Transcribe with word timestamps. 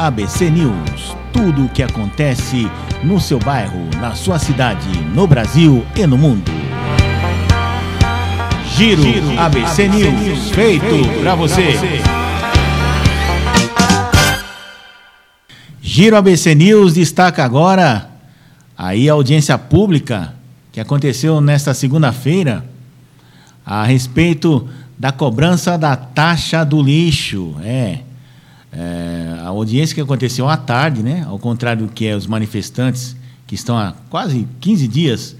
ABC 0.00 0.48
News. 0.48 1.14
Tudo 1.30 1.66
o 1.66 1.68
que 1.68 1.82
acontece 1.82 2.66
no 3.04 3.20
seu 3.20 3.38
bairro, 3.38 3.86
na 4.00 4.14
sua 4.14 4.38
cidade, 4.38 4.88
no 5.14 5.26
Brasil 5.26 5.84
e 5.94 6.06
no 6.06 6.16
mundo. 6.16 6.50
Giro, 8.74 9.02
Giro 9.02 9.38
ABC, 9.38 9.82
ABC, 9.84 9.88
News, 9.88 10.22
News 10.22 10.50
feito, 10.52 11.20
para 11.20 11.34
você. 11.34 11.72
você. 11.72 12.02
Giro 15.82 16.16
ABC 16.16 16.54
News 16.54 16.94
destaca 16.94 17.44
agora 17.44 18.08
aí 18.78 19.06
a 19.06 19.12
audiência 19.12 19.58
pública 19.58 20.32
que 20.72 20.80
aconteceu 20.80 21.42
nesta 21.42 21.74
segunda-feira 21.74 22.64
a 23.66 23.84
respeito 23.84 24.66
da 24.98 25.12
cobrança 25.12 25.76
da 25.76 25.94
taxa 25.94 26.64
do 26.64 26.82
lixo. 26.82 27.54
É, 27.62 27.98
é, 28.72 29.36
a 29.40 29.48
audiência 29.48 29.94
que 29.94 30.00
aconteceu 30.00 30.48
à 30.48 30.56
tarde, 30.56 31.02
né, 31.02 31.24
ao 31.26 31.38
contrário 31.38 31.86
do 31.86 31.92
que 31.92 32.06
é 32.06 32.14
os 32.14 32.26
manifestantes 32.26 33.16
que 33.46 33.54
estão 33.54 33.76
há 33.76 33.94
quase 34.08 34.46
15 34.60 34.86
dias 34.86 35.36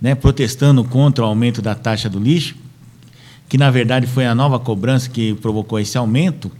né, 0.00 0.14
protestando 0.14 0.84
contra 0.84 1.24
o 1.24 1.26
aumento 1.26 1.60
da 1.60 1.74
taxa 1.74 2.08
do 2.08 2.18
lixo, 2.18 2.54
que 3.48 3.58
na 3.58 3.70
verdade 3.70 4.06
foi 4.06 4.24
a 4.24 4.34
nova 4.34 4.58
cobrança 4.58 5.10
que 5.10 5.34
provocou 5.34 5.78
esse 5.78 5.98
aumento, 5.98 6.50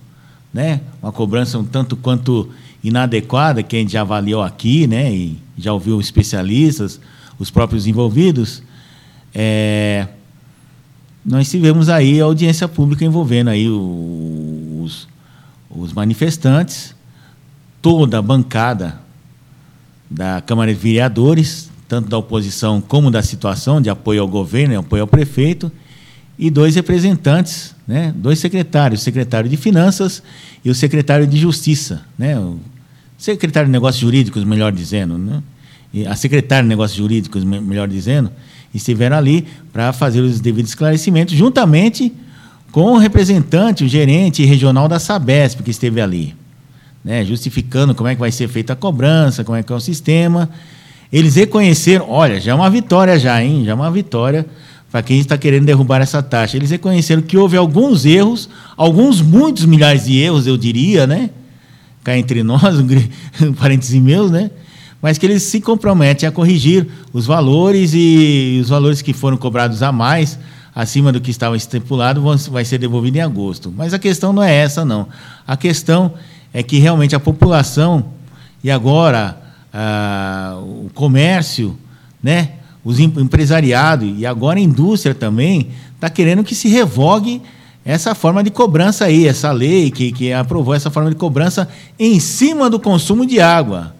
né, 0.52 0.80
uma 1.00 1.12
cobrança 1.12 1.59
um 1.59 1.64
tanto 1.64 1.96
quanto 1.96 2.50
inadequada, 2.83 3.62
que 3.62 3.77
a 3.77 3.78
gente 3.78 3.92
já 3.92 4.00
avaliou 4.00 4.42
aqui, 4.42 4.86
né, 4.86 5.12
e 5.12 5.38
já 5.56 5.72
ouviu 5.72 6.00
especialistas, 6.00 7.00
os 7.38 7.50
próprios 7.50 7.86
envolvidos. 7.86 8.62
É, 9.33 10.08
nós 11.24 11.48
tivemos 11.48 11.88
aí 11.88 12.20
a 12.20 12.24
audiência 12.24 12.66
pública 12.66 13.05
envolvendo 13.05 13.48
aí 13.48 13.69
os, 13.69 14.59
os 15.70 15.92
manifestantes, 15.92 16.95
toda 17.81 18.19
a 18.19 18.22
bancada 18.22 19.00
da 20.11 20.41
Câmara 20.41 20.75
de 20.75 20.78
Vereadores, 20.78 21.70
tanto 21.89 22.08
da 22.08 22.19
oposição 22.19 22.81
como 22.81 23.11
da 23.11 23.22
situação, 23.22 23.81
de 23.81 23.89
apoio 23.89 24.22
ao 24.22 24.28
governo 24.28 24.78
apoio 24.78 25.03
ao 25.03 25.06
prefeito, 25.06 25.70
e 26.39 26.50
dois 26.50 26.75
representantes, 26.75 27.75
né, 27.86 28.12
dois 28.17 28.39
secretários, 28.39 29.00
o 29.00 29.05
secretário 29.05 29.48
de 29.48 29.56
Finanças 29.56 30.22
e 30.64 30.70
o 30.70 30.75
secretário 30.75 31.27
de 31.27 31.36
Justiça, 31.36 32.03
né, 32.19 32.39
o 32.39 32.59
secretário 33.19 33.69
de 33.69 33.72
Negócios 33.72 34.00
Jurídicos, 34.00 34.42
melhor 34.44 34.72
dizendo, 34.72 35.19
né, 35.19 35.42
a 36.09 36.16
secretária 36.16 36.62
de 36.62 36.69
Negócios 36.69 36.97
Jurídicos, 36.97 37.44
melhor 37.44 37.87
dizendo, 37.87 38.31
estiveram 38.75 39.16
ali 39.16 39.47
para 39.72 39.92
fazer 39.92 40.20
os 40.20 40.41
devidos 40.41 40.70
esclarecimentos, 40.70 41.34
juntamente 41.34 42.12
com 42.72 42.92
o 42.92 42.98
representante, 42.98 43.84
o 43.84 43.88
gerente 43.88 44.44
regional 44.44 44.88
da 44.88 44.98
Sabesp, 44.98 45.62
que 45.62 45.70
esteve 45.70 46.00
ali, 46.00 46.34
né, 47.04 47.24
justificando 47.24 47.94
como 47.94 48.08
é 48.08 48.14
que 48.14 48.20
vai 48.20 48.30
ser 48.30 48.48
feita 48.48 48.74
a 48.74 48.76
cobrança, 48.76 49.42
como 49.42 49.56
é 49.56 49.62
que 49.62 49.72
é 49.72 49.76
o 49.76 49.80
sistema. 49.80 50.48
Eles 51.12 51.34
reconheceram, 51.34 52.08
olha, 52.08 52.41
já 52.41 52.52
é 52.52 52.54
uma 52.54 52.70
vitória 52.70 53.18
já, 53.18 53.42
hein? 53.42 53.64
Já 53.64 53.72
é 53.72 53.74
uma 53.74 53.91
vitória 53.91 54.46
para 54.91 55.02
quem 55.02 55.18
está 55.18 55.36
querendo 55.36 55.66
derrubar 55.66 56.00
essa 56.00 56.22
taxa. 56.22 56.56
Eles 56.56 56.70
reconheceram 56.70 57.22
que 57.22 57.36
houve 57.36 57.56
alguns 57.56 58.04
erros, 58.04 58.48
alguns 58.76 59.20
muitos 59.20 59.64
milhares 59.64 60.04
de 60.04 60.18
erros, 60.18 60.46
eu 60.46 60.56
diria, 60.56 61.06
né? 61.06 61.30
Cá 62.04 62.16
entre 62.16 62.42
nós, 62.42 62.78
um 63.42 63.52
parênteses 63.52 64.00
meus, 64.00 64.30
né? 64.30 64.50
Mas 65.02 65.18
que 65.18 65.26
eles 65.26 65.42
se 65.42 65.60
comprometem 65.60 66.28
a 66.28 66.32
corrigir 66.32 66.86
os 67.12 67.26
valores 67.26 67.92
e 67.94 68.60
os 68.62 68.68
valores 68.68 69.02
que 69.02 69.12
foram 69.12 69.36
cobrados 69.36 69.82
a 69.82 69.91
mais 69.91 70.38
acima 70.81 71.12
do 71.12 71.20
que 71.20 71.31
estava 71.31 71.56
estipulado 71.56 72.23
vai 72.50 72.64
ser 72.64 72.78
devolvido 72.78 73.19
em 73.19 73.20
agosto. 73.20 73.73
Mas 73.77 73.92
a 73.92 73.98
questão 73.98 74.33
não 74.33 74.42
é 74.42 74.55
essa, 74.55 74.83
não. 74.83 75.06
A 75.47 75.55
questão 75.55 76.14
é 76.55 76.62
que 76.62 76.78
realmente 76.78 77.14
a 77.14 77.20
população 77.20 78.06
e 78.64 78.70
agora 78.70 79.39
ah, 79.72 80.59
o 80.59 80.91
comércio, 80.95 81.77
né, 82.22 82.53
os 82.82 82.99
empresariado 82.99 84.06
e 84.06 84.25
agora 84.25 84.59
a 84.59 84.62
indústria 84.62 85.15
também 85.15 85.69
está 85.94 86.09
querendo 86.09 86.43
que 86.43 86.54
se 86.54 86.69
revogue 86.69 87.43
essa 87.84 88.15
forma 88.15 88.43
de 88.43 88.50
cobrança 88.50 89.04
aí, 89.04 89.27
essa 89.27 89.53
lei 89.53 89.91
que, 89.91 90.12
que 90.12 90.33
aprovou 90.33 90.75
essa 90.75 90.91
forma 90.91 91.10
de 91.10 91.16
cobrança 91.16 91.69
em 91.99 92.19
cima 92.19 92.71
do 92.71 92.81
consumo 92.81 93.27
de 93.27 93.38
água. 93.38 93.94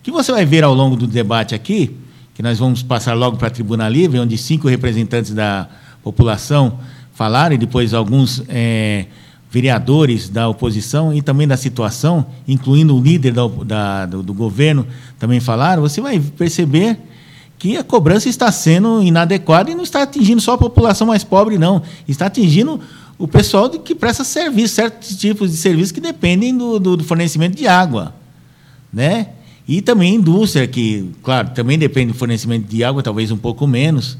Que 0.00 0.12
você 0.12 0.30
vai 0.30 0.46
ver 0.46 0.62
ao 0.62 0.74
longo 0.74 0.94
do 0.94 1.08
debate 1.08 1.56
aqui, 1.56 1.96
que 2.34 2.42
nós 2.42 2.58
vamos 2.58 2.84
passar 2.84 3.14
logo 3.14 3.36
para 3.36 3.48
a 3.48 3.50
Tribuna 3.50 3.88
Livre, 3.88 4.20
onde 4.20 4.38
cinco 4.38 4.68
representantes 4.68 5.34
da 5.34 5.68
população 6.02 6.78
falaram, 7.12 7.54
e 7.54 7.58
depois 7.58 7.92
alguns 7.92 8.42
é, 8.48 9.06
vereadores 9.50 10.28
da 10.28 10.48
oposição 10.48 11.12
e 11.12 11.20
também 11.20 11.46
da 11.46 11.56
situação, 11.56 12.26
incluindo 12.46 12.96
o 12.96 13.02
líder 13.02 13.32
da, 13.32 13.46
da, 13.46 14.06
do, 14.06 14.22
do 14.22 14.32
governo, 14.32 14.86
também 15.18 15.40
falaram, 15.40 15.82
você 15.82 16.00
vai 16.00 16.18
perceber 16.18 16.96
que 17.58 17.76
a 17.76 17.84
cobrança 17.84 18.28
está 18.28 18.50
sendo 18.50 19.02
inadequada 19.02 19.70
e 19.70 19.74
não 19.74 19.82
está 19.82 20.02
atingindo 20.02 20.40
só 20.40 20.54
a 20.54 20.58
população 20.58 21.06
mais 21.06 21.22
pobre, 21.22 21.58
não. 21.58 21.82
Está 22.08 22.26
atingindo 22.26 22.80
o 23.18 23.28
pessoal 23.28 23.68
que 23.68 23.94
presta 23.94 24.24
serviço, 24.24 24.76
certos 24.76 25.14
tipos 25.16 25.50
de 25.50 25.58
serviços 25.58 25.92
que 25.92 26.00
dependem 26.00 26.56
do, 26.56 26.78
do, 26.78 26.96
do 26.96 27.04
fornecimento 27.04 27.54
de 27.54 27.66
água. 27.66 28.14
Né? 28.90 29.28
E 29.68 29.82
também 29.82 30.14
indústria, 30.14 30.66
que, 30.66 31.10
claro, 31.22 31.50
também 31.50 31.78
depende 31.78 32.12
do 32.12 32.18
fornecimento 32.18 32.66
de 32.66 32.82
água, 32.82 33.02
talvez 33.02 33.30
um 33.30 33.36
pouco 33.36 33.66
menos, 33.66 34.16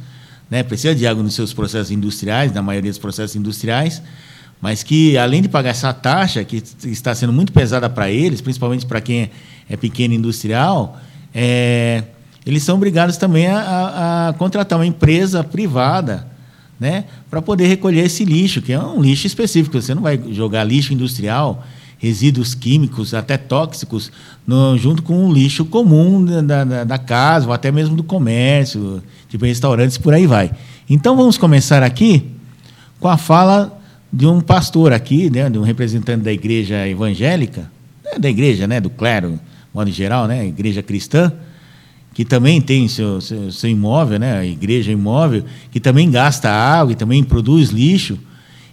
né? 0.50 0.62
precisa 0.62 0.94
de 0.94 1.06
água 1.06 1.22
nos 1.22 1.34
seus 1.34 1.54
processos 1.54 1.90
industriais, 1.90 2.52
na 2.52 2.60
maioria 2.60 2.90
dos 2.90 2.98
processos 2.98 3.36
industriais, 3.36 4.02
mas 4.60 4.82
que, 4.82 5.16
além 5.16 5.40
de 5.40 5.48
pagar 5.48 5.70
essa 5.70 5.92
taxa, 5.92 6.44
que 6.44 6.62
está 6.84 7.14
sendo 7.14 7.32
muito 7.32 7.52
pesada 7.52 7.88
para 7.88 8.10
eles, 8.10 8.40
principalmente 8.40 8.84
para 8.84 9.00
quem 9.00 9.30
é 9.68 9.76
pequeno 9.76 10.12
industrial, 10.12 11.00
é, 11.34 12.02
eles 12.44 12.62
são 12.62 12.76
obrigados 12.76 13.16
também 13.16 13.46
a, 13.46 14.28
a, 14.28 14.32
contratar 14.34 14.78
uma 14.78 14.86
empresa 14.86 15.44
privada 15.44 16.26
né, 16.78 17.04
para 17.30 17.40
poder 17.40 17.66
recolher 17.66 18.04
esse 18.04 18.24
lixo, 18.24 18.60
que 18.60 18.72
é 18.72 18.78
um 18.78 19.00
lixo 19.00 19.26
específico. 19.26 19.80
Você 19.80 19.94
não 19.94 20.02
vai 20.02 20.20
jogar 20.30 20.64
lixo 20.64 20.92
industrial, 20.92 21.64
resíduos 22.00 22.54
químicos, 22.54 23.12
até 23.12 23.36
tóxicos, 23.36 24.10
no, 24.46 24.76
junto 24.78 25.02
com 25.02 25.26
o 25.26 25.32
lixo 25.32 25.66
comum 25.66 26.24
da, 26.24 26.64
da, 26.64 26.84
da, 26.84 26.98
casa, 26.98 27.46
ou 27.46 27.52
até 27.52 27.70
mesmo 27.70 27.94
do 27.94 28.02
comércio, 28.02 29.02
tipo 29.28 29.44
restaurantes, 29.44 29.98
por 29.98 30.14
aí 30.14 30.26
vai. 30.26 30.50
Então 30.88 31.14
vamos 31.14 31.36
começar 31.36 31.82
aqui 31.82 32.24
com 32.98 33.06
a 33.06 33.18
fala 33.18 33.78
de 34.10 34.26
um 34.26 34.40
pastor 34.40 34.94
aqui, 34.94 35.30
né, 35.30 35.50
de 35.50 35.58
um 35.58 35.62
representante 35.62 36.24
da 36.24 36.32
igreja 36.32 36.88
evangélica, 36.88 37.70
né, 38.02 38.18
da 38.18 38.30
igreja, 38.30 38.66
né, 38.66 38.80
do 38.80 38.88
clero, 38.88 39.38
modo 39.72 39.90
geral, 39.90 40.26
né, 40.26 40.46
igreja 40.46 40.82
cristã, 40.82 41.30
que 42.14 42.24
também 42.24 42.62
tem 42.62 42.88
seu, 42.88 43.20
seu, 43.20 43.52
seu, 43.52 43.68
imóvel, 43.68 44.18
né, 44.18 44.38
a 44.38 44.44
igreja 44.46 44.90
imóvel, 44.90 45.44
que 45.70 45.78
também 45.78 46.10
gasta 46.10 46.50
água 46.50 46.92
e 46.92 46.96
também 46.96 47.22
produz 47.22 47.68
lixo. 47.68 48.18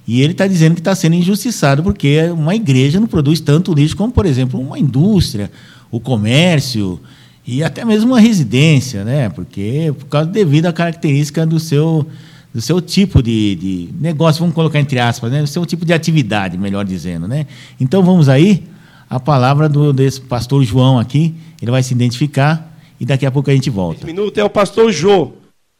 E 0.08 0.22
ele 0.22 0.32
está 0.32 0.48
dizendo 0.48 0.74
que 0.74 0.80
está 0.80 0.96
sendo 0.96 1.16
injustiçado 1.16 1.84
porque 1.84 2.22
uma 2.32 2.56
igreja 2.56 3.00
não 3.00 3.08
produz 3.08 3.42
tanto 3.42 3.74
lixo 3.74 3.98
como, 3.98 4.14
por 4.14 4.26
exemplo, 4.26 4.60
uma 4.60 4.80
indústria, 4.80 5.52
o 5.92 6.00
comércio 6.00 7.00
e 7.46 7.62
até 7.62 7.84
mesmo 7.84 8.12
uma 8.12 8.20
residência, 8.20 9.04
né? 9.04 9.28
Porque 9.30 9.94
por 10.00 10.06
causa 10.06 10.30
devido 10.30 10.66
à 10.66 10.74
característica 10.74 11.46
do 11.46 11.60
seu 11.60 12.08
do 12.54 12.62
seu 12.62 12.82
tipo 12.82 13.22
de, 13.22 13.56
de 13.56 13.90
negócio, 14.00 14.40
vamos 14.40 14.56
colocar 14.56 14.80
entre 14.80 14.98
aspas, 14.98 15.30
né? 15.30 15.42
Do 15.42 15.48
seu 15.48 15.66
tipo 15.66 15.86
de 15.86 15.94
atividade, 15.94 16.58
melhor 16.58 16.86
dizendo, 16.86 17.28
né? 17.28 17.46
Então 17.80 18.02
vamos 18.02 18.30
aí 18.30 18.64
a 19.10 19.20
palavra 19.20 19.68
do 19.68 19.92
desse 19.92 20.22
pastor 20.22 20.64
João 20.64 20.98
aqui, 20.98 21.36
ele 21.62 21.72
vai 21.72 21.84
se 21.84 21.94
identificar 21.94 22.78
e 23.00 23.06
daqui 23.06 23.26
a 23.26 23.32
pouco 23.32 23.50
a 23.50 23.54
gente 23.54 23.70
volta. 23.70 24.00
Esse 24.00 24.06
minuto 24.06 24.38
é 24.38 24.44
o 24.44 24.50
pastor 24.50 24.92
Jô, 24.92 25.34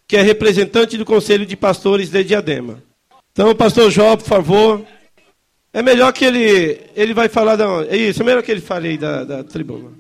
que 0.08 0.18
é 0.18 0.22
representante 0.22 0.98
do 0.98 1.06
Conselho 1.06 1.46
de 1.46 1.56
Pastores 1.56 2.10
de 2.10 2.24
Diadema. 2.24 2.87
Então, 3.38 3.54
pastor 3.54 3.92
Jó, 3.92 4.18
por 4.18 4.26
favor. 4.26 4.84
É 5.72 5.84
melhor 5.84 6.12
que 6.12 6.26
ele, 6.26 6.82
ele 6.96 7.14
vai 7.14 7.30
falar 7.30 7.56
da. 7.56 7.86
É 7.88 7.96
isso, 7.96 8.24
é 8.24 8.26
melhor 8.26 8.42
que 8.42 8.52
ele 8.52 8.62
fale 8.62 8.88
aí 8.88 8.98
da, 8.98 9.24
da 9.24 9.44
tribuna. 9.44 9.92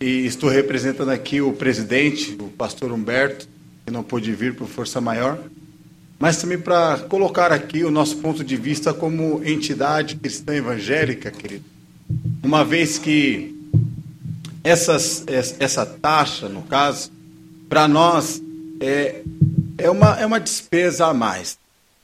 E 0.00 0.24
estou 0.24 0.48
representando 0.48 1.10
aqui 1.10 1.42
o 1.42 1.52
presidente, 1.52 2.38
o 2.40 2.48
pastor 2.48 2.90
Humberto, 2.90 3.46
que 3.84 3.92
não 3.92 4.02
pôde 4.02 4.32
vir 4.32 4.54
por 4.54 4.66
força 4.66 4.98
maior, 4.98 5.38
mas 6.18 6.38
também 6.38 6.58
para 6.58 6.96
colocar 7.00 7.52
aqui 7.52 7.84
o 7.84 7.90
nosso 7.90 8.16
ponto 8.16 8.42
de 8.42 8.56
vista 8.56 8.94
como 8.94 9.44
entidade 9.44 10.16
cristã 10.16 10.54
evangélica, 10.54 11.30
querido. 11.30 11.66
Uma 12.42 12.64
vez 12.64 12.96
que 12.96 13.54
essas, 14.64 15.22
essa 15.60 15.84
taxa, 15.84 16.48
no 16.48 16.62
caso, 16.62 17.12
para 17.68 17.86
nós 17.86 18.42
é, 18.80 19.20
é, 19.76 19.90
uma, 19.90 20.18
é 20.18 20.24
uma 20.24 20.40
despesa 20.40 21.08
a 21.08 21.12
mais. 21.12 21.58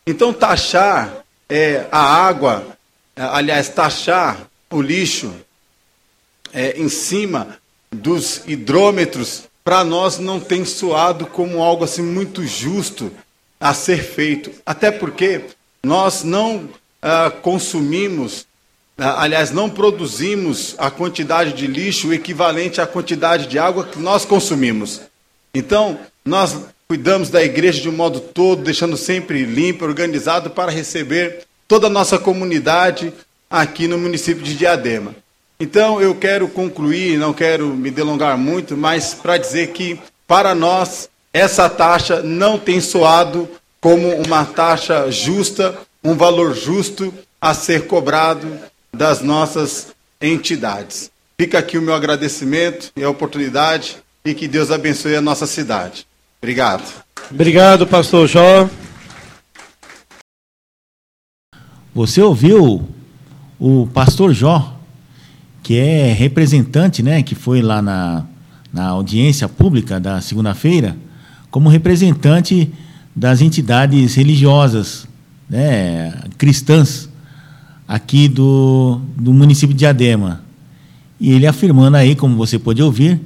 Então, 0.07 0.33
taxar 0.33 1.25
é, 1.49 1.87
a 1.91 1.99
água, 1.99 2.77
aliás, 3.17 3.69
taxar 3.69 4.49
o 4.71 4.83
lixo 4.83 5.35
é, 6.53 6.79
em 6.81 6.89
cima 6.89 7.59
dos 7.91 8.43
hidrômetros, 8.47 9.45
para 9.63 9.83
nós 9.83 10.19
não 10.19 10.39
tem 10.39 10.65
soado 10.65 11.27
como 11.27 11.63
algo 11.63 11.85
assim 11.85 12.03
muito 12.03 12.47
justo 12.47 13.11
a 13.59 13.73
ser 13.73 14.03
feito. 14.03 14.51
Até 14.67 14.91
porque 14.91 15.47
nós 15.83 16.23
não 16.23 16.69
ah, 17.01 17.31
consumimos 17.31 18.47
aliás, 18.97 19.51
não 19.51 19.69
produzimos 19.69 20.75
a 20.79 20.91
quantidade 20.91 21.53
de 21.53 21.67
lixo 21.67 22.13
equivalente 22.13 22.81
à 22.81 22.87
quantidade 22.87 23.47
de 23.47 23.59
água 23.59 23.85
que 23.85 23.99
nós 23.99 24.25
consumimos. 24.25 25.01
Então, 25.53 25.99
nós 26.25 26.57
cuidamos 26.89 27.31
da 27.31 27.43
igreja 27.43 27.81
de 27.81 27.89
um 27.89 27.93
modo 27.93 28.21
todo, 28.21 28.63
deixando 28.63 28.97
sempre 28.97 29.45
limpo, 29.45 29.85
organizado 29.85 30.51
para 30.51 30.71
receber 30.71 31.45
toda 31.67 31.87
a 31.87 31.91
nossa 31.91 32.19
comunidade 32.19 33.13
aqui 33.51 33.89
no 33.89 33.99
município 33.99 34.43
de 34.43 34.57
Diadema. 34.57 35.15
Então, 35.59 36.01
eu 36.01 36.15
quero 36.15 36.49
concluir, 36.49 37.19
não 37.19 37.33
quero 37.33 37.69
me 37.69 37.91
delongar 37.91 38.37
muito, 38.37 38.77
mas 38.77 39.15
para 39.15 39.39
dizer 39.39 39.69
que, 39.69 39.99
para 40.27 40.55
nós, 40.55 41.09
essa 41.33 41.69
taxa 41.69 42.23
não 42.23 42.59
tem 42.59 42.81
soado 42.81 43.49
como 43.81 44.09
uma 44.17 44.45
taxa 44.45 45.11
justa, 45.11 45.79
um 46.03 46.15
valor 46.15 46.55
justo 46.55 47.13
a 47.41 47.55
ser 47.55 47.87
cobrado 47.87 48.59
das 48.93 49.21
nossas 49.21 49.89
entidades. 50.21 51.11
Fica 51.39 51.59
aqui 51.59 51.77
o 51.77 51.83
meu 51.83 51.95
agradecimento 51.95 52.91
e 52.97 53.05
a 53.05 53.11
oportunidade 53.11 53.97
e 54.25 54.35
que 54.35 54.49
Deus 54.49 54.71
abençoe 54.71 55.17
a 55.17 55.21
nossa 55.21 55.47
cidade. 55.47 56.07
Obrigado. 56.45 56.85
Obrigado, 57.31 57.87
pastor 57.87 58.29
Jó. 58.29 58.69
Você 61.95 62.21
ouviu 62.21 62.87
o 63.59 63.87
pastor 63.87 64.35
Jó, 64.35 64.79
que 65.63 65.79
é 65.79 66.13
representante, 66.13 67.03
né, 67.03 67.23
que 67.23 67.35
foi 67.35 67.63
lá 67.63 67.81
na, 67.81 68.27
na 68.71 68.89
audiência 68.89 69.49
pública 69.49 69.99
da 69.99 70.21
segunda-feira, 70.21 70.99
como 71.51 71.71
representante 71.71 72.71
das 73.17 73.41
entidades 73.41 74.15
religiosas, 74.15 75.09
né, 75.49 76.13
cristãs, 76.37 77.09
aqui 77.89 78.29
do, 78.29 79.01
do 79.17 79.33
município 79.33 79.73
de 79.73 79.79
Diadema. 79.79 80.43
E 81.19 81.33
ele 81.33 81.47
afirmando 81.47 81.97
aí, 81.97 82.15
como 82.15 82.37
você 82.37 82.59
pode 82.59 82.83
ouvir, 82.83 83.19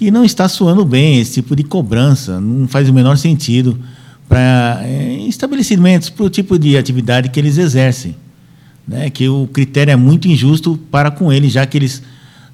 que 0.00 0.10
não 0.10 0.24
está 0.24 0.48
soando 0.48 0.82
bem 0.82 1.20
esse 1.20 1.34
tipo 1.34 1.54
de 1.54 1.62
cobrança, 1.62 2.40
não 2.40 2.66
faz 2.66 2.88
o 2.88 2.92
menor 2.92 3.18
sentido 3.18 3.78
para 4.26 4.80
é, 4.82 5.12
estabelecimentos, 5.28 6.08
para 6.08 6.24
o 6.24 6.30
tipo 6.30 6.58
de 6.58 6.74
atividade 6.78 7.28
que 7.28 7.38
eles 7.38 7.58
exercem. 7.58 8.16
Né? 8.88 9.10
Que 9.10 9.28
o 9.28 9.46
critério 9.46 9.90
é 9.90 9.96
muito 9.96 10.26
injusto 10.26 10.80
para 10.90 11.10
com 11.10 11.30
eles, 11.30 11.52
já 11.52 11.66
que 11.66 11.76
eles 11.76 12.02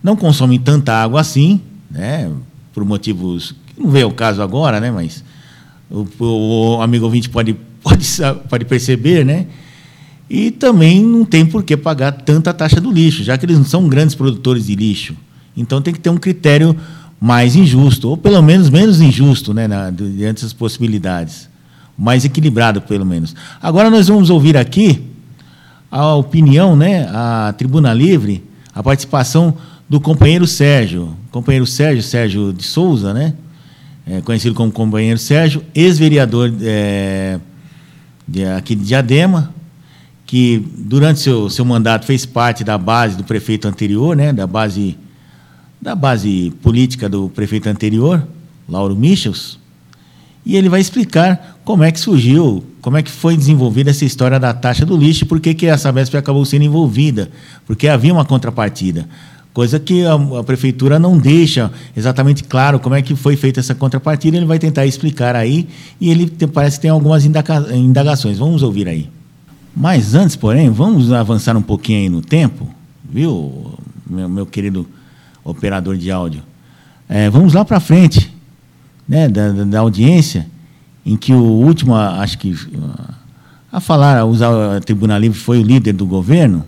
não 0.02 0.16
consomem 0.16 0.58
tanta 0.58 0.92
água 0.92 1.20
assim, 1.20 1.60
né? 1.88 2.28
por 2.74 2.84
motivos 2.84 3.54
que 3.68 3.80
não 3.80 3.92
veio 3.92 4.08
o 4.08 4.12
caso 4.12 4.42
agora, 4.42 4.80
né? 4.80 4.90
mas 4.90 5.22
o, 5.88 6.04
o 6.18 6.82
amigo 6.82 7.04
ouvinte 7.04 7.30
pode, 7.30 7.54
pode, 7.80 8.04
pode 8.48 8.64
perceber, 8.64 9.24
né? 9.24 9.46
E 10.28 10.50
também 10.50 11.00
não 11.00 11.24
tem 11.24 11.46
por 11.46 11.62
que 11.62 11.76
pagar 11.76 12.10
tanta 12.10 12.52
taxa 12.52 12.80
do 12.80 12.90
lixo, 12.90 13.22
já 13.22 13.38
que 13.38 13.46
eles 13.46 13.56
não 13.56 13.64
são 13.64 13.88
grandes 13.88 14.16
produtores 14.16 14.66
de 14.66 14.74
lixo. 14.74 15.14
Então 15.56 15.80
tem 15.80 15.94
que 15.94 16.00
ter 16.00 16.10
um 16.10 16.18
critério 16.18 16.76
mais 17.20 17.56
injusto, 17.56 18.10
ou 18.10 18.16
pelo 18.16 18.42
menos 18.42 18.68
menos 18.68 19.00
injusto, 19.00 19.54
né, 19.54 19.66
na, 19.66 19.90
diante 19.90 20.42
das 20.42 20.52
possibilidades. 20.52 21.48
Mais 21.98 22.24
equilibrado, 22.24 22.82
pelo 22.82 23.06
menos. 23.06 23.34
Agora 23.60 23.88
nós 23.88 24.08
vamos 24.08 24.28
ouvir 24.28 24.56
aqui 24.56 25.02
a 25.90 26.14
opinião, 26.14 26.76
né, 26.76 27.08
a 27.10 27.54
Tribuna 27.56 27.94
Livre, 27.94 28.44
a 28.74 28.82
participação 28.82 29.56
do 29.88 29.98
companheiro 29.98 30.46
Sérgio. 30.46 31.16
Companheiro 31.30 31.66
Sérgio, 31.66 32.02
Sérgio 32.02 32.52
de 32.52 32.64
Souza, 32.64 33.14
né? 33.14 33.34
É, 34.06 34.20
conhecido 34.20 34.54
como 34.54 34.70
companheiro 34.70 35.18
Sérgio, 35.18 35.64
ex-vereador 35.74 36.52
é, 36.60 37.40
de, 38.26 38.44
aqui 38.44 38.74
de 38.76 38.84
Diadema, 38.84 39.52
que 40.24 40.64
durante 40.78 41.20
seu, 41.20 41.48
seu 41.50 41.64
mandato 41.64 42.04
fez 42.04 42.24
parte 42.24 42.62
da 42.62 42.76
base 42.78 43.16
do 43.16 43.24
prefeito 43.24 43.66
anterior, 43.66 44.14
né, 44.14 44.32
da 44.32 44.46
base 44.46 44.96
da 45.86 45.94
base 45.94 46.52
política 46.62 47.08
do 47.08 47.28
prefeito 47.28 47.68
anterior, 47.68 48.26
Lauro 48.68 48.96
Michels, 48.96 49.56
e 50.44 50.56
ele 50.56 50.68
vai 50.68 50.80
explicar 50.80 51.60
como 51.64 51.84
é 51.84 51.92
que 51.92 52.00
surgiu, 52.00 52.64
como 52.80 52.96
é 52.96 53.04
que 53.04 53.10
foi 53.10 53.36
desenvolvida 53.36 53.90
essa 53.90 54.04
história 54.04 54.40
da 54.40 54.52
taxa 54.52 54.84
do 54.84 54.96
lixo, 54.96 55.26
por 55.26 55.38
que, 55.38 55.54
que 55.54 55.68
a 55.68 55.78
Sabesp 55.78 56.16
acabou 56.16 56.44
sendo 56.44 56.64
envolvida, 56.64 57.30
porque 57.64 57.86
havia 57.86 58.12
uma 58.12 58.24
contrapartida, 58.24 59.08
coisa 59.54 59.78
que 59.78 60.04
a, 60.04 60.14
a, 60.14 60.42
prefeitura 60.42 60.98
não 60.98 61.16
deixa 61.16 61.70
exatamente 61.96 62.42
claro 62.42 62.80
como 62.80 62.96
é 62.96 63.00
que 63.00 63.14
foi 63.14 63.36
feita 63.36 63.60
essa 63.60 63.72
contrapartida, 63.72 64.36
ele 64.36 64.44
vai 64.44 64.58
tentar 64.58 64.86
explicar 64.86 65.36
aí, 65.36 65.68
e 66.00 66.10
ele 66.10 66.28
tem, 66.28 66.48
parece 66.48 66.78
que 66.78 66.82
tem 66.82 66.90
algumas 66.90 67.24
indagações. 67.24 68.38
Vamos 68.38 68.64
ouvir 68.64 68.88
aí. 68.88 69.08
Mas 69.76 70.16
antes, 70.16 70.34
porém, 70.34 70.68
vamos 70.68 71.12
avançar 71.12 71.56
um 71.56 71.62
pouquinho 71.62 72.00
aí 72.00 72.08
no 72.08 72.22
tempo, 72.22 72.68
viu, 73.08 73.72
meu, 74.10 74.28
meu 74.28 74.46
querido 74.46 74.84
operador 75.50 75.96
de 75.96 76.10
áudio. 76.10 76.42
É, 77.08 77.30
vamos 77.30 77.54
lá 77.54 77.64
para 77.64 77.78
frente, 77.78 78.34
né, 79.08 79.28
da, 79.28 79.50
da, 79.52 79.78
audiência, 79.80 80.46
em 81.04 81.16
que 81.16 81.32
o 81.32 81.42
último, 81.42 81.94
acho 81.94 82.38
que 82.38 82.54
a 83.72 83.80
falar, 83.80 84.18
a 84.18 84.24
usar 84.24 84.76
a 84.76 84.80
Tribuna 84.80 85.18
Livre 85.18 85.38
foi 85.38 85.60
o 85.60 85.62
líder 85.62 85.92
do 85.92 86.06
governo, 86.06 86.64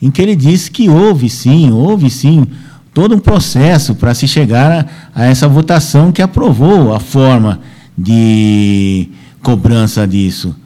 em 0.00 0.10
que 0.10 0.22
ele 0.22 0.34
disse 0.34 0.70
que 0.70 0.88
houve 0.88 1.28
sim, 1.28 1.70
houve 1.70 2.08
sim 2.08 2.46
todo 2.94 3.14
um 3.14 3.18
processo 3.18 3.94
para 3.94 4.14
se 4.14 4.26
chegar 4.26 4.86
a, 5.14 5.22
a 5.22 5.24
essa 5.26 5.46
votação 5.46 6.10
que 6.10 6.22
aprovou 6.22 6.94
a 6.94 7.00
forma 7.00 7.60
de 7.96 9.10
cobrança 9.42 10.06
disso 10.08 10.56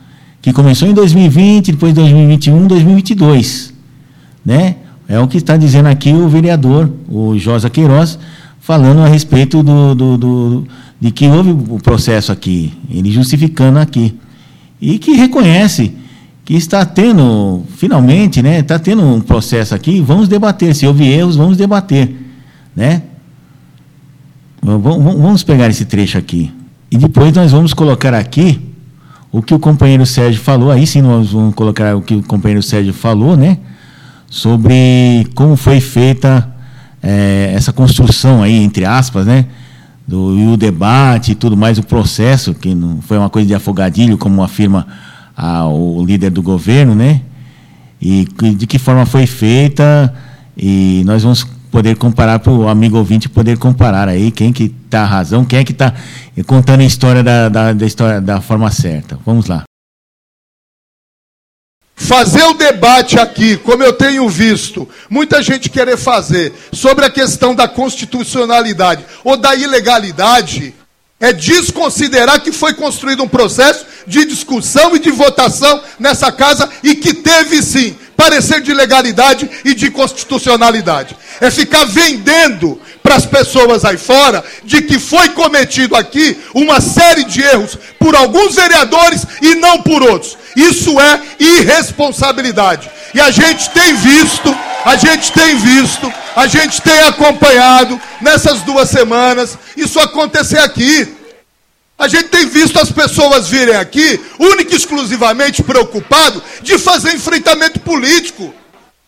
que 0.44 0.52
começou 0.52 0.86
em 0.86 0.92
2020, 0.92 1.72
depois 1.72 1.94
2021, 1.94 2.66
2022, 2.66 3.72
né? 4.44 4.76
É 5.08 5.18
o 5.18 5.28
que 5.28 5.36
está 5.36 5.56
dizendo 5.56 5.88
aqui 5.88 6.12
o 6.12 6.28
vereador, 6.28 6.90
o 7.08 7.38
Josa 7.38 7.68
Queiroz, 7.68 8.18
falando 8.60 9.00
a 9.00 9.06
respeito 9.06 9.62
do, 9.62 9.94
do, 9.94 10.16
do, 10.16 10.66
de 10.98 11.10
que 11.10 11.26
houve 11.26 11.50
o 11.50 11.78
processo 11.78 12.32
aqui, 12.32 12.72
ele 12.90 13.10
justificando 13.10 13.78
aqui. 13.78 14.14
E 14.80 14.98
que 14.98 15.12
reconhece 15.12 15.94
que 16.44 16.54
está 16.54 16.84
tendo, 16.84 17.62
finalmente, 17.76 18.42
né, 18.42 18.60
está 18.60 18.78
tendo 18.78 19.02
um 19.02 19.20
processo 19.20 19.74
aqui, 19.74 20.00
vamos 20.00 20.28
debater. 20.28 20.74
Se 20.74 20.86
houve 20.86 21.06
erros, 21.06 21.36
vamos 21.36 21.56
debater. 21.56 22.14
Né? 22.74 23.02
Vamos 24.62 25.42
pegar 25.42 25.68
esse 25.68 25.84
trecho 25.84 26.18
aqui. 26.18 26.52
E 26.90 26.96
depois 26.96 27.32
nós 27.32 27.52
vamos 27.52 27.74
colocar 27.74 28.14
aqui 28.14 28.60
o 29.30 29.42
que 29.42 29.52
o 29.52 29.58
companheiro 29.58 30.06
Sérgio 30.06 30.40
falou, 30.40 30.70
aí 30.70 30.86
sim 30.86 31.02
nós 31.02 31.32
vamos 31.32 31.54
colocar 31.54 31.96
o 31.96 32.00
que 32.00 32.14
o 32.14 32.22
companheiro 32.22 32.62
Sérgio 32.62 32.94
falou, 32.94 33.36
né? 33.36 33.58
Sobre 34.28 35.26
como 35.34 35.56
foi 35.56 35.80
feita 35.80 36.52
é, 37.02 37.52
essa 37.54 37.72
construção 37.72 38.42
aí, 38.42 38.62
entre 38.62 38.84
aspas, 38.84 39.26
né? 39.26 39.46
Do, 40.06 40.36
e 40.36 40.46
o 40.48 40.56
debate 40.56 41.32
e 41.32 41.34
tudo 41.34 41.56
mais, 41.56 41.78
o 41.78 41.82
processo, 41.82 42.54
que 42.54 42.74
não 42.74 43.00
foi 43.00 43.16
uma 43.16 43.30
coisa 43.30 43.48
de 43.48 43.54
afogadilho, 43.54 44.18
como 44.18 44.42
afirma 44.42 44.86
a, 45.36 45.66
o 45.66 46.04
líder 46.04 46.30
do 46.30 46.42
governo, 46.42 46.94
né? 46.94 47.20
E 48.00 48.26
de 48.56 48.66
que 48.66 48.78
forma 48.78 49.06
foi 49.06 49.26
feita, 49.26 50.12
e 50.56 51.02
nós 51.06 51.22
vamos 51.22 51.46
poder 51.70 51.96
comparar 51.96 52.38
para 52.38 52.52
o 52.52 52.68
amigo 52.68 52.96
ouvinte 52.96 53.28
poder 53.28 53.58
comparar 53.58 54.08
aí 54.08 54.30
quem 54.30 54.52
que 54.52 54.72
está 54.84 55.04
razão, 55.04 55.44
quem 55.44 55.58
é 55.58 55.64
que 55.64 55.72
está 55.72 55.92
contando 56.46 56.82
a 56.82 56.84
história 56.84 57.20
da, 57.22 57.48
da, 57.48 57.72
da, 57.72 57.86
história 57.86 58.20
da 58.20 58.40
forma 58.40 58.70
certa. 58.70 59.18
Vamos 59.26 59.46
lá. 59.46 59.64
Fazer 61.96 62.42
o 62.44 62.54
debate 62.54 63.18
aqui, 63.18 63.56
como 63.56 63.82
eu 63.82 63.92
tenho 63.92 64.28
visto, 64.28 64.88
muita 65.08 65.42
gente 65.42 65.70
querer 65.70 65.96
fazer 65.96 66.52
sobre 66.72 67.04
a 67.04 67.10
questão 67.10 67.54
da 67.54 67.68
constitucionalidade 67.68 69.04
ou 69.22 69.36
da 69.36 69.54
ilegalidade, 69.54 70.74
é 71.20 71.32
desconsiderar 71.32 72.40
que 72.40 72.52
foi 72.52 72.74
construído 72.74 73.22
um 73.22 73.28
processo 73.28 73.86
de 74.06 74.24
discussão 74.24 74.94
e 74.94 74.98
de 74.98 75.10
votação 75.10 75.80
nessa 75.98 76.30
casa 76.30 76.68
e 76.82 76.96
que 76.96 77.14
teve 77.14 77.62
sim 77.62 77.96
parecer 78.16 78.60
de 78.60 78.74
legalidade 78.74 79.48
e 79.64 79.74
de 79.74 79.90
constitucionalidade. 79.90 81.16
É 81.40 81.50
ficar 81.50 81.84
vendendo 81.84 82.80
para 83.02 83.16
as 83.16 83.26
pessoas 83.26 83.84
aí 83.84 83.96
fora 83.96 84.44
de 84.64 84.82
que 84.82 84.98
foi 84.98 85.28
cometido 85.30 85.94
aqui 85.96 86.36
uma 86.54 86.80
série 86.80 87.24
de 87.24 87.40
erros 87.40 87.78
por 87.98 88.14
alguns 88.14 88.54
vereadores 88.54 89.24
e 89.40 89.54
não 89.54 89.82
por 89.82 90.02
outros. 90.02 90.36
Isso 90.56 90.98
é 91.00 91.22
irresponsabilidade. 91.38 92.90
E 93.12 93.20
a 93.20 93.30
gente 93.30 93.70
tem 93.70 93.94
visto, 93.94 94.56
a 94.84 94.96
gente 94.96 95.32
tem 95.32 95.56
visto, 95.56 96.12
a 96.36 96.46
gente 96.46 96.80
tem 96.82 97.00
acompanhado 97.02 98.00
nessas 98.20 98.62
duas 98.62 98.88
semanas 98.88 99.58
isso 99.76 100.00
acontecer 100.00 100.58
aqui. 100.58 101.16
A 101.96 102.08
gente 102.08 102.28
tem 102.28 102.46
visto 102.46 102.78
as 102.78 102.90
pessoas 102.90 103.48
virem 103.48 103.76
aqui, 103.76 104.20
única 104.38 104.72
e 104.72 104.76
exclusivamente 104.76 105.62
preocupado 105.62 106.42
de 106.60 106.76
fazer 106.76 107.14
enfrentamento 107.14 107.78
político. 107.80 108.52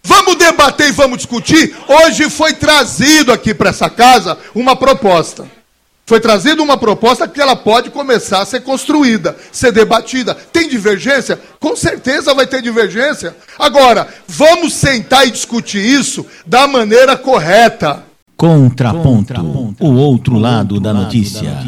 Vamos 0.05 0.37
debater 0.37 0.89
e 0.89 0.93
vamos 0.93 1.19
discutir. 1.19 1.77
Hoje 1.89 2.31
foi 2.31 2.53
trazido 2.55 3.33
aqui 3.33 3.53
para 3.53 3.71
essa 3.71 3.91
casa 3.91 4.39
uma 4.55 4.77
proposta. 4.77 5.56
Foi 6.09 6.21
trazida 6.21 6.63
uma 6.63 6.77
proposta 6.77 7.27
que 7.27 7.41
ela 7.41 7.57
pode 7.57 7.91
começar 7.91 8.41
a 8.41 8.47
ser 8.47 8.61
construída, 8.61 9.37
ser 9.51 9.73
debatida. 9.73 10.37
Tem 10.53 10.69
divergência? 10.69 11.37
Com 11.59 11.75
certeza 11.75 12.33
vai 12.33 12.47
ter 12.47 12.63
divergência. 12.63 13.35
Agora, 13.59 14.07
vamos 14.29 14.73
sentar 14.73 15.27
e 15.27 15.33
discutir 15.33 15.85
isso 15.85 16.25
da 16.47 16.69
maneira 16.69 17.17
correta. 17.17 18.05
Contraponto, 18.37 19.35
o 19.81 19.95
outro 19.95 20.39
lado 20.39 20.79
da 20.79 20.95
notícia. 20.95 21.59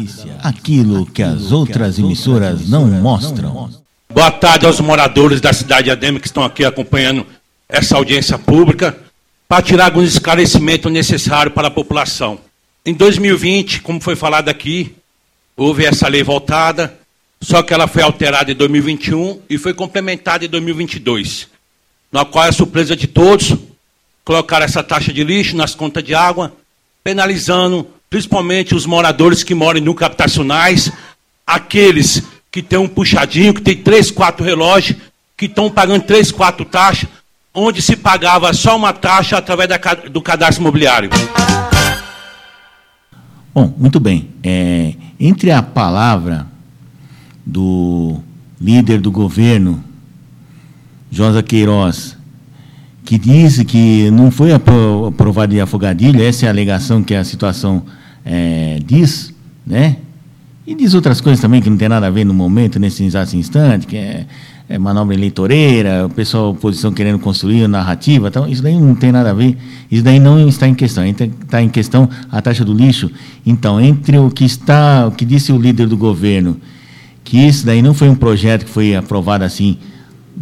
Aquilo 0.41 1.05
que 1.05 1.21
as 1.21 1.51
outras 1.51 1.99
emissoras 1.99 2.69
não 2.69 2.85
mostram. 2.85 3.69
Boa 4.09 4.31
tarde 4.31 4.65
aos 4.65 4.79
moradores 4.79 5.41
da 5.41 5.51
cidade 5.51 5.85
de 5.85 5.91
Adema 5.91 6.17
que 6.17 6.27
estão 6.27 6.45
aqui 6.45 6.63
acompanhando 6.63 7.25
essa 7.67 7.97
audiência 7.97 8.39
pública 8.39 8.95
para 9.49 9.61
tirar 9.61 9.85
alguns 9.85 10.07
esclarecimentos 10.07 10.89
necessários 10.89 11.53
para 11.53 11.67
a 11.67 11.71
população. 11.71 12.39
Em 12.89 12.93
2020, 12.95 13.83
como 13.83 14.01
foi 14.01 14.15
falado 14.15 14.49
aqui, 14.49 14.95
houve 15.55 15.85
essa 15.85 16.07
lei 16.07 16.23
voltada, 16.23 16.97
só 17.39 17.61
que 17.61 17.71
ela 17.71 17.85
foi 17.85 18.01
alterada 18.01 18.51
em 18.51 18.55
2021 18.55 19.43
e 19.47 19.59
foi 19.59 19.75
complementada 19.75 20.43
em 20.43 20.49
2022, 20.49 21.47
na 22.11 22.25
qual 22.25 22.45
é 22.45 22.49
a 22.49 22.51
surpresa 22.51 22.95
de 22.95 23.05
todos 23.05 23.55
colocar 24.25 24.63
essa 24.63 24.81
taxa 24.81 25.13
de 25.13 25.23
lixo 25.23 25.55
nas 25.55 25.75
contas 25.75 26.03
de 26.03 26.15
água, 26.15 26.51
penalizando 27.03 27.87
principalmente 28.09 28.73
os 28.73 28.87
moradores 28.87 29.43
que 29.43 29.53
moram 29.53 29.79
em 29.79 29.83
núcleos 29.83 30.07
habitacionais, 30.07 30.91
aqueles 31.45 32.23
que 32.51 32.63
têm 32.63 32.79
um 32.79 32.87
puxadinho, 32.87 33.53
que 33.53 33.61
tem 33.61 33.77
três, 33.77 34.09
quatro 34.09 34.43
relógios, 34.43 34.97
que 35.37 35.45
estão 35.45 35.69
pagando 35.69 36.05
três, 36.05 36.31
quatro 36.31 36.65
taxas, 36.65 37.07
onde 37.53 37.83
se 37.83 37.95
pagava 37.95 38.51
só 38.51 38.75
uma 38.75 38.93
taxa 38.93 39.37
através 39.37 39.69
da, 39.69 39.77
do 40.09 40.23
cadastro 40.23 40.63
imobiliário. 40.63 41.11
Bom, 43.53 43.73
muito 43.77 43.99
bem. 43.99 44.29
É, 44.43 44.93
entre 45.19 45.51
a 45.51 45.61
palavra 45.61 46.47
do 47.45 48.17
líder 48.59 48.99
do 48.99 49.11
governo, 49.11 49.83
Josa 51.11 51.41
Queiroz, 51.41 52.17
que 53.03 53.17
disse 53.17 53.65
que 53.65 54.11
não 54.11 54.29
foi 54.29 54.51
aprovado 54.53 55.53
de 55.53 55.59
afogadilho, 55.59 56.21
essa 56.21 56.45
é 56.45 56.47
a 56.47 56.51
alegação 56.51 57.01
que 57.01 57.15
a 57.15 57.23
situação 57.23 57.83
é, 58.23 58.79
diz, 58.85 59.33
né? 59.65 59.97
E 60.67 60.75
diz 60.75 60.93
outras 60.93 61.19
coisas 61.19 61.41
também 61.41 61.61
que 61.61 61.69
não 61.69 61.77
tem 61.77 61.89
nada 61.89 62.05
a 62.05 62.11
ver 62.11 62.23
no 62.23 62.33
momento, 62.33 62.79
nesse 62.79 63.03
exato 63.03 63.35
instante, 63.35 63.87
que 63.87 63.97
é 63.97 64.27
é, 64.69 64.77
manobra 64.77 65.15
eleitoreira, 65.15 66.05
o 66.05 66.09
pessoal, 66.09 66.51
oposição 66.51 66.93
querendo 66.93 67.17
construir 67.17 67.67
narrativa, 67.67 68.27
então 68.27 68.47
isso 68.47 68.61
daí 68.61 68.79
não 68.79 68.93
tem 68.93 69.11
nada 69.11 69.31
a 69.31 69.33
ver, 69.33 69.57
isso 69.91 70.03
daí 70.03 70.19
não 70.19 70.47
está 70.47 70.67
em 70.67 70.75
questão, 70.75 71.03
está 71.03 71.59
em 71.59 71.67
questão 71.67 72.07
a 72.31 72.39
taxa 72.39 72.63
do 72.63 72.71
lixo. 72.71 73.09
Então, 73.43 73.81
entre 73.81 74.19
o 74.19 74.29
que 74.29 74.45
está, 74.45 75.07
o 75.07 75.11
que 75.11 75.25
disse 75.25 75.51
o 75.51 75.57
líder 75.57 75.87
do 75.87 75.97
governo, 75.97 76.57
que 77.23 77.37
isso 77.39 77.65
daí 77.65 77.81
não 77.81 77.95
foi 77.95 78.09
um 78.09 78.15
projeto 78.15 78.65
que 78.65 78.69
foi 78.69 78.95
aprovado 78.95 79.43
assim, 79.43 79.79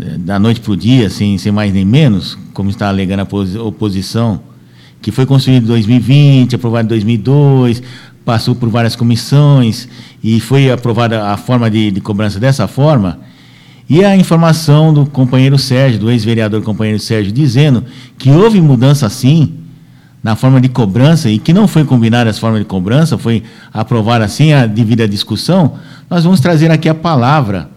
é, 0.01 0.17
da 0.17 0.37
noite 0.37 0.59
para 0.59 0.73
o 0.73 0.75
dia, 0.75 1.09
sem, 1.09 1.37
sem 1.37 1.51
mais 1.51 1.73
nem 1.73 1.85
menos, 1.85 2.37
como 2.53 2.69
está 2.69 2.89
alegando 2.89 3.21
a 3.21 3.63
oposição, 3.63 4.41
que 5.01 5.09
foi 5.09 5.25
construído 5.25 5.63
em 5.63 5.67
2020, 5.67 6.55
aprovado 6.55 6.85
em 6.85 6.89
2002, 6.89 7.81
passou 8.25 8.53
por 8.53 8.67
várias 8.67 8.93
comissões 8.93 9.87
e 10.21 10.41
foi 10.41 10.69
aprovada 10.69 11.27
a 11.29 11.37
forma 11.37 11.71
de, 11.71 11.91
de 11.91 12.01
cobrança 12.01 12.41
dessa 12.41 12.67
forma, 12.67 13.21
e 13.89 14.03
a 14.03 14.15
informação 14.15 14.93
do 14.93 15.05
companheiro 15.05 15.57
Sérgio, 15.57 15.99
do 15.99 16.11
ex-vereador 16.11 16.61
companheiro 16.61 16.99
Sérgio, 16.99 17.31
dizendo 17.31 17.83
que 18.17 18.29
houve 18.29 18.59
mudança 18.59 19.09
sim 19.09 19.53
na 20.21 20.35
forma 20.35 20.59
de 20.59 20.67
cobrança 20.67 21.29
e 21.29 21.39
que 21.39 21.53
não 21.53 21.67
foi 21.67 21.85
combinada 21.85 22.29
essa 22.29 22.39
forma 22.39 22.59
de 22.59 22.65
cobrança, 22.65 23.17
foi 23.17 23.43
aprovada 23.73 24.25
assim 24.25 24.51
a 24.51 24.65
devida 24.65 25.07
discussão, 25.07 25.75
nós 26.09 26.23
vamos 26.23 26.41
trazer 26.41 26.69
aqui 26.69 26.89
a 26.89 26.95
palavra 26.95 27.69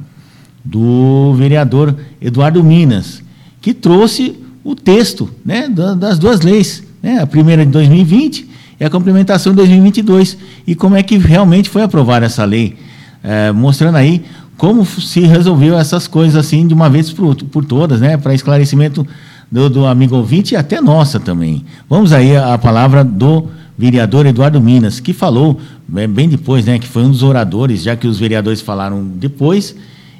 do 0.64 1.32
vereador 1.34 1.94
Eduardo 2.20 2.62
Minas, 2.64 3.22
que 3.60 3.72
trouxe 3.72 4.36
o 4.64 4.74
texto 4.74 5.30
né, 5.44 5.68
das 5.68 6.18
duas 6.18 6.40
leis, 6.40 6.82
né, 7.02 7.20
a 7.20 7.26
primeira 7.26 7.64
de 7.64 7.70
2020 7.70 8.48
e 8.80 8.84
a 8.84 8.90
complementação 8.90 9.52
de 9.52 9.56
2022, 9.58 10.36
e 10.66 10.74
como 10.74 10.96
é 10.96 11.02
que 11.02 11.18
realmente 11.18 11.68
foi 11.68 11.82
aprovada 11.82 12.26
essa 12.26 12.44
lei, 12.44 12.76
é, 13.22 13.52
mostrando 13.52 13.96
aí 13.96 14.24
como 14.60 14.84
se 14.84 15.20
resolveu 15.20 15.78
essas 15.78 16.06
coisas 16.06 16.36
assim 16.36 16.66
de 16.66 16.74
uma 16.74 16.90
vez 16.90 17.10
por, 17.10 17.34
por 17.34 17.64
todas, 17.64 17.98
né? 17.98 18.18
Para 18.18 18.34
esclarecimento 18.34 19.06
do, 19.50 19.70
do, 19.70 19.86
amigo 19.86 20.14
ouvinte 20.14 20.52
e 20.52 20.56
até 20.56 20.82
nossa 20.82 21.18
também. 21.18 21.64
Vamos 21.88 22.12
aí 22.12 22.36
à 22.36 22.58
palavra 22.58 23.02
do 23.02 23.48
vereador 23.78 24.26
Eduardo 24.26 24.60
Minas, 24.60 25.00
que 25.00 25.14
falou 25.14 25.58
é, 25.96 26.06
bem 26.06 26.28
depois, 26.28 26.66
né? 26.66 26.78
Que 26.78 26.86
foi 26.86 27.02
um 27.04 27.10
dos 27.10 27.22
oradores, 27.22 27.82
já 27.82 27.96
que 27.96 28.06
os 28.06 28.18
vereadores 28.18 28.60
falaram 28.60 29.02
depois 29.02 29.74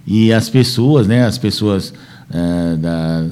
e 0.07 0.33
as 0.33 0.49
pessoas, 0.49 1.07
né? 1.07 1.27
As 1.27 1.37
pessoas, 1.37 1.93
é, 2.33 2.77
da, 2.77 3.27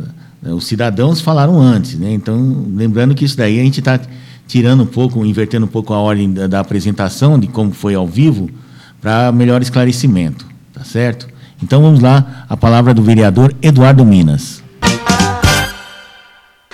os 0.52 0.66
cidadãos 0.66 1.22
falaram 1.22 1.58
antes, 1.58 1.98
né? 1.98 2.12
Então, 2.12 2.66
lembrando 2.74 3.14
que 3.14 3.24
isso 3.24 3.38
daí 3.38 3.58
a 3.58 3.62
gente 3.62 3.80
está 3.80 3.98
tirando 4.46 4.82
um 4.82 4.86
pouco, 4.86 5.24
invertendo 5.24 5.64
um 5.64 5.70
pouco 5.70 5.94
a 5.94 5.98
ordem 5.98 6.30
da, 6.30 6.46
da 6.46 6.60
apresentação 6.60 7.38
de 7.38 7.46
como 7.46 7.72
foi 7.72 7.94
ao 7.94 8.06
vivo 8.06 8.50
para 9.00 9.32
melhor 9.32 9.62
esclarecimento. 9.62 10.57
Tá 10.78 10.84
certo? 10.84 11.26
Então 11.60 11.82
vamos 11.82 12.00
lá, 12.00 12.46
a 12.48 12.56
palavra 12.56 12.94
do 12.94 13.02
vereador 13.02 13.52
Eduardo 13.60 14.04
Minas. 14.04 14.62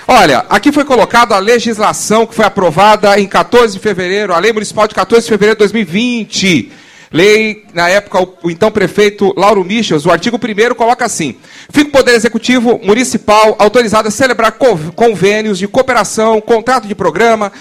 Olha, 0.07 0.45
aqui 0.47 0.71
foi 0.71 0.85
colocada 0.85 1.33
a 1.33 1.39
legislação 1.39 2.27
que 2.27 2.35
foi 2.35 2.45
aprovada 2.45 3.19
em 3.19 3.25
14 3.25 3.73
de 3.73 3.79
fevereiro, 3.79 4.31
a 4.31 4.37
lei 4.37 4.53
municipal 4.53 4.87
de 4.87 4.93
14 4.93 5.23
de 5.23 5.29
fevereiro 5.29 5.55
de 5.55 5.59
2020. 5.59 6.71
Lei, 7.11 7.65
na 7.73 7.89
época, 7.89 8.21
o, 8.21 8.51
então 8.51 8.69
prefeito 8.69 9.33
Lauro 9.35 9.63
Michels, 9.63 10.05
o 10.05 10.11
artigo 10.11 10.37
1 10.37 10.75
coloca 10.75 11.03
assim: 11.03 11.35
fica 11.71 11.89
o 11.89 11.91
Poder 11.91 12.13
Executivo 12.13 12.79
Municipal 12.83 13.55
autorizado 13.57 14.07
a 14.07 14.11
celebrar 14.11 14.59
convênios 14.95 15.57
de 15.57 15.67
cooperação, 15.67 16.39
contrato 16.39 16.87
de 16.87 16.93
programa, 16.93 17.51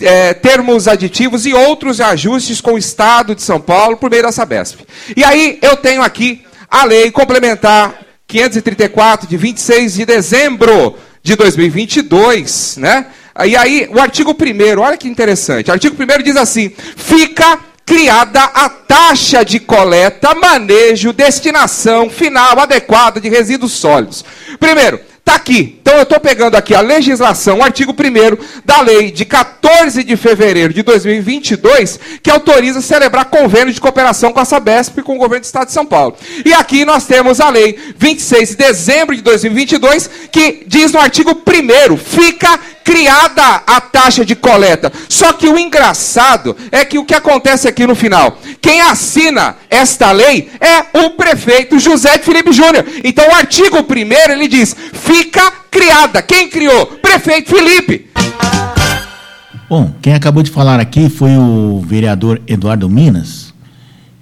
é, 0.00 0.34
termos 0.34 0.88
aditivos 0.88 1.46
e 1.46 1.52
outros 1.52 2.00
ajustes 2.00 2.60
com 2.60 2.74
o 2.74 2.78
Estado 2.78 3.34
de 3.34 3.42
São 3.42 3.60
Paulo 3.60 3.96
por 3.96 4.10
meio 4.10 4.22
da 4.22 4.32
Sabesp. 4.32 4.80
E 5.16 5.22
aí 5.22 5.58
eu 5.62 5.76
tenho 5.76 6.02
aqui 6.02 6.44
a 6.70 6.84
lei 6.84 7.10
complementar 7.10 8.00
534 8.26 9.28
de 9.28 9.36
26 9.36 9.94
de 9.94 10.06
dezembro 10.06 10.96
de 11.22 11.36
2022, 11.36 12.76
né? 12.78 13.06
E 13.44 13.56
aí 13.56 13.88
o 13.90 14.00
artigo 14.00 14.32
1 14.32 14.80
olha 14.80 14.96
que 14.96 15.08
interessante. 15.08 15.70
O 15.70 15.72
artigo 15.72 15.96
1 15.96 16.22
diz 16.22 16.36
assim: 16.36 16.72
fica 16.96 17.58
criada 17.84 18.42
a 18.42 18.68
taxa 18.68 19.44
de 19.44 19.60
coleta, 19.60 20.34
manejo, 20.34 21.12
destinação 21.12 22.08
final 22.08 22.58
adequada 22.58 23.20
de 23.20 23.28
resíduos 23.28 23.72
sólidos. 23.72 24.24
Primeiro, 24.58 25.00
Está 25.32 25.40
aqui. 25.40 25.78
Então 25.80 25.94
eu 25.94 26.02
estou 26.02 26.20
pegando 26.20 26.56
aqui 26.56 26.74
a 26.74 26.82
legislação, 26.82 27.58
o 27.58 27.62
artigo 27.62 27.92
1 27.92 28.62
da 28.66 28.82
lei 28.82 29.10
de 29.10 29.24
14 29.24 30.04
de 30.04 30.14
fevereiro 30.14 30.74
de 30.74 30.82
2022, 30.82 31.98
que 32.22 32.30
autoriza 32.30 32.82
celebrar 32.82 33.24
convênio 33.24 33.72
de 33.72 33.80
cooperação 33.80 34.30
com 34.30 34.40
a 34.40 34.44
Sabesp 34.44 34.98
e 34.98 35.02
com 35.02 35.14
o 35.14 35.18
governo 35.18 35.40
do 35.40 35.44
Estado 35.44 35.68
de 35.68 35.72
São 35.72 35.86
Paulo. 35.86 36.16
E 36.44 36.52
aqui 36.52 36.84
nós 36.84 37.06
temos 37.06 37.40
a 37.40 37.48
lei 37.48 37.78
26 37.96 38.50
de 38.50 38.56
dezembro 38.56 39.16
de 39.16 39.22
2022, 39.22 40.10
que 40.30 40.64
diz 40.66 40.92
no 40.92 41.00
artigo 41.00 41.30
1 41.30 41.96
fica 41.96 42.60
criada 42.84 43.62
a 43.66 43.80
taxa 43.80 44.24
de 44.24 44.34
coleta. 44.34 44.92
Só 45.08 45.32
que 45.32 45.48
o 45.48 45.58
engraçado 45.58 46.54
é 46.70 46.84
que 46.84 46.98
o 46.98 47.04
que 47.04 47.14
acontece 47.14 47.66
aqui 47.66 47.86
no 47.86 47.94
final, 47.94 48.38
quem 48.62 48.80
assina 48.80 49.56
esta 49.68 50.12
lei 50.12 50.48
é 50.60 51.04
o 51.04 51.10
prefeito 51.10 51.80
José 51.80 52.16
de 52.16 52.24
Felipe 52.24 52.52
Júnior. 52.52 52.86
Então 53.02 53.28
o 53.28 53.34
artigo 53.34 53.78
1 53.78 54.32
ele 54.32 54.46
diz: 54.46 54.74
fica 54.92 55.50
criada. 55.68 56.22
Quem 56.22 56.48
criou? 56.48 56.86
Prefeito 56.86 57.50
Felipe. 57.50 58.08
Bom, 59.68 59.92
quem 60.00 60.14
acabou 60.14 60.44
de 60.44 60.50
falar 60.50 60.78
aqui 60.78 61.08
foi 61.08 61.36
o 61.36 61.82
vereador 61.84 62.40
Eduardo 62.46 62.88
Minas, 62.88 63.52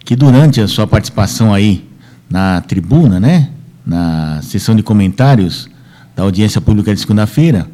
que 0.05 0.17
durante 0.17 0.61
a 0.61 0.67
sua 0.67 0.87
participação 0.87 1.53
aí 1.53 1.87
na 2.29 2.63
tribuna, 2.63 3.21
né, 3.21 3.51
na 3.85 4.41
sessão 4.43 4.75
de 4.75 4.83
comentários 4.83 5.69
da 6.17 6.23
audiência 6.23 6.61
pública 6.61 6.95
de 6.95 7.01
segunda-feira, 7.01 7.69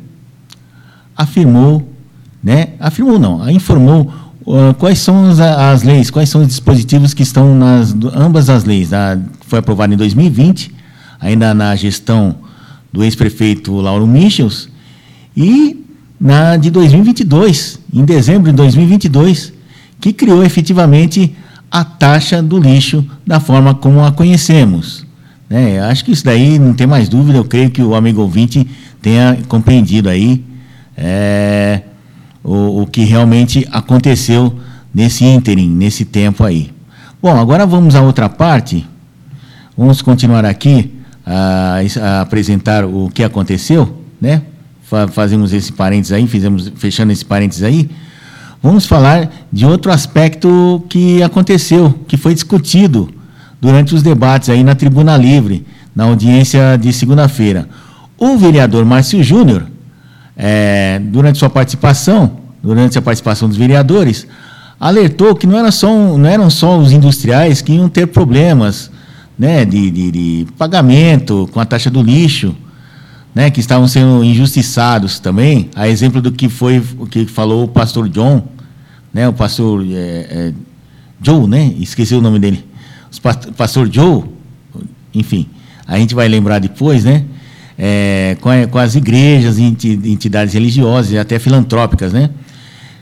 afirmou, 1.16 1.88
né, 2.42 2.70
afirmou 2.80 3.18
não, 3.18 3.49
informou 3.50 4.12
uh, 4.47 4.73
quais 4.75 4.99
são 4.99 5.29
as, 5.29 5.41
as, 5.41 5.83
leis, 5.83 6.11
quais 6.11 6.29
são 6.29 6.41
os 6.41 6.47
dispositivos 6.47 7.12
que 7.12 7.23
estão 7.23 7.55
nas 7.55 7.95
ambas 8.15 8.49
as 8.49 8.65
leis. 8.65 8.93
A, 8.93 9.19
foi 9.43 9.59
aprovada 9.59 9.93
em 9.93 9.97
2020, 9.97 10.73
ainda 11.21 11.53
na 11.53 11.75
gestão 11.75 12.37
do 12.93 13.03
ex-prefeito 13.05 13.75
Lauro 13.75 14.07
Michels, 14.07 14.69
e 15.37 15.85
na 16.19 16.57
de 16.57 16.71
2022, 16.71 17.79
em 17.93 18.05
dezembro 18.05 18.50
de 18.50 18.57
2022, 18.57 19.53
que 20.00 20.12
criou 20.12 20.43
efetivamente 20.45 21.35
a 21.71 21.85
taxa 21.85 22.43
do 22.43 22.59
lixo 22.59 23.05
da 23.26 23.41
forma 23.41 23.75
como 23.75 24.03
a 24.03 24.12
conhecemos. 24.12 25.05
Né? 25.49 25.81
Acho 25.81 26.05
que 26.05 26.12
isso 26.12 26.25
daí 26.25 26.59
não 26.59 26.73
tem 26.73 26.87
mais 26.87 27.09
dúvida, 27.09 27.38
eu 27.38 27.45
creio 27.45 27.71
que 27.71 27.83
o 27.83 27.95
amigo 27.95 28.23
ouvinte 28.23 28.67
tenha 29.03 29.38
compreendido 29.49 30.09
aí 30.09 30.43
é, 30.97 31.83
o, 32.47 32.83
o, 32.83 32.87
que 32.87 33.05
realmente 33.05 33.67
aconteceu 33.73 34.57
nesse 34.95 35.25
ínterim, 35.25 35.69
nesse 35.69 36.05
tempo 36.05 36.45
aí. 36.45 36.71
Bom, 37.21 37.37
agora 37.37 37.67
vamos 37.67 37.97
à 37.97 38.03
outra 38.03 38.29
parte. 38.29 38.87
Vamos 39.76 40.00
continuar 40.00 40.45
aqui 40.45 40.95
a, 41.26 41.81
a 42.00 42.21
apresentar 42.21 42.85
o 42.85 43.11
que 43.12 43.25
aconteceu, 43.25 44.00
né? 44.21 44.43
Fazemos 45.11 45.53
esse 45.53 45.73
parênteses 45.73 46.12
aí, 46.12 46.29
fizemos, 46.29 46.73
fechando 46.76 47.12
esse 47.12 47.25
parênteses 47.25 47.65
aí. 47.65 47.91
Vamos 48.62 48.87
falar 48.87 49.29
de 49.53 49.67
outro 49.67 49.91
aspecto 49.91 50.85
que 50.88 51.21
aconteceu, 51.25 51.99
que 52.07 52.17
foi 52.17 52.33
discutido 52.33 53.12
durante 53.61 53.93
os 53.93 54.05
debates 54.05 54.49
aí 54.49 54.62
na 54.62 54.76
Tribuna 54.76 55.17
Livre, 55.17 55.67
na 55.95 56.05
audiência 56.05 56.76
de 56.81 56.93
segunda-feira. 56.93 57.69
O 58.17 58.37
vereador 58.38 58.85
Márcio 58.85 59.21
Júnior, 59.25 59.67
é, 60.37 61.00
durante 61.02 61.38
sua 61.38 61.49
participação, 61.49 62.38
durante 62.62 62.99
a 62.99 63.02
participação 63.02 63.49
dos 63.49 63.57
vereadores, 63.57 64.26
alertou 64.78 65.35
que 65.35 65.47
não, 65.47 65.59
era 65.59 65.71
só, 65.71 65.88
não 65.88 66.26
eram 66.28 66.50
só 66.50 66.78
os 66.78 66.93
industriais 66.93 67.62
que 67.62 67.73
iam 67.73 67.88
ter 67.88 68.07
problemas 68.07 68.90
né, 69.38 69.64
de, 69.64 69.90
de, 69.90 70.11
de 70.11 70.47
pagamento 70.59 71.49
com 71.52 71.61
a 71.61 71.64
taxa 71.64 71.90
do 71.90 72.02
lixo, 72.02 72.55
né, 73.35 73.50
que 73.50 73.61
estavam 73.61 73.87
sendo 73.87 74.25
injustiçados 74.25 75.19
também, 75.19 75.71
a 75.75 75.88
exemplo 75.88 76.23
do 76.23 76.33
que 76.33 76.49
foi 76.49 76.83
o 76.99 77.07
que 77.07 77.26
falou 77.26 77.64
o 77.64 77.69
pastor 77.69 78.09
John, 78.09 78.43
né, 79.12 79.28
o 79.28 79.33
pastor 79.33 79.85
é, 79.90 79.95
é, 79.95 80.52
Joe, 81.23 81.47
né, 81.47 81.75
esqueci 81.78 82.14
o 82.14 82.21
nome 82.21 82.38
dele, 82.38 82.64
o 83.14 83.52
pastor 83.52 83.90
Joe, 83.90 84.25
enfim, 85.14 85.49
a 85.87 85.99
gente 85.99 86.14
vai 86.14 86.28
lembrar 86.28 86.59
depois, 86.59 87.05
né, 87.05 87.25
é, 87.78 88.37
com, 88.40 88.49
a, 88.49 88.66
com, 88.66 88.78
as 88.78 88.95
igrejas, 88.95 89.59
entidades 89.59 90.54
religiosas 90.54 91.12
e 91.12 91.18
até 91.18 91.38
filantrópicas, 91.38 92.12
né, 92.12 92.30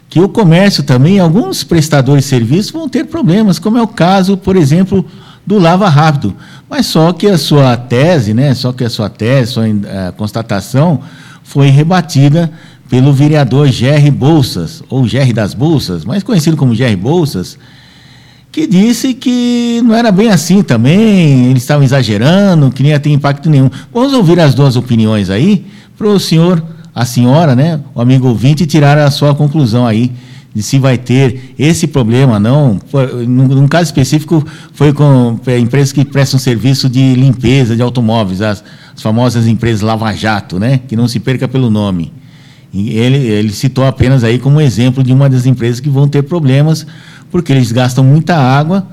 que 0.09 0.21
o 0.21 0.29
comércio 0.29 0.83
também, 0.83 1.19
alguns 1.19 1.65
prestadores 1.65 2.25
de 2.25 2.31
serviços 2.31 2.71
vão 2.71 2.89
ter 2.89 3.05
problemas, 3.05 3.59
como 3.59 3.79
é 3.79 3.83
o 3.83 3.89
caso, 3.89 4.37
por 4.37 4.57
exemplo, 4.57 5.05
do 5.47 5.59
Lava 5.59 5.89
Rápido. 5.89 6.35
Mas 6.69 6.87
só 6.87 7.13
que 7.13 7.27
a 7.27 7.37
sua 7.37 7.77
tese, 7.77 8.33
né, 8.33 8.55
só 8.55 8.73
que 8.73 8.85
a 8.85 8.91
sua 8.91 9.09
tese, 9.09 9.53
sua 9.53 9.65
a 10.09 10.13
constatação 10.13 11.01
foi 11.43 11.69
rebatida 11.69 12.51
pelo 12.89 13.13
vereador 13.13 13.69
Gerry 13.69 14.11
Bolsas, 14.11 14.83
ou 14.89 15.07
Gerry 15.07 15.33
das 15.33 15.55
Bolsas, 15.55 16.05
mais 16.05 16.23
conhecido 16.23 16.57
como 16.57 16.75
Gerry 16.75 16.97
Bolsas, 16.97 17.59
que 18.55 18.69
disse 18.69 19.15
que 19.15 19.83
não 19.85 19.93
era 19.97 20.13
bem 20.13 20.29
assim 20.29 20.63
também, 20.63 21.47
eles 21.51 21.65
estavam 21.65 21.83
exagerando, 21.83 22.71
que 22.71 22.85
nem 22.85 22.93
ia 22.93 23.01
ter 23.01 23.11
impacto 23.11 23.51
nenhum. 23.51 23.69
Vamos 23.93 24.13
ouvir 24.13 24.39
as 24.39 24.55
duas 24.55 24.77
opiniões 24.77 25.29
aí, 25.29 25.67
para 25.99 26.07
o 26.07 26.21
senhor, 26.21 26.63
a 26.95 27.05
senhora, 27.05 27.57
né, 27.57 27.81
o 27.93 28.01
amigo 28.01 28.29
ouvinte, 28.29 28.65
tirar 28.65 28.97
a 28.97 29.11
sua 29.11 29.35
conclusão 29.35 29.85
aí 29.85 30.13
de 30.55 30.63
se 30.63 30.79
vai 30.79 30.97
ter 30.97 31.53
esse 31.59 31.89
problema, 31.89 32.39
não. 32.39 32.79
Num, 33.27 33.67
caso 33.67 33.87
específico, 33.87 34.47
foi 34.73 34.93
com 34.93 35.37
é, 35.47 35.59
empresas 35.59 35.91
que 35.91 36.05
prestam 36.05 36.39
serviço 36.39 36.89
de 36.89 37.17
limpeza 37.17 37.75
de 37.75 37.83
automóveis, 37.83 38.41
as, 38.41 38.63
as 38.95 39.03
famosas 39.03 39.49
empresas 39.49 39.81
Lava 39.81 40.13
Jato, 40.13 40.61
né? 40.61 40.79
que 40.87 40.95
não 40.95 41.09
se 41.09 41.19
perca 41.19 41.49
pelo 41.49 41.71
nome. 41.71 42.13
Ele, 42.73 43.19
ele 43.19 43.53
citou 43.53 43.85
apenas 43.85 44.23
aí 44.25 44.39
como 44.39 44.61
exemplo 44.61 45.03
de 45.03 45.13
uma 45.13 45.29
das 45.29 45.45
empresas 45.47 45.81
que 45.81 45.89
vão 45.89 46.09
ter 46.09 46.23
problemas, 46.23 46.87
porque 47.35 47.53
eles 47.53 47.73
gastam 47.73 48.05
muita 48.05 48.37
água 48.37 48.87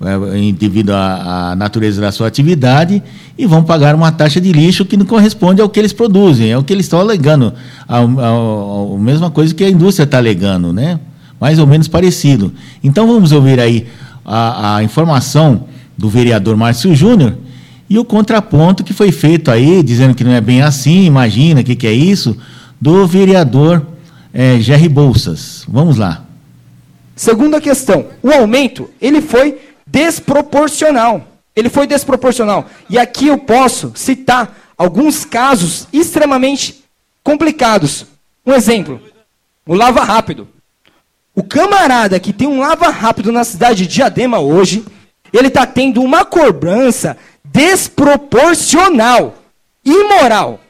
é, 0.00 0.52
devido 0.52 0.90
à, 0.90 1.50
à, 1.50 1.56
natureza 1.56 2.00
da 2.00 2.12
sua 2.12 2.28
atividade 2.28 3.02
e 3.36 3.44
vão 3.44 3.64
pagar 3.64 3.92
uma 3.92 4.12
taxa 4.12 4.40
de 4.40 4.52
lixo 4.52 4.84
que 4.84 4.96
não 4.96 5.04
corresponde 5.04 5.60
ao 5.60 5.68
que 5.68 5.80
eles 5.80 5.92
produzem, 5.92 6.52
é 6.52 6.56
o 6.56 6.62
que 6.62 6.72
eles 6.72 6.86
estão 6.86 7.00
alegando, 7.00 7.52
a, 7.88 7.96
a, 7.96 8.02
a 8.04 8.98
mesma 9.00 9.32
coisa 9.32 9.52
que 9.52 9.64
a 9.64 9.68
indústria 9.68 10.04
está 10.04 10.16
alegando, 10.16 10.72
né? 10.72 11.00
mais 11.40 11.58
ou 11.58 11.66
menos 11.66 11.88
parecido. 11.88 12.52
Então 12.84 13.04
vamos 13.04 13.32
ouvir 13.32 13.58
aí 13.58 13.88
a, 14.24 14.76
a 14.76 14.82
informação 14.84 15.64
do 15.96 16.08
vereador 16.08 16.56
Márcio 16.56 16.94
Júnior 16.94 17.34
e 17.90 17.98
o 17.98 18.04
contraponto 18.04 18.84
que 18.84 18.92
foi 18.92 19.10
feito 19.10 19.50
aí, 19.50 19.82
dizendo 19.82 20.14
que 20.14 20.22
não 20.22 20.30
é 20.30 20.40
bem 20.40 20.62
assim, 20.62 21.04
imagina 21.04 21.62
o 21.62 21.64
que, 21.64 21.74
que 21.74 21.88
é 21.88 21.92
isso, 21.92 22.36
do 22.80 23.08
vereador 23.08 23.84
é, 24.32 24.60
Jerry 24.60 24.88
Bolsas. 24.88 25.64
Vamos 25.68 25.96
lá. 25.96 26.27
Segunda 27.18 27.60
questão, 27.60 28.06
o 28.22 28.30
aumento 28.30 28.88
ele 29.00 29.20
foi 29.20 29.60
desproporcional. 29.84 31.26
Ele 31.54 31.68
foi 31.68 31.84
desproporcional. 31.84 32.66
E 32.88 32.96
aqui 32.96 33.26
eu 33.26 33.36
posso 33.36 33.92
citar 33.96 34.56
alguns 34.78 35.24
casos 35.24 35.88
extremamente 35.92 36.84
complicados. 37.24 38.06
Um 38.46 38.52
exemplo, 38.52 39.02
o 39.66 39.74
lava 39.74 40.04
rápido. 40.04 40.46
O 41.34 41.42
camarada 41.42 42.20
que 42.20 42.32
tem 42.32 42.46
um 42.46 42.60
lava 42.60 42.88
rápido 42.88 43.32
na 43.32 43.42
cidade 43.42 43.88
de 43.88 43.94
Diadema 43.94 44.38
hoje, 44.38 44.84
ele 45.32 45.48
está 45.48 45.66
tendo 45.66 46.00
uma 46.00 46.24
cobrança 46.24 47.16
desproporcional, 47.44 49.34
imoral. 49.84 50.60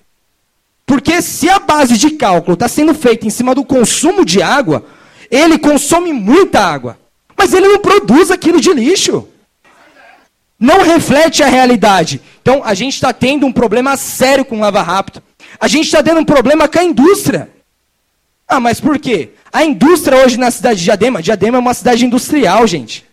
Porque 0.86 1.20
se 1.20 1.50
a 1.50 1.58
base 1.58 1.98
de 1.98 2.12
cálculo 2.12 2.54
está 2.54 2.68
sendo 2.68 2.94
feita 2.94 3.26
em 3.26 3.30
cima 3.30 3.54
do 3.54 3.66
consumo 3.66 4.24
de 4.24 4.40
água, 4.40 4.82
ele 5.30 5.58
consome 5.58 6.12
muita 6.12 6.60
água. 6.60 6.98
Mas 7.36 7.52
ele 7.52 7.68
não 7.68 7.78
produz 7.78 8.30
aquilo 8.30 8.60
de 8.60 8.72
lixo. 8.72 9.28
Não 10.58 10.82
reflete 10.82 11.42
a 11.42 11.46
realidade. 11.46 12.20
Então, 12.42 12.62
a 12.64 12.74
gente 12.74 12.94
está 12.94 13.12
tendo 13.12 13.46
um 13.46 13.52
problema 13.52 13.96
sério 13.96 14.44
com 14.44 14.56
o 14.56 14.60
lava 14.60 14.82
rápido. 14.82 15.22
A 15.60 15.68
gente 15.68 15.84
está 15.84 16.02
tendo 16.02 16.20
um 16.20 16.24
problema 16.24 16.66
com 16.68 16.78
a 16.78 16.84
indústria. 16.84 17.48
Ah, 18.46 18.58
mas 18.58 18.80
por 18.80 18.98
quê? 18.98 19.30
A 19.52 19.64
indústria 19.64 20.24
hoje 20.24 20.38
na 20.38 20.50
cidade 20.50 20.78
de 20.78 20.84
Diadema, 20.84 21.22
Diadema 21.22 21.58
é 21.58 21.60
uma 21.60 21.74
cidade 21.74 22.04
industrial, 22.04 22.66
gente. 22.66 23.04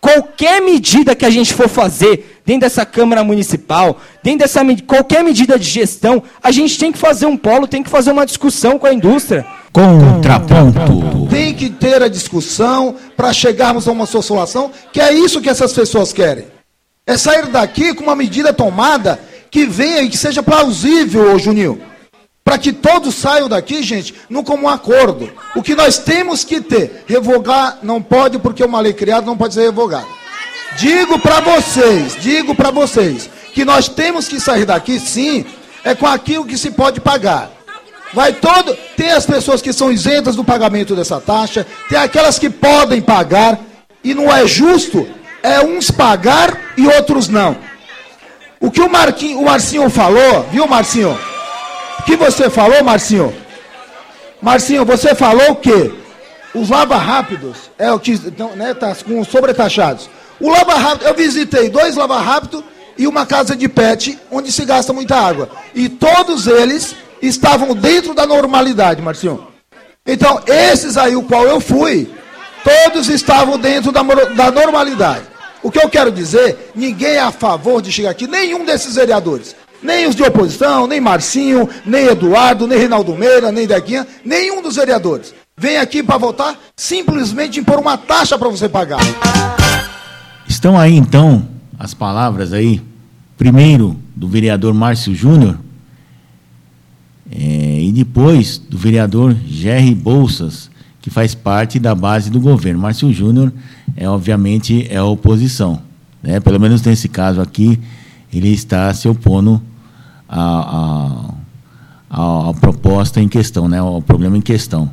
Qualquer 0.00 0.60
medida 0.60 1.14
que 1.14 1.24
a 1.24 1.30
gente 1.30 1.54
for 1.54 1.68
fazer 1.68 2.40
dentro 2.44 2.62
dessa 2.62 2.84
Câmara 2.84 3.24
Municipal, 3.24 4.00
dentro 4.22 4.40
dessa 4.40 4.60
qualquer 4.86 5.24
medida 5.24 5.58
de 5.58 5.64
gestão, 5.64 6.22
a 6.42 6.50
gente 6.50 6.78
tem 6.78 6.92
que 6.92 6.98
fazer 6.98 7.26
um 7.26 7.36
polo, 7.36 7.66
tem 7.66 7.82
que 7.82 7.88
fazer 7.88 8.12
uma 8.12 8.26
discussão 8.26 8.78
com 8.78 8.86
a 8.86 8.92
indústria. 8.92 9.46
Contraponto. 9.74 11.26
Tem 11.28 11.52
que 11.52 11.68
ter 11.68 12.02
a 12.02 12.08
discussão 12.08 12.94
para 13.16 13.32
chegarmos 13.32 13.86
a 13.86 13.92
uma 13.92 14.06
solução, 14.06 14.70
que 14.92 15.00
é 15.00 15.12
isso 15.12 15.42
que 15.42 15.50
essas 15.50 15.72
pessoas 15.72 16.12
querem. 16.12 16.46
É 17.06 17.18
sair 17.18 17.48
daqui 17.48 17.92
com 17.92 18.04
uma 18.04 18.16
medida 18.16 18.52
tomada 18.52 19.20
que 19.50 19.66
venha 19.66 20.02
e 20.02 20.08
que 20.08 20.16
seja 20.16 20.42
plausível, 20.42 21.34
ô 21.34 21.38
Juninho 21.38 21.92
para 22.44 22.58
que 22.58 22.72
todos 22.74 23.14
saiam 23.14 23.48
daqui, 23.48 23.82
gente, 23.82 24.14
não 24.28 24.44
como 24.44 24.64
um 24.64 24.68
acordo. 24.68 25.32
O 25.56 25.62
que 25.62 25.74
nós 25.74 25.96
temos 25.96 26.44
que 26.44 26.60
ter, 26.60 27.02
revogar 27.06 27.78
não 27.82 28.02
pode, 28.02 28.38
porque 28.38 28.62
uma 28.62 28.80
lei 28.80 28.92
criada 28.92 29.24
não 29.24 29.36
pode 29.36 29.54
ser 29.54 29.62
revogada. 29.62 30.06
Digo 30.76 31.18
para 31.18 31.40
vocês, 31.40 32.16
digo 32.20 32.54
para 32.54 32.70
vocês, 32.70 33.30
que 33.54 33.64
nós 33.64 33.88
temos 33.88 34.28
que 34.28 34.38
sair 34.38 34.66
daqui, 34.66 35.00
sim, 35.00 35.46
é 35.82 35.94
com 35.94 36.06
aquilo 36.06 36.44
que 36.44 36.58
se 36.58 36.70
pode 36.70 37.00
pagar. 37.00 37.50
Vai 38.12 38.32
todo, 38.32 38.76
tem 38.96 39.10
as 39.10 39.26
pessoas 39.26 39.60
que 39.60 39.72
são 39.72 39.90
isentas 39.90 40.36
do 40.36 40.44
pagamento 40.44 40.94
dessa 40.94 41.20
taxa, 41.20 41.66
tem 41.88 41.98
aquelas 41.98 42.38
que 42.38 42.48
podem 42.48 43.00
pagar, 43.00 43.58
e 44.02 44.14
não 44.14 44.32
é 44.32 44.46
justo, 44.46 45.08
é 45.42 45.60
uns 45.60 45.90
pagar 45.90 46.74
e 46.76 46.86
outros 46.86 47.28
não. 47.28 47.56
O 48.60 48.70
que 48.70 48.80
o, 48.80 48.90
Marquinho, 48.90 49.40
o 49.40 49.44
Marcinho 49.44 49.90
falou, 49.90 50.46
viu, 50.50 50.66
Marcinho? 50.66 51.18
que 52.04 52.16
você 52.16 52.50
falou, 52.50 52.84
Marcinho? 52.84 53.34
Marcinho, 54.40 54.84
você 54.84 55.14
falou 55.14 55.52
o 55.52 55.56
quê? 55.56 55.92
Os 56.54 56.68
lava 56.68 56.96
rápidos 56.96 57.70
é 57.78 57.90
o 57.90 57.98
que 57.98 58.12
então, 58.12 58.54
né, 58.54 58.74
tá 58.74 58.94
com 58.94 59.24
sobretaxados. 59.24 60.08
O 60.38 60.50
lava 60.50 60.74
rápido, 60.74 61.08
eu 61.08 61.14
visitei 61.14 61.68
dois 61.68 61.96
lava 61.96 62.20
rápidos 62.20 62.62
e 62.96 63.06
uma 63.06 63.26
casa 63.26 63.56
de 63.56 63.68
pet 63.68 64.18
onde 64.30 64.52
se 64.52 64.64
gasta 64.64 64.92
muita 64.92 65.16
água. 65.16 65.48
E 65.74 65.88
todos 65.88 66.46
eles 66.46 66.94
estavam 67.26 67.74
dentro 67.74 68.14
da 68.14 68.26
normalidade, 68.26 69.02
Marcinho. 69.02 69.46
Então, 70.06 70.40
esses 70.46 70.96
aí 70.96 71.16
o 71.16 71.22
qual 71.22 71.44
eu 71.44 71.60
fui, 71.60 72.10
todos 72.62 73.08
estavam 73.08 73.58
dentro 73.58 73.90
da, 73.90 74.02
da 74.02 74.50
normalidade. 74.50 75.24
O 75.62 75.70
que 75.70 75.78
eu 75.78 75.88
quero 75.88 76.12
dizer, 76.12 76.72
ninguém 76.74 77.12
é 77.12 77.20
a 77.20 77.32
favor 77.32 77.80
de 77.80 77.90
chegar 77.90 78.10
aqui, 78.10 78.26
nenhum 78.26 78.66
desses 78.66 78.96
vereadores. 78.96 79.56
Nem 79.82 80.06
os 80.06 80.14
de 80.14 80.22
oposição, 80.22 80.86
nem 80.86 81.00
Marcinho, 81.00 81.68
nem 81.86 82.06
Eduardo, 82.06 82.66
nem 82.66 82.78
Reinaldo 82.78 83.14
Meira, 83.14 83.50
nem 83.50 83.66
Deguinha, 83.66 84.06
nenhum 84.24 84.60
dos 84.60 84.76
vereadores. 84.76 85.34
Vem 85.56 85.78
aqui 85.78 86.02
para 86.02 86.18
votar 86.18 86.58
simplesmente 86.76 87.60
impor 87.60 87.78
uma 87.78 87.96
taxa 87.96 88.38
para 88.38 88.48
você 88.48 88.68
pagar. 88.68 89.00
Estão 90.48 90.78
aí 90.78 90.94
então 90.94 91.46
as 91.78 91.94
palavras 91.94 92.52
aí, 92.52 92.82
primeiro 93.36 93.96
do 94.14 94.28
vereador 94.28 94.74
Márcio 94.74 95.14
Júnior, 95.14 95.58
é, 97.30 97.80
e 97.80 97.92
depois 97.92 98.58
do 98.58 98.76
vereador 98.76 99.34
Jerry 99.46 99.94
Bolsas, 99.94 100.70
que 101.00 101.10
faz 101.10 101.34
parte 101.34 101.78
da 101.78 101.94
base 101.94 102.30
do 102.30 102.40
governo. 102.40 102.80
Márcio 102.80 103.12
Júnior 103.12 103.52
é 103.96 104.08
obviamente 104.08 104.86
é 104.90 104.96
a 104.96 105.04
oposição, 105.04 105.80
né? 106.22 106.40
Pelo 106.40 106.58
menos 106.58 106.82
nesse 106.82 107.08
caso 107.08 107.40
aqui, 107.40 107.78
ele 108.32 108.48
está 108.48 108.92
se 108.94 109.08
opondo 109.08 109.60
a, 110.28 111.32
proposta 112.60 113.20
em 113.20 113.28
questão, 113.28 113.68
né, 113.68 113.82
o 113.82 114.00
problema 114.00 114.36
em 114.36 114.40
questão. 114.40 114.90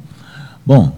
Bom, 0.65 0.94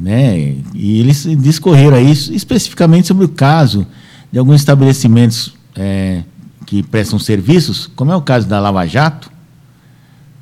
né? 0.00 0.56
E 0.74 1.00
eles 1.00 1.26
discorreram 1.38 1.96
aí 1.96 2.10
especificamente 2.10 3.08
sobre 3.08 3.24
o 3.24 3.28
caso 3.28 3.86
de 4.32 4.38
alguns 4.38 4.56
estabelecimentos 4.56 5.54
é, 5.74 6.22
que 6.64 6.82
prestam 6.82 7.18
serviços, 7.18 7.86
como 7.94 8.10
é 8.10 8.16
o 8.16 8.22
caso 8.22 8.48
da 8.48 8.58
Lava 8.58 8.86
Jato, 8.86 9.30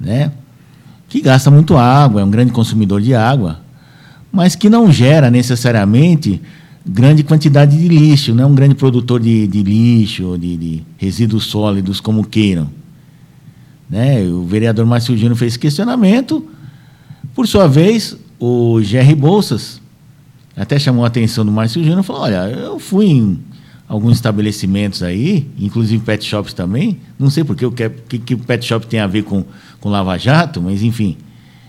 né? 0.04 0.30
Que 1.08 1.20
gasta 1.20 1.50
muito 1.50 1.76
água, 1.76 2.20
é 2.20 2.24
um 2.24 2.30
grande 2.30 2.52
consumidor 2.52 3.00
de 3.00 3.14
água, 3.14 3.60
mas 4.30 4.54
que 4.54 4.68
não 4.68 4.90
gera 4.92 5.30
necessariamente 5.30 6.40
grande 6.86 7.22
quantidade 7.22 7.76
de 7.78 7.88
lixo, 7.88 8.34
não 8.34 8.44
é 8.44 8.46
um 8.46 8.54
grande 8.54 8.74
produtor 8.74 9.20
de, 9.20 9.46
de 9.46 9.62
lixo, 9.62 10.36
de, 10.38 10.56
de 10.56 10.82
resíduos 10.98 11.44
sólidos, 11.44 12.00
como 12.00 12.24
queiram. 12.24 12.68
Né? 13.88 14.22
O 14.24 14.44
vereador 14.44 14.84
Márcio 14.84 15.16
Júnior 15.16 15.36
fez 15.36 15.56
questionamento. 15.56 16.46
Por 17.34 17.46
sua 17.46 17.66
vez, 17.66 18.16
o 18.38 18.82
Jerry 18.82 19.14
Bolsas 19.14 19.80
até 20.56 20.78
chamou 20.78 21.04
a 21.04 21.08
atenção 21.08 21.44
do 21.44 21.50
Márcio 21.50 21.82
Júnior 21.82 22.00
e 22.00 22.06
falou: 22.06 22.22
Olha, 22.22 22.48
eu 22.48 22.78
fui 22.78 23.06
em 23.06 23.38
alguns 23.88 24.14
estabelecimentos 24.16 25.02
aí, 25.02 25.48
inclusive 25.58 26.02
pet 26.04 26.24
shops 26.24 26.52
também. 26.52 26.98
Não 27.18 27.30
sei 27.30 27.44
porque 27.44 27.64
o 27.64 27.72
que, 27.72 27.88
que, 27.88 28.18
que 28.18 28.34
o 28.34 28.38
pet 28.38 28.64
shop 28.64 28.86
tem 28.86 29.00
a 29.00 29.06
ver 29.06 29.24
com, 29.24 29.44
com 29.84 29.90
Lava 29.90 30.16
Jato, 30.16 30.62
mas 30.62 30.82
enfim. 30.82 31.18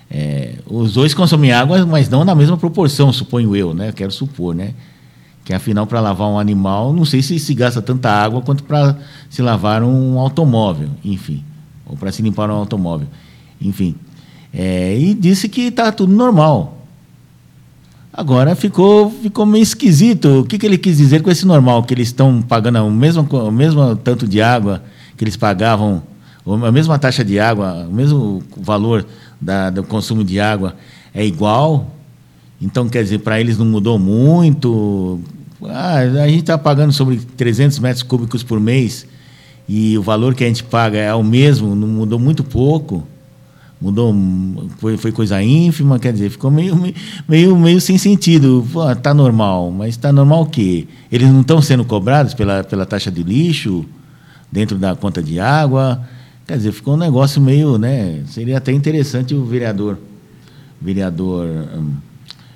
É, 0.09 0.55
os 0.65 0.93
dois 0.93 1.13
consomem 1.13 1.51
água, 1.51 1.85
mas 1.85 2.07
não 2.07 2.23
na 2.23 2.33
mesma 2.33 2.55
proporção, 2.55 3.11
suponho 3.11 3.53
eu, 3.53 3.73
né? 3.73 3.91
Quero 3.91 4.09
supor, 4.09 4.55
né? 4.55 4.73
Que 5.43 5.53
afinal, 5.53 5.85
para 5.85 5.99
lavar 5.99 6.29
um 6.29 6.39
animal, 6.39 6.93
não 6.93 7.03
sei 7.03 7.21
se 7.21 7.37
se 7.37 7.53
gasta 7.53 7.81
tanta 7.81 8.09
água 8.09 8.41
quanto 8.41 8.63
para 8.63 8.97
se 9.29 9.41
lavar 9.41 9.83
um 9.83 10.17
automóvel, 10.17 10.87
enfim, 11.03 11.43
ou 11.85 11.97
para 11.97 12.09
se 12.09 12.21
limpar 12.21 12.49
um 12.49 12.53
automóvel, 12.53 13.07
enfim. 13.59 13.95
É, 14.53 14.97
e 14.97 15.13
disse 15.13 15.49
que 15.49 15.63
está 15.63 15.91
tudo 15.91 16.13
normal. 16.13 16.87
Agora 18.13 18.55
ficou, 18.55 19.11
ficou 19.11 19.45
meio 19.45 19.63
esquisito. 19.63 20.39
O 20.39 20.45
que, 20.45 20.57
que 20.57 20.65
ele 20.65 20.77
quis 20.77 20.95
dizer 20.95 21.21
com 21.21 21.29
esse 21.29 21.45
normal? 21.45 21.83
Que 21.83 21.93
eles 21.93 22.07
estão 22.07 22.41
pagando 22.41 22.79
o 22.79 22.89
mesmo, 22.89 23.23
o 23.23 23.51
mesmo 23.51 23.93
tanto 23.97 24.25
de 24.25 24.41
água 24.41 24.81
que 25.17 25.23
eles 25.25 25.35
pagavam, 25.35 26.01
a 26.45 26.71
mesma 26.71 26.99
taxa 26.99 27.23
de 27.23 27.39
água, 27.39 27.87
o 27.89 27.93
mesmo 27.93 28.43
valor 28.55 29.05
da, 29.41 29.69
do 29.69 29.83
consumo 29.83 30.23
de 30.23 30.39
água 30.39 30.75
é 31.13 31.25
igual. 31.25 31.91
Então, 32.61 32.87
quer 32.87 33.03
dizer, 33.03 33.19
para 33.19 33.39
eles 33.39 33.57
não 33.57 33.65
mudou 33.65 33.97
muito. 33.97 35.19
Ah, 35.63 35.97
a 35.97 36.27
gente 36.27 36.41
está 36.41 36.57
pagando 36.57 36.93
sobre 36.93 37.17
300 37.17 37.79
metros 37.79 38.03
cúbicos 38.03 38.43
por 38.43 38.59
mês 38.59 39.07
e 39.67 39.97
o 39.97 40.01
valor 40.01 40.35
que 40.35 40.43
a 40.43 40.47
gente 40.47 40.63
paga 40.63 40.97
é 40.97 41.13
o 41.13 41.23
mesmo, 41.23 41.75
não 41.75 41.87
mudou 41.87 42.19
muito 42.19 42.43
pouco. 42.43 43.03
Mudou, 43.81 44.15
foi, 44.77 44.95
foi 44.97 45.11
coisa 45.11 45.41
ínfima, 45.43 45.99
quer 45.99 46.13
dizer, 46.13 46.29
ficou 46.29 46.49
meio, 46.49 46.75
meio, 47.27 47.55
meio 47.57 47.81
sem 47.81 47.97
sentido. 47.97 48.65
Está 48.95 49.13
normal, 49.13 49.71
mas 49.71 49.89
está 49.89 50.13
normal 50.13 50.43
o 50.43 50.45
quê? 50.45 50.87
Eles 51.11 51.29
não 51.29 51.41
estão 51.41 51.61
sendo 51.61 51.83
cobrados 51.83 52.33
pela, 52.33 52.63
pela 52.63 52.85
taxa 52.85 53.11
de 53.11 53.21
lixo 53.21 53.85
dentro 54.51 54.77
da 54.77 54.95
conta 54.95 55.21
de 55.21 55.39
água? 55.39 56.01
Quer 56.47 56.57
dizer, 56.57 56.71
ficou 56.71 56.93
um 56.93 56.97
negócio 56.97 57.41
meio, 57.41 57.77
né? 57.77 58.21
Seria 58.27 58.59
até 58.59 58.71
interessante 58.71 59.33
o 59.33 59.43
vereador, 59.43 59.97
vereador 60.79 61.47
hum, 61.75 61.93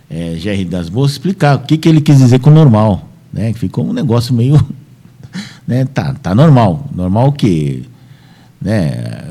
é, 0.08 0.36
GR 0.36 0.70
das 0.70 0.90
Bolsas 0.90 1.14
explicar 1.14 1.56
o 1.56 1.60
que, 1.62 1.76
que 1.76 1.90
ele 1.90 2.00
quis 2.00 2.20
dizer 2.20 2.40
com 2.40 2.52
normal, 2.52 3.10
né? 3.34 3.52
Ficou 3.54 3.88
um 3.88 3.92
negócio 3.92 4.32
meio, 4.32 4.64
né? 5.68 5.86
Tá, 5.86 6.14
tá 6.14 6.36
normal, 6.36 6.88
normal 6.96 7.30
o 7.30 7.32
quê? 7.32 7.82
Né? 8.62 9.24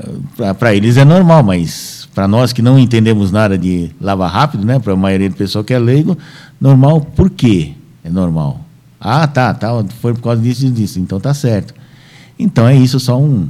Para 0.58 0.74
eles 0.74 0.96
é 0.96 1.04
normal, 1.04 1.44
mas 1.44 2.08
para 2.12 2.26
nós 2.26 2.52
que 2.52 2.62
não 2.62 2.76
entendemos 2.76 3.30
nada 3.30 3.56
de 3.56 3.90
lavar 4.00 4.30
rápido, 4.30 4.64
né? 4.64 4.80
Para 4.80 4.92
a 4.92 4.96
maioria 4.96 5.30
do 5.30 5.36
pessoal 5.36 5.62
que 5.62 5.72
é 5.72 5.78
leigo, 5.78 6.18
normal 6.60 7.00
por 7.00 7.30
quê? 7.30 7.74
É 8.02 8.10
normal. 8.10 8.60
Ah, 9.00 9.28
tá, 9.28 9.54
tá, 9.54 9.84
foi 10.00 10.14
por 10.14 10.22
causa 10.22 10.42
disso 10.42 10.66
e 10.66 10.70
disso, 10.70 10.98
então 10.98 11.20
tá 11.20 11.32
certo. 11.32 11.72
Então 12.36 12.66
é 12.66 12.76
isso, 12.76 12.98
só 12.98 13.16
um 13.20 13.48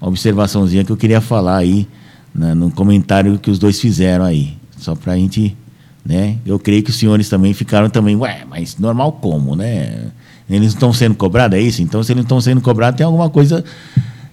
observaçãozinha 0.00 0.84
que 0.84 0.92
eu 0.92 0.96
queria 0.96 1.20
falar 1.20 1.56
aí 1.56 1.88
né, 2.34 2.54
no 2.54 2.70
comentário 2.70 3.38
que 3.38 3.50
os 3.50 3.58
dois 3.58 3.80
fizeram 3.80 4.24
aí. 4.24 4.54
Só 4.76 4.94
para 4.94 5.14
a 5.14 5.16
gente. 5.16 5.56
Né? 6.04 6.36
Eu 6.46 6.58
creio 6.58 6.82
que 6.82 6.90
os 6.90 6.96
senhores 6.96 7.28
também 7.28 7.52
ficaram 7.52 7.88
também, 7.88 8.14
ué, 8.14 8.44
mas 8.48 8.78
normal 8.78 9.12
como, 9.12 9.56
né? 9.56 10.06
Eles 10.48 10.68
estão 10.68 10.92
sendo 10.92 11.16
cobrados, 11.16 11.58
é 11.58 11.60
isso? 11.60 11.82
Então, 11.82 12.00
se 12.00 12.12
eles 12.12 12.18
não 12.18 12.22
estão 12.22 12.40
sendo 12.40 12.60
cobrados, 12.60 12.96
tem 12.96 13.04
alguma 13.04 13.28
coisa 13.28 13.64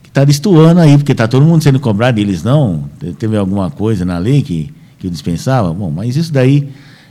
que 0.03 0.09
está 0.09 0.23
destoando 0.23 0.79
aí, 0.79 0.95
porque 0.95 1.13
está 1.13 1.27
todo 1.27 1.43
mundo 1.43 1.63
sendo 1.63 1.79
cobrado 1.79 2.19
e 2.19 2.21
eles 2.21 2.43
não. 2.43 2.87
Teve 3.17 3.35
alguma 3.35 3.71
coisa 3.71 4.05
na 4.05 4.19
lei 4.19 4.43
que, 4.43 4.71
que 4.99 5.09
dispensava? 5.09 5.73
Bom, 5.73 5.89
mas 5.89 6.15
isso 6.15 6.31
daí, 6.31 6.69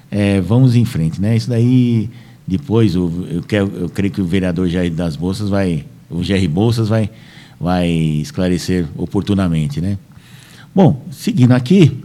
é, 0.08 0.40
vamos 0.40 0.76
em 0.76 0.84
frente, 0.84 1.20
né? 1.20 1.36
Isso 1.36 1.50
daí, 1.50 2.08
depois, 2.46 2.94
eu, 2.94 3.26
eu, 3.28 3.42
quero, 3.42 3.72
eu 3.74 3.88
creio 3.88 4.12
que 4.12 4.20
o 4.20 4.24
vereador 4.24 4.68
Jair 4.68 4.92
das 4.92 5.16
Bolsas 5.16 5.48
vai, 5.48 5.84
o 6.08 6.22
Jair 6.22 6.48
Bolsas 6.48 6.88
vai 6.88 7.10
vai 7.62 7.88
esclarecer 7.88 8.88
oportunamente, 8.96 9.80
né? 9.80 9.96
Bom, 10.74 11.00
seguindo 11.12 11.52
aqui, 11.52 11.96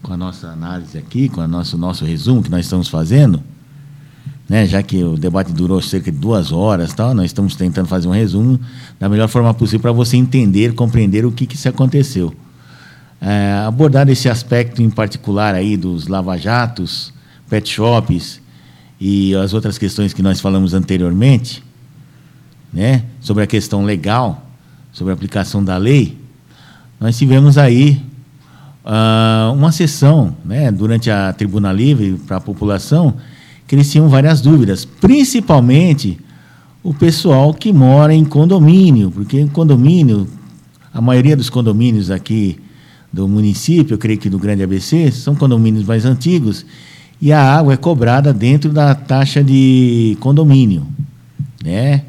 com 0.00 0.12
a 0.12 0.16
nossa 0.16 0.46
análise 0.46 0.96
aqui, 0.96 1.28
com 1.28 1.40
o 1.40 1.48
nosso, 1.48 1.76
nosso 1.76 2.04
resumo 2.04 2.44
que 2.44 2.50
nós 2.50 2.64
estamos 2.64 2.86
fazendo, 2.86 3.42
né, 4.48 4.64
já 4.64 4.80
que 4.84 5.02
o 5.02 5.16
debate 5.16 5.52
durou 5.52 5.82
cerca 5.82 6.12
de 6.12 6.18
duas 6.18 6.52
horas, 6.52 6.94
tal, 6.94 7.12
nós 7.12 7.26
estamos 7.26 7.56
tentando 7.56 7.88
fazer 7.88 8.06
um 8.06 8.12
resumo 8.12 8.60
da 9.00 9.08
melhor 9.08 9.26
forma 9.26 9.52
possível 9.52 9.80
para 9.80 9.90
você 9.90 10.16
entender, 10.16 10.74
compreender 10.74 11.26
o 11.26 11.32
que, 11.32 11.44
que 11.44 11.56
se 11.56 11.68
aconteceu. 11.68 12.32
É, 13.20 13.64
abordar 13.66 14.08
esse 14.08 14.28
aspecto 14.28 14.80
em 14.80 14.90
particular 14.90 15.56
aí 15.56 15.76
dos 15.76 16.06
lava-jatos, 16.06 17.12
pet 17.50 17.68
shops 17.68 18.40
e 19.00 19.34
as 19.34 19.52
outras 19.52 19.76
questões 19.76 20.12
que 20.12 20.22
nós 20.22 20.40
falamos 20.40 20.72
anteriormente, 20.72 21.64
né, 22.76 23.04
sobre 23.22 23.42
a 23.42 23.46
questão 23.46 23.86
legal, 23.86 24.46
sobre 24.92 25.10
a 25.10 25.14
aplicação 25.14 25.64
da 25.64 25.78
lei, 25.78 26.18
nós 27.00 27.16
tivemos 27.16 27.56
aí 27.56 28.02
uh, 28.84 29.54
uma 29.54 29.72
sessão 29.72 30.36
né, 30.44 30.70
durante 30.70 31.10
a 31.10 31.32
Tribuna 31.32 31.72
Livre 31.72 32.20
para 32.26 32.36
a 32.36 32.40
população 32.40 33.14
que 33.66 33.74
eles 33.74 33.90
tinham 33.90 34.10
várias 34.10 34.42
dúvidas, 34.42 34.84
principalmente 34.84 36.18
o 36.82 36.92
pessoal 36.92 37.54
que 37.54 37.72
mora 37.72 38.12
em 38.12 38.26
condomínio, 38.26 39.10
porque 39.10 39.40
em 39.40 39.48
condomínio, 39.48 40.28
a 40.92 41.00
maioria 41.00 41.34
dos 41.34 41.48
condomínios 41.48 42.10
aqui 42.10 42.60
do 43.10 43.26
município, 43.26 43.94
eu 43.94 43.98
creio 43.98 44.18
que 44.18 44.28
do 44.28 44.38
Grande 44.38 44.62
ABC, 44.62 45.10
são 45.12 45.34
condomínios 45.34 45.84
mais 45.84 46.04
antigos, 46.04 46.66
e 47.22 47.32
a 47.32 47.42
água 47.42 47.72
é 47.72 47.76
cobrada 47.78 48.34
dentro 48.34 48.70
da 48.70 48.94
taxa 48.94 49.42
de 49.42 50.18
condomínio, 50.20 50.86
né? 51.64 52.02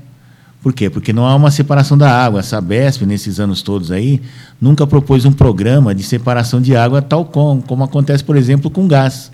Por 0.67 0.73
quê? 0.73 0.89
Porque 0.89 1.13
não 1.13 1.25
há 1.25 1.33
uma 1.33 1.49
separação 1.49 1.97
da 1.97 2.11
água. 2.11 2.41
A 2.41 2.43
Sabesp, 2.43 3.05
nesses 3.05 3.39
anos 3.39 3.61
todos 3.61 3.89
aí, 3.89 4.21
nunca 4.59 4.85
propôs 4.85 5.23
um 5.23 5.31
programa 5.31 5.95
de 5.95 6.03
separação 6.03 6.59
de 6.59 6.75
água 6.75 7.01
tal 7.01 7.23
como, 7.23 7.61
como 7.61 7.85
acontece, 7.85 8.21
por 8.21 8.35
exemplo, 8.35 8.69
com 8.69 8.85
gás. 8.85 9.31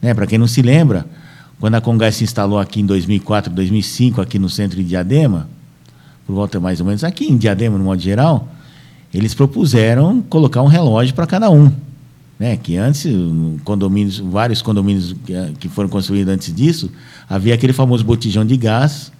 Né? 0.00 0.14
Para 0.14 0.26
quem 0.26 0.38
não 0.38 0.46
se 0.46 0.62
lembra, 0.62 1.04
quando 1.60 1.74
a 1.74 1.82
Congás 1.82 2.16
se 2.16 2.24
instalou 2.24 2.58
aqui 2.58 2.80
em 2.80 2.86
2004, 2.86 3.52
2005, 3.52 4.22
aqui 4.22 4.38
no 4.38 4.48
centro 4.48 4.78
de 4.78 4.84
Diadema, 4.84 5.50
por 6.26 6.32
volta 6.32 6.58
mais 6.58 6.80
ou 6.80 6.86
menos 6.86 7.04
aqui 7.04 7.30
em 7.30 7.36
Diadema, 7.36 7.76
no 7.76 7.84
modo 7.84 8.00
geral, 8.00 8.48
eles 9.12 9.34
propuseram 9.34 10.22
colocar 10.30 10.62
um 10.62 10.66
relógio 10.66 11.14
para 11.14 11.26
cada 11.26 11.50
um. 11.50 11.70
Né? 12.38 12.56
Que 12.56 12.78
antes, 12.78 13.04
condomínios, 13.64 14.18
vários 14.18 14.62
condomínios 14.62 15.14
que 15.58 15.68
foram 15.68 15.90
construídos 15.90 16.32
antes 16.32 16.54
disso, 16.54 16.90
havia 17.28 17.52
aquele 17.52 17.74
famoso 17.74 18.02
botijão 18.02 18.46
de 18.46 18.56
gás 18.56 19.12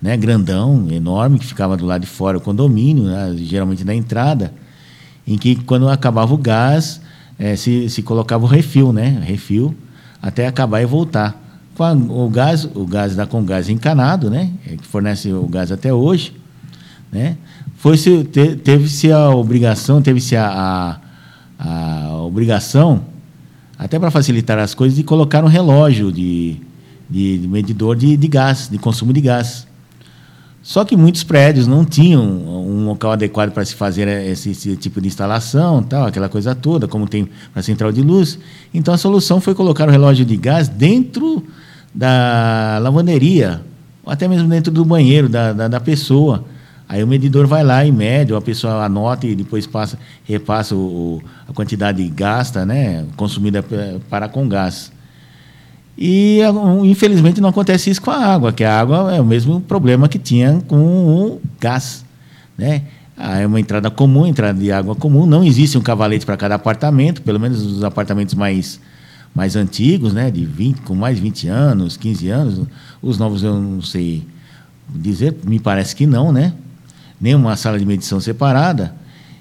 né, 0.00 0.16
grandão, 0.16 0.88
enorme, 0.90 1.38
que 1.38 1.46
ficava 1.46 1.76
do 1.76 1.84
lado 1.84 2.00
de 2.02 2.06
fora 2.06 2.38
do 2.38 2.44
condomínio, 2.44 3.04
né, 3.04 3.34
geralmente 3.36 3.84
na 3.84 3.94
entrada, 3.94 4.52
em 5.26 5.36
que 5.36 5.56
quando 5.56 5.88
acabava 5.88 6.32
o 6.32 6.38
gás, 6.38 7.00
é, 7.38 7.54
se, 7.54 7.88
se 7.90 8.02
colocava 8.02 8.44
o 8.44 8.46
refil, 8.46 8.92
né, 8.92 9.22
refil, 9.24 9.74
até 10.22 10.46
acabar 10.46 10.80
e 10.82 10.86
voltar. 10.86 11.48
O 12.10 12.28
gás, 12.28 12.68
o 12.74 12.84
gás 12.84 13.16
da 13.16 13.26
Congás 13.26 13.70
encanado, 13.70 14.28
né, 14.28 14.50
é, 14.66 14.76
que 14.76 14.86
fornece 14.86 15.32
o 15.32 15.46
gás 15.46 15.72
até 15.72 15.92
hoje, 15.92 16.34
né, 17.10 17.36
foi 17.76 17.96
-se, 17.96 18.24
te, 18.24 18.56
teve-se 18.56 19.10
a 19.10 19.30
obrigação, 19.30 20.02
teve-se 20.02 20.36
a, 20.36 21.00
a, 21.58 22.08
a 22.10 22.16
obrigação, 22.16 23.04
até 23.78 23.98
para 23.98 24.10
facilitar 24.10 24.58
as 24.58 24.74
coisas, 24.74 24.96
de 24.96 25.02
colocar 25.02 25.42
um 25.42 25.48
relógio 25.48 26.12
de, 26.12 26.58
de, 27.08 27.38
de 27.38 27.48
medidor 27.48 27.96
de, 27.96 28.14
de 28.14 28.28
gás, 28.28 28.68
de 28.70 28.76
consumo 28.76 29.10
de 29.14 29.22
gás. 29.22 29.66
Só 30.70 30.84
que 30.84 30.96
muitos 30.96 31.24
prédios 31.24 31.66
não 31.66 31.84
tinham 31.84 32.22
um 32.22 32.86
local 32.86 33.10
adequado 33.10 33.50
para 33.50 33.64
se 33.64 33.74
fazer 33.74 34.06
esse, 34.06 34.52
esse, 34.52 34.76
tipo 34.76 35.00
de 35.00 35.08
instalação, 35.08 35.82
tal, 35.82 36.06
aquela 36.06 36.28
coisa 36.28 36.54
toda, 36.54 36.86
como 36.86 37.08
tem 37.08 37.28
para 37.52 37.60
central 37.60 37.90
de 37.90 38.00
luz. 38.00 38.38
Então 38.72 38.94
a 38.94 38.96
solução 38.96 39.40
foi 39.40 39.52
colocar 39.52 39.88
o 39.88 39.90
relógio 39.90 40.24
de 40.24 40.36
gás 40.36 40.68
dentro 40.68 41.44
da 41.92 42.78
lavanderia, 42.80 43.62
ou 44.04 44.12
até 44.12 44.28
mesmo 44.28 44.48
dentro 44.48 44.70
do 44.70 44.84
banheiro 44.84 45.28
da, 45.28 45.52
da, 45.52 45.66
da 45.66 45.80
pessoa. 45.80 46.44
Aí 46.88 47.02
o 47.02 47.06
medidor 47.08 47.48
vai 47.48 47.64
lá 47.64 47.84
e 47.84 47.90
mede, 47.90 48.32
a 48.32 48.40
pessoa 48.40 48.84
anota 48.84 49.26
e 49.26 49.34
depois 49.34 49.66
passa, 49.66 49.98
repassa 50.22 50.76
o, 50.76 51.20
a 51.48 51.52
quantidade 51.52 52.06
gasta, 52.10 52.64
né, 52.64 53.06
consumida 53.16 53.64
para 54.08 54.28
com 54.28 54.48
gás. 54.48 54.92
E 56.00 56.40
infelizmente 56.84 57.42
não 57.42 57.50
acontece 57.50 57.90
isso 57.90 58.00
com 58.00 58.10
a 58.10 58.16
água, 58.16 58.54
que 58.54 58.64
a 58.64 58.80
água 58.80 59.14
é 59.14 59.20
o 59.20 59.24
mesmo 59.24 59.60
problema 59.60 60.08
que 60.08 60.18
tinha 60.18 60.62
com 60.66 60.78
o 60.78 61.40
gás, 61.60 62.06
né? 62.56 62.84
Ah, 63.18 63.38
é 63.38 63.46
uma 63.46 63.60
entrada 63.60 63.90
comum, 63.90 64.26
entrada 64.26 64.58
de 64.58 64.72
água 64.72 64.94
comum. 64.94 65.26
Não 65.26 65.44
existe 65.44 65.76
um 65.76 65.82
cavalete 65.82 66.24
para 66.24 66.38
cada 66.38 66.54
apartamento, 66.54 67.20
pelo 67.20 67.38
menos 67.38 67.60
os 67.60 67.84
apartamentos 67.84 68.34
mais, 68.34 68.80
mais 69.34 69.56
antigos, 69.56 70.14
né? 70.14 70.30
De 70.30 70.42
20, 70.46 70.80
com 70.80 70.94
mais 70.94 71.16
de 71.16 71.22
20 71.22 71.48
anos, 71.48 71.98
15 71.98 72.28
anos. 72.30 72.66
Os 73.02 73.18
novos 73.18 73.42
eu 73.42 73.60
não 73.60 73.82
sei 73.82 74.26
dizer, 74.88 75.36
me 75.44 75.58
parece 75.60 75.94
que 75.94 76.06
não, 76.06 76.32
né? 76.32 76.54
Nem 77.20 77.34
uma 77.34 77.56
sala 77.56 77.78
de 77.78 77.84
medição 77.84 78.18
separada. 78.20 78.94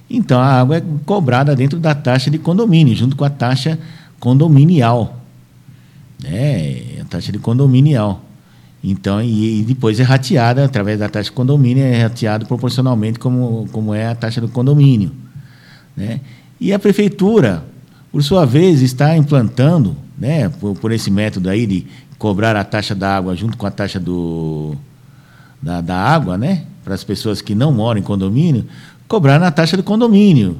Então 0.09 0.37
a 0.37 0.59
água 0.59 0.75
é 0.75 0.83
cobrada 1.05 1.55
dentro 1.55 1.79
da 1.79 1.95
taxa 1.95 2.29
de 2.29 2.37
condomínio, 2.37 2.93
junto 2.97 3.15
com 3.15 3.23
a 3.23 3.29
taxa 3.29 3.79
condominial. 4.19 5.18
É, 6.23 6.99
a 7.01 7.05
taxa 7.05 7.31
de 7.31 7.39
condominial. 7.39 8.23
Então, 8.83 9.21
e, 9.21 9.59
e, 9.59 9.63
depois 9.63 9.99
é 9.99 10.03
rateada 10.03 10.63
através 10.63 10.99
da 10.99 11.09
taxa 11.09 11.29
de 11.29 11.35
condomínio, 11.35 11.83
é 11.83 12.03
rateado 12.03 12.45
proporcionalmente 12.45 13.19
como, 13.19 13.67
como 13.71 13.93
é 13.93 14.07
a 14.07 14.15
taxa 14.15 14.39
do 14.39 14.47
condomínio. 14.47 15.11
Né? 15.95 16.21
E 16.59 16.71
a 16.71 16.79
prefeitura, 16.79 17.63
por 18.11 18.23
sua 18.23 18.45
vez, 18.45 18.81
está 18.81 19.15
implantando, 19.17 19.95
né, 20.17 20.49
por, 20.49 20.75
por 20.75 20.91
esse 20.91 21.11
método 21.11 21.49
aí 21.49 21.65
de 21.65 21.85
cobrar 22.17 22.55
a 22.55 22.63
taxa 22.63 22.95
da 22.95 23.15
água 23.15 23.35
junto 23.35 23.57
com 23.57 23.65
a 23.65 23.71
taxa 23.71 23.99
do, 23.99 24.75
da, 25.61 25.81
da 25.81 25.97
água, 25.97 26.37
né, 26.37 26.63
para 26.83 26.93
as 26.93 27.03
pessoas 27.03 27.41
que 27.41 27.53
não 27.53 27.71
moram 27.71 27.99
em 27.99 28.03
condomínio, 28.03 28.65
cobrar 29.07 29.39
na 29.39 29.51
taxa 29.51 29.75
do 29.75 29.83
condomínio. 29.83 30.57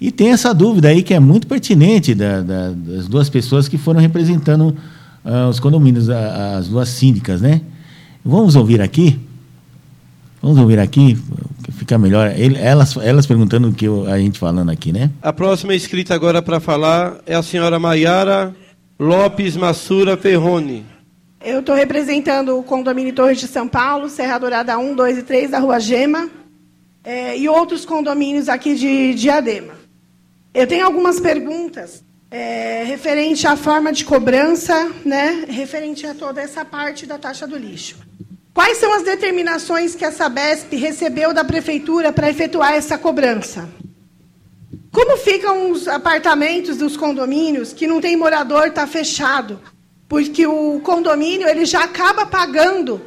E 0.00 0.10
tem 0.10 0.30
essa 0.30 0.54
dúvida 0.54 0.88
aí 0.88 1.02
que 1.02 1.12
é 1.12 1.20
muito 1.20 1.46
pertinente 1.46 2.14
da, 2.14 2.40
da, 2.40 2.70
das 2.70 3.08
duas 3.08 3.28
pessoas 3.28 3.68
que 3.68 3.76
foram 3.76 4.00
representando 4.00 4.76
uh, 5.24 5.48
os 5.48 5.60
condomínios, 5.60 6.08
as 6.08 6.68
duas 6.68 6.88
síndicas, 6.88 7.40
né? 7.40 7.60
Vamos 8.24 8.56
ouvir 8.56 8.80
aqui? 8.80 9.18
Vamos 10.40 10.58
ouvir 10.58 10.78
aqui, 10.78 11.18
fica 11.72 11.98
melhor. 11.98 12.32
Ele, 12.36 12.56
elas, 12.58 12.96
elas 12.96 13.26
perguntando 13.26 13.68
o 13.68 13.72
que 13.72 13.86
eu, 13.86 14.06
a 14.06 14.18
gente 14.18 14.38
falando 14.38 14.70
aqui, 14.70 14.92
né? 14.92 15.10
A 15.20 15.32
próxima 15.32 15.74
inscrita 15.74 16.14
agora 16.14 16.40
para 16.40 16.60
falar 16.60 17.16
é 17.26 17.34
a 17.34 17.42
senhora 17.42 17.78
Maiara 17.78 18.54
Lopes 18.98 19.56
Massura 19.56 20.16
Ferrone. 20.16 20.84
Eu 21.44 21.60
estou 21.60 21.74
representando 21.74 22.58
o 22.58 22.62
condomínio 22.62 23.14
Torres 23.14 23.38
de 23.38 23.46
São 23.46 23.68
Paulo, 23.68 24.08
Serra 24.08 24.38
Dourada 24.38 24.76
1, 24.76 24.94
2 24.94 25.18
e 25.18 25.22
3 25.22 25.50
da 25.52 25.58
Rua 25.60 25.78
Gema, 25.78 26.28
é, 27.04 27.38
e 27.38 27.48
outros 27.48 27.84
condomínios 27.84 28.48
aqui 28.48 28.74
de 28.74 29.14
Diadema. 29.14 29.74
Eu 30.52 30.66
tenho 30.66 30.84
algumas 30.84 31.20
perguntas 31.20 32.04
é, 32.30 32.82
referente 32.84 33.46
à 33.46 33.56
forma 33.56 33.92
de 33.92 34.04
cobrança, 34.04 34.90
né, 35.04 35.44
referente 35.48 36.06
a 36.06 36.14
toda 36.14 36.40
essa 36.40 36.64
parte 36.64 37.06
da 37.06 37.18
taxa 37.18 37.46
do 37.46 37.56
lixo. 37.56 37.96
Quais 38.52 38.78
são 38.78 38.92
as 38.92 39.04
determinações 39.04 39.94
que 39.94 40.04
a 40.04 40.10
Sabesp 40.10 40.74
recebeu 40.74 41.32
da 41.32 41.44
prefeitura 41.44 42.12
para 42.12 42.28
efetuar 42.28 42.72
essa 42.74 42.98
cobrança? 42.98 43.68
Como 44.90 45.16
ficam 45.16 45.70
os 45.70 45.86
apartamentos 45.86 46.76
dos 46.76 46.96
condomínios 46.96 47.72
que 47.72 47.86
não 47.86 48.00
tem 48.00 48.16
morador, 48.16 48.66
está 48.66 48.86
fechado? 48.86 49.60
Porque 50.08 50.46
o 50.46 50.80
condomínio 50.80 51.48
ele 51.48 51.64
já 51.64 51.84
acaba 51.84 52.26
pagando 52.26 53.00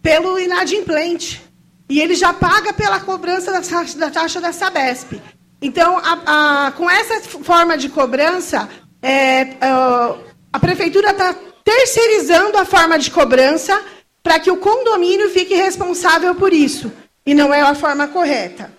pelo 0.00 0.38
inadimplente. 0.38 1.42
E 1.88 2.00
ele 2.00 2.14
já 2.14 2.32
paga 2.32 2.72
pela 2.72 3.00
cobrança 3.00 3.52
da 3.52 3.60
taxa 3.60 3.98
da, 3.98 4.10
taxa 4.10 4.40
da 4.40 4.52
Sabesp. 4.52 5.20
Então, 5.64 5.96
a, 5.96 6.66
a, 6.66 6.72
com 6.72 6.90
essa 6.90 7.22
forma 7.22 7.78
de 7.78 7.88
cobrança, 7.88 8.68
é, 9.00 9.56
a, 9.62 10.14
a 10.52 10.60
prefeitura 10.60 11.08
está 11.10 11.34
terceirizando 11.64 12.58
a 12.58 12.66
forma 12.66 12.98
de 12.98 13.10
cobrança 13.10 13.82
para 14.22 14.38
que 14.38 14.50
o 14.50 14.58
condomínio 14.58 15.30
fique 15.30 15.54
responsável 15.54 16.34
por 16.34 16.52
isso. 16.52 16.92
E 17.24 17.32
não 17.32 17.52
é 17.52 17.62
a 17.62 17.74
forma 17.74 18.06
correta. 18.08 18.70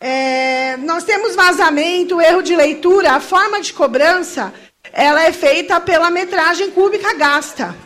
É, 0.00 0.78
nós 0.78 1.04
temos 1.04 1.36
vazamento, 1.36 2.22
erro 2.22 2.40
de 2.40 2.56
leitura. 2.56 3.12
A 3.12 3.20
forma 3.20 3.60
de 3.60 3.74
cobrança 3.74 4.50
ela 4.94 5.22
é 5.22 5.32
feita 5.32 5.78
pela 5.78 6.08
metragem 6.08 6.70
cúbica 6.70 7.12
gasta. 7.12 7.76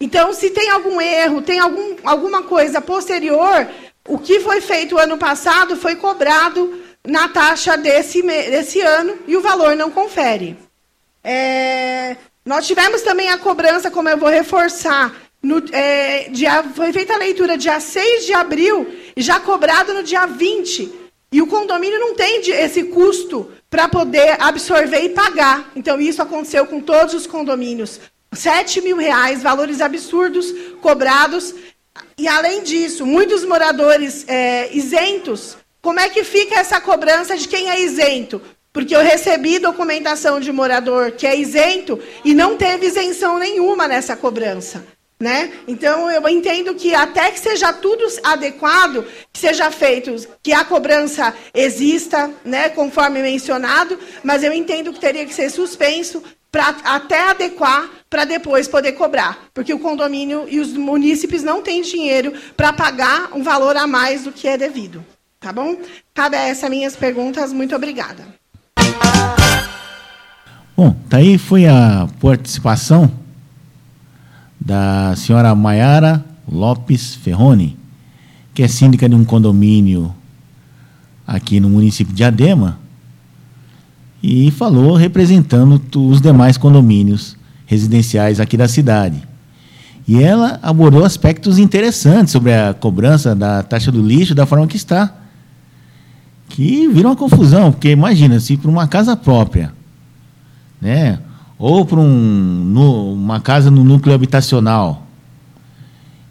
Então, 0.00 0.32
se 0.32 0.50
tem 0.50 0.70
algum 0.70 1.00
erro, 1.00 1.42
tem 1.42 1.58
algum, 1.58 1.96
alguma 2.04 2.44
coisa 2.44 2.80
posterior, 2.80 3.66
o 4.06 4.16
que 4.16 4.38
foi 4.38 4.60
feito 4.60 4.96
ano 4.96 5.18
passado 5.18 5.74
foi 5.74 5.96
cobrado 5.96 6.85
na 7.06 7.28
taxa 7.28 7.76
desse, 7.76 8.22
desse 8.22 8.80
ano 8.80 9.16
e 9.26 9.36
o 9.36 9.40
valor 9.40 9.76
não 9.76 9.90
confere. 9.90 10.56
É, 11.22 12.16
nós 12.44 12.66
tivemos 12.66 13.02
também 13.02 13.28
a 13.28 13.38
cobrança, 13.38 13.90
como 13.90 14.08
eu 14.08 14.18
vou 14.18 14.28
reforçar, 14.28 15.14
no, 15.42 15.62
é, 15.72 16.28
dia, 16.30 16.62
foi 16.74 16.92
feita 16.92 17.14
a 17.14 17.18
leitura 17.18 17.56
dia 17.56 17.78
6 17.78 18.26
de 18.26 18.32
abril 18.32 18.86
já 19.16 19.38
cobrado 19.38 19.94
no 19.94 20.02
dia 20.02 20.26
20. 20.26 20.92
E 21.32 21.42
o 21.42 21.46
condomínio 21.46 21.98
não 21.98 22.14
tem 22.14 22.40
esse 22.50 22.84
custo 22.84 23.50
para 23.68 23.88
poder 23.88 24.36
absorver 24.40 25.00
e 25.00 25.10
pagar. 25.10 25.70
Então, 25.76 26.00
isso 26.00 26.22
aconteceu 26.22 26.66
com 26.66 26.80
todos 26.80 27.14
os 27.14 27.26
condomínios. 27.26 28.00
7 28.32 28.80
mil 28.80 28.96
reais, 28.96 29.42
valores 29.42 29.80
absurdos 29.80 30.52
cobrados. 30.80 31.54
E, 32.16 32.28
além 32.28 32.62
disso, 32.62 33.04
muitos 33.04 33.44
moradores 33.44 34.24
é, 34.28 34.74
isentos 34.74 35.56
como 35.80 36.00
é 36.00 36.08
que 36.08 36.24
fica 36.24 36.58
essa 36.58 36.80
cobrança 36.80 37.36
de 37.36 37.46
quem 37.46 37.70
é 37.70 37.80
isento? 37.80 38.40
Porque 38.72 38.94
eu 38.94 39.02
recebi 39.02 39.58
documentação 39.58 40.38
de 40.38 40.52
morador 40.52 41.12
que 41.12 41.26
é 41.26 41.34
isento 41.34 41.98
e 42.24 42.34
não 42.34 42.56
teve 42.56 42.86
isenção 42.86 43.38
nenhuma 43.38 43.88
nessa 43.88 44.14
cobrança. 44.14 44.84
Né? 45.18 45.50
Então, 45.66 46.10
eu 46.10 46.28
entendo 46.28 46.74
que 46.74 46.94
até 46.94 47.30
que 47.30 47.40
seja 47.40 47.72
tudo 47.72 48.04
adequado, 48.22 49.02
que 49.32 49.40
seja 49.40 49.70
feito, 49.70 50.14
que 50.42 50.52
a 50.52 50.62
cobrança 50.62 51.34
exista, 51.54 52.30
né, 52.44 52.68
conforme 52.68 53.22
mencionado, 53.22 53.98
mas 54.22 54.44
eu 54.44 54.52
entendo 54.52 54.92
que 54.92 55.00
teria 55.00 55.24
que 55.24 55.32
ser 55.32 55.48
suspenso 55.48 56.22
para 56.52 56.68
até 56.84 57.30
adequar 57.30 57.90
para 58.10 58.26
depois 58.26 58.68
poder 58.68 58.92
cobrar, 58.92 59.48
porque 59.52 59.72
o 59.72 59.78
condomínio 59.78 60.46
e 60.48 60.60
os 60.60 60.72
munícipes 60.74 61.42
não 61.42 61.62
têm 61.62 61.82
dinheiro 61.82 62.32
para 62.56 62.72
pagar 62.72 63.30
um 63.34 63.42
valor 63.42 63.76
a 63.76 63.86
mais 63.86 64.24
do 64.24 64.32
que 64.32 64.46
é 64.46 64.56
devido. 64.56 65.04
Tá 65.46 65.52
bom? 65.52 65.76
Cabe 66.12 66.34
a 66.34 66.48
essas 66.48 66.68
minhas 66.68 66.96
perguntas. 66.96 67.52
Muito 67.52 67.72
obrigada. 67.76 68.24
Bom, 70.76 70.90
tá 71.08 71.18
aí 71.18 71.38
foi 71.38 71.68
a 71.68 72.08
participação 72.20 73.08
da 74.60 75.14
senhora 75.14 75.54
Maiara 75.54 76.24
Lopes 76.50 77.14
Ferroni, 77.14 77.78
que 78.52 78.60
é 78.60 78.66
síndica 78.66 79.08
de 79.08 79.14
um 79.14 79.24
condomínio 79.24 80.12
aqui 81.24 81.60
no 81.60 81.68
município 81.68 82.12
de 82.12 82.24
Adema, 82.24 82.80
e 84.20 84.50
falou 84.50 84.96
representando 84.96 85.80
os 85.94 86.20
demais 86.20 86.56
condomínios 86.56 87.36
residenciais 87.66 88.40
aqui 88.40 88.56
da 88.56 88.66
cidade. 88.66 89.22
E 90.08 90.20
ela 90.20 90.58
abordou 90.60 91.04
aspectos 91.04 91.56
interessantes 91.56 92.32
sobre 92.32 92.52
a 92.52 92.74
cobrança 92.74 93.32
da 93.32 93.62
taxa 93.62 93.92
do 93.92 94.02
lixo 94.02 94.34
da 94.34 94.44
forma 94.44 94.66
que 94.66 94.76
está 94.76 95.22
que 96.48 96.88
vira 96.88 97.08
uma 97.08 97.16
confusão, 97.16 97.72
porque 97.72 97.90
imagina, 97.90 98.38
se 98.40 98.56
para 98.56 98.70
uma 98.70 98.86
casa 98.86 99.16
própria, 99.16 99.72
né, 100.80 101.18
ou 101.58 101.84
para 101.84 101.98
um, 101.98 103.12
uma 103.12 103.40
casa 103.40 103.70
no 103.70 103.82
núcleo 103.82 104.14
habitacional, 104.14 105.06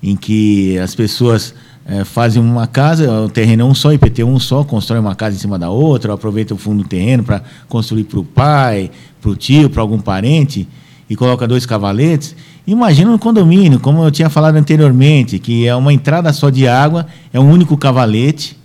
em 0.01 0.15
que 0.15 0.77
as 0.77 0.93
pessoas 0.93 1.53
é, 1.85 2.03
fazem 2.03 2.41
uma 2.41 2.67
casa, 2.67 3.11
o 3.21 3.29
terreno 3.29 3.63
é 3.63 3.65
um 3.65 3.73
só, 3.75 3.91
IPT 3.91 4.23
um 4.23 4.39
só, 4.39 4.63
constrói 4.63 4.99
uma 4.99 5.15
casa 5.15 5.35
em 5.35 5.39
cima 5.39 5.57
da 5.57 5.69
outra, 5.69 6.13
aproveita 6.13 6.53
o 6.53 6.57
fundo 6.57 6.83
do 6.83 6.89
terreno 6.89 7.23
para 7.23 7.43
construir 7.67 8.05
para 8.05 8.19
o 8.19 8.23
pai, 8.23 8.91
para 9.21 9.29
o 9.29 9.35
tio, 9.35 9.69
para 9.69 9.81
algum 9.81 9.99
parente, 9.99 10.67
e 11.09 11.15
coloca 11.15 11.47
dois 11.47 11.65
cavaletes. 11.65 12.35
Imagina 12.65 13.11
um 13.11 13.17
condomínio, 13.17 13.79
como 13.79 14.03
eu 14.03 14.09
tinha 14.09 14.29
falado 14.29 14.55
anteriormente, 14.55 15.37
que 15.37 15.67
é 15.67 15.75
uma 15.75 15.93
entrada 15.93 16.31
só 16.33 16.49
de 16.49 16.67
água, 16.67 17.05
é 17.31 17.39
um 17.39 17.49
único 17.49 17.77
cavalete, 17.77 18.57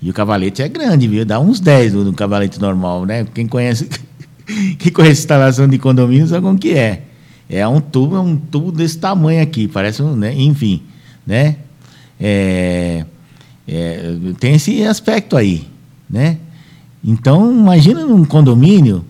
e 0.00 0.10
o 0.10 0.12
cavalete 0.12 0.62
é 0.62 0.68
grande, 0.68 1.08
viu? 1.08 1.24
Dá 1.24 1.40
uns 1.40 1.60
10 1.60 1.94
no 1.94 2.12
cavalete 2.12 2.60
normal, 2.60 3.04
né? 3.04 3.26
Quem 3.34 3.46
conhece, 3.46 3.88
quem 4.78 4.92
conhece 4.92 5.22
instalação 5.22 5.66
de 5.66 5.78
condomínio 5.78 6.26
sabe 6.26 6.42
como 6.42 6.58
que 6.58 6.72
é. 6.72 7.02
É 7.50 7.66
um 7.66 7.80
tubo, 7.80 8.16
é 8.16 8.20
um 8.20 8.36
tubo 8.36 8.70
desse 8.70 8.98
tamanho 8.98 9.42
aqui, 9.42 9.66
parece 9.66 10.02
um, 10.02 10.14
né? 10.14 10.34
Enfim, 10.34 10.82
né? 11.26 11.56
É, 12.20 13.04
é, 13.66 14.14
tem 14.38 14.54
esse 14.54 14.82
aspecto 14.84 15.36
aí, 15.36 15.66
né? 16.08 16.38
Então, 17.02 17.50
imagina 17.50 18.04
num 18.04 18.24
condomínio 18.24 19.04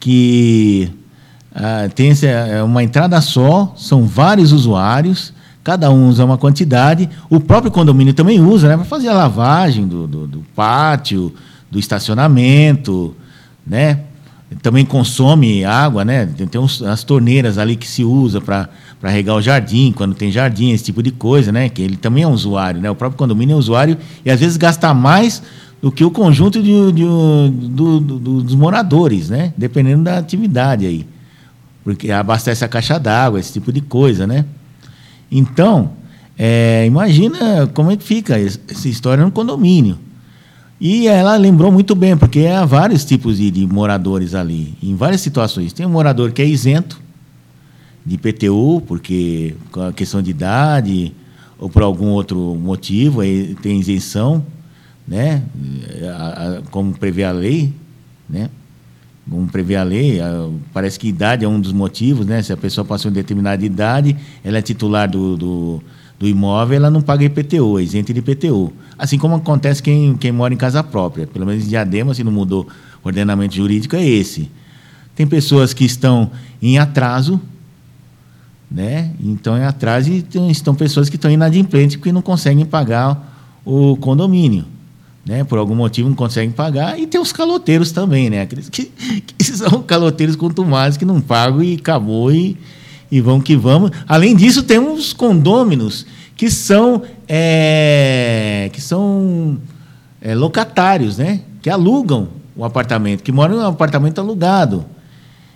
que 0.00 0.90
ah, 1.54 1.88
tem 1.94 2.10
essa, 2.10 2.26
é 2.26 2.62
uma 2.62 2.82
entrada 2.82 3.20
só, 3.20 3.72
são 3.76 4.04
vários 4.04 4.52
usuários, 4.52 5.32
cada 5.66 5.90
um 5.90 6.08
usa 6.08 6.24
uma 6.24 6.38
quantidade, 6.38 7.10
o 7.28 7.40
próprio 7.40 7.72
condomínio 7.72 8.14
também 8.14 8.40
usa, 8.40 8.68
né, 8.68 8.76
para 8.76 8.84
fazer 8.84 9.08
a 9.08 9.14
lavagem 9.14 9.84
do, 9.84 10.06
do, 10.06 10.24
do, 10.28 10.46
pátio, 10.54 11.34
do 11.68 11.76
estacionamento, 11.76 13.16
né, 13.66 13.98
também 14.62 14.84
consome 14.84 15.64
água, 15.64 16.04
né? 16.04 16.24
Tem, 16.24 16.46
tem 16.46 16.60
uns, 16.60 16.80
as 16.82 17.02
torneiras 17.02 17.58
ali 17.58 17.74
que 17.74 17.88
se 17.88 18.04
usa 18.04 18.40
para 18.40 18.68
regar 19.02 19.34
o 19.34 19.42
jardim, 19.42 19.90
quando 19.90 20.14
tem 20.14 20.30
jardim, 20.30 20.70
esse 20.70 20.84
tipo 20.84 21.02
de 21.02 21.10
coisa, 21.10 21.50
né? 21.50 21.68
Que 21.68 21.82
ele 21.82 21.96
também 21.96 22.22
é 22.22 22.28
um 22.28 22.32
usuário, 22.32 22.80
né? 22.80 22.88
O 22.88 22.94
próprio 22.94 23.18
condomínio 23.18 23.54
é 23.54 23.56
um 23.56 23.58
usuário 23.58 23.98
e 24.24 24.30
às 24.30 24.38
vezes 24.38 24.56
gasta 24.56 24.94
mais 24.94 25.42
do 25.82 25.90
que 25.90 26.04
o 26.04 26.12
conjunto 26.12 26.62
de, 26.62 26.92
de, 26.92 27.02
do, 27.02 27.98
do, 27.98 28.18
dos 28.40 28.54
moradores, 28.54 29.30
né? 29.30 29.52
Dependendo 29.56 30.04
da 30.04 30.18
atividade 30.18 30.86
aí. 30.86 31.04
Porque 31.82 32.12
abastece 32.12 32.64
a 32.64 32.68
caixa 32.68 33.00
d'água, 33.00 33.40
esse 33.40 33.52
tipo 33.52 33.72
de 33.72 33.80
coisa, 33.80 34.28
né? 34.28 34.44
Então, 35.30 35.92
é, 36.38 36.84
imagina 36.86 37.66
como 37.74 37.90
é 37.90 37.96
que 37.96 38.04
fica 38.04 38.38
essa 38.38 38.88
história 38.88 39.24
no 39.24 39.30
condomínio. 39.30 39.98
E 40.78 41.06
ela 41.06 41.36
lembrou 41.36 41.72
muito 41.72 41.94
bem, 41.94 42.16
porque 42.16 42.46
há 42.46 42.64
vários 42.64 43.04
tipos 43.04 43.38
de, 43.38 43.50
de, 43.50 43.66
moradores 43.66 44.34
ali, 44.34 44.74
em 44.82 44.94
várias 44.94 45.22
situações. 45.22 45.72
Tem 45.72 45.86
um 45.86 45.90
morador 45.90 46.32
que 46.32 46.42
é 46.42 46.46
isento 46.46 47.00
de 48.04 48.16
IPTU, 48.16 48.82
porque 48.86 49.54
com 49.72 49.80
a 49.82 49.92
questão 49.92 50.20
de 50.20 50.30
idade 50.30 51.12
ou 51.58 51.70
por 51.70 51.82
algum 51.82 52.08
outro 52.08 52.54
motivo, 52.54 53.22
tem 53.62 53.80
isenção, 53.80 54.44
né? 55.08 55.42
como 56.70 56.92
prevê 56.92 57.24
a 57.24 57.32
lei, 57.32 57.72
né? 58.28 58.50
Como 59.28 59.46
prevê 59.48 59.74
a 59.76 59.82
lei, 59.82 60.20
parece 60.72 60.98
que 60.98 61.08
idade 61.08 61.44
é 61.44 61.48
um 61.48 61.60
dos 61.60 61.72
motivos, 61.72 62.24
né? 62.24 62.42
Se 62.42 62.52
a 62.52 62.56
pessoa 62.56 62.84
passou 62.84 63.10
uma 63.10 63.14
determinada 63.14 63.64
idade, 63.64 64.16
ela 64.44 64.58
é 64.58 64.62
titular 64.62 65.10
do, 65.10 65.36
do 65.36 65.82
do 66.18 66.26
imóvel, 66.26 66.76
ela 66.76 66.90
não 66.90 67.02
paga 67.02 67.24
IPTU, 67.24 67.78
é 67.78 67.82
isenta 67.82 68.12
de 68.12 68.20
IPTU. 68.20 68.72
Assim 68.98 69.18
como 69.18 69.34
acontece 69.34 69.82
quem, 69.82 70.16
quem 70.16 70.32
mora 70.32 70.54
em 70.54 70.56
casa 70.56 70.82
própria. 70.82 71.26
Pelo 71.26 71.44
menos 71.44 71.64
em 71.64 71.68
Diadema, 71.68 72.14
se 72.14 72.24
não 72.24 72.32
mudou 72.32 72.66
o 73.02 73.08
ordenamento 73.08 73.54
jurídico, 73.54 73.96
é 73.96 74.04
esse. 74.04 74.50
Tem 75.14 75.26
pessoas 75.26 75.74
que 75.74 75.84
estão 75.84 76.30
em 76.60 76.78
atraso, 76.78 77.40
né? 78.70 79.12
Então, 79.20 79.56
em 79.56 79.64
atraso, 79.64 80.10
estão 80.50 80.74
pessoas 80.74 81.08
que 81.08 81.16
estão 81.16 81.30
inadimplentes 81.30 81.96
porque 81.96 82.12
não 82.12 82.22
conseguem 82.22 82.64
pagar 82.64 83.60
o 83.64 83.96
condomínio. 83.96 84.64
Né? 85.26 85.42
Por 85.42 85.58
algum 85.58 85.74
motivo 85.74 86.08
não 86.08 86.16
conseguem 86.16 86.50
pagar. 86.50 86.98
E 86.98 87.06
tem 87.06 87.20
os 87.20 87.32
caloteiros 87.32 87.90
também, 87.90 88.30
né? 88.30 88.42
Aqueles 88.42 88.68
que, 88.68 88.84
que 88.84 89.42
são 89.44 89.82
caloteiros 89.82 90.36
contumazes 90.36 90.96
que 90.96 91.04
não 91.04 91.20
pagam 91.20 91.62
e 91.62 91.74
acabou 91.74 92.32
e 92.32 92.56
e 93.10 93.22
que 93.42 93.56
vamos. 93.56 93.90
Além 94.06 94.34
disso, 94.34 94.62
tem 94.62 94.78
uns 94.78 95.12
condôminos 95.12 96.06
que 96.36 96.50
são, 96.50 97.02
é, 97.28 98.68
que 98.72 98.80
são 98.80 99.58
é, 100.20 100.34
locatários, 100.34 101.18
né? 101.18 101.40
que 101.62 101.70
alugam 101.70 102.28
o 102.54 102.64
apartamento, 102.64 103.22
que 103.22 103.32
moram 103.32 103.56
em 103.56 103.58
um 103.58 103.66
apartamento 103.66 104.20
alugado. 104.20 104.84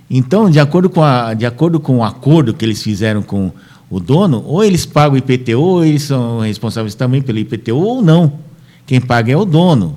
Então, 0.08 0.50
de 0.50 0.58
acordo 0.58 0.90
com, 0.90 1.02
a, 1.02 1.34
de 1.34 1.46
acordo 1.46 1.78
com 1.78 1.98
o 1.98 2.04
acordo 2.04 2.52
que 2.52 2.64
eles 2.64 2.82
fizeram 2.82 3.22
com 3.22 3.52
o 3.88 4.00
dono, 4.00 4.42
ou 4.46 4.62
eles 4.64 4.86
pagam 4.86 5.14
o 5.14 5.18
IPTU, 5.18 5.60
ou 5.60 5.84
eles 5.84 6.02
são 6.02 6.40
responsáveis 6.40 6.94
também 6.94 7.22
pelo 7.22 7.38
IPTU, 7.38 7.76
ou 7.76 8.02
não. 8.02 8.49
Quem 8.90 9.00
paga 9.00 9.30
é 9.30 9.36
o 9.36 9.44
dono. 9.44 9.96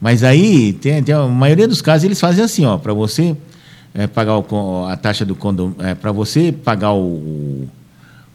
Mas 0.00 0.24
aí, 0.24 0.72
tem, 0.72 1.00
tem 1.00 1.14
a 1.14 1.28
maioria 1.28 1.68
dos 1.68 1.80
casos, 1.80 2.02
eles 2.02 2.18
fazem 2.18 2.44
assim, 2.44 2.66
ó, 2.66 2.76
para 2.76 2.92
você 2.92 3.36
é, 3.94 4.08
pagar 4.08 4.36
o, 4.36 4.84
a 4.84 4.96
taxa 4.96 5.24
do 5.24 5.36
condomínio, 5.36 5.86
é, 5.86 5.94
para 5.94 6.10
você 6.10 6.50
pagar 6.50 6.92
o, 6.92 7.68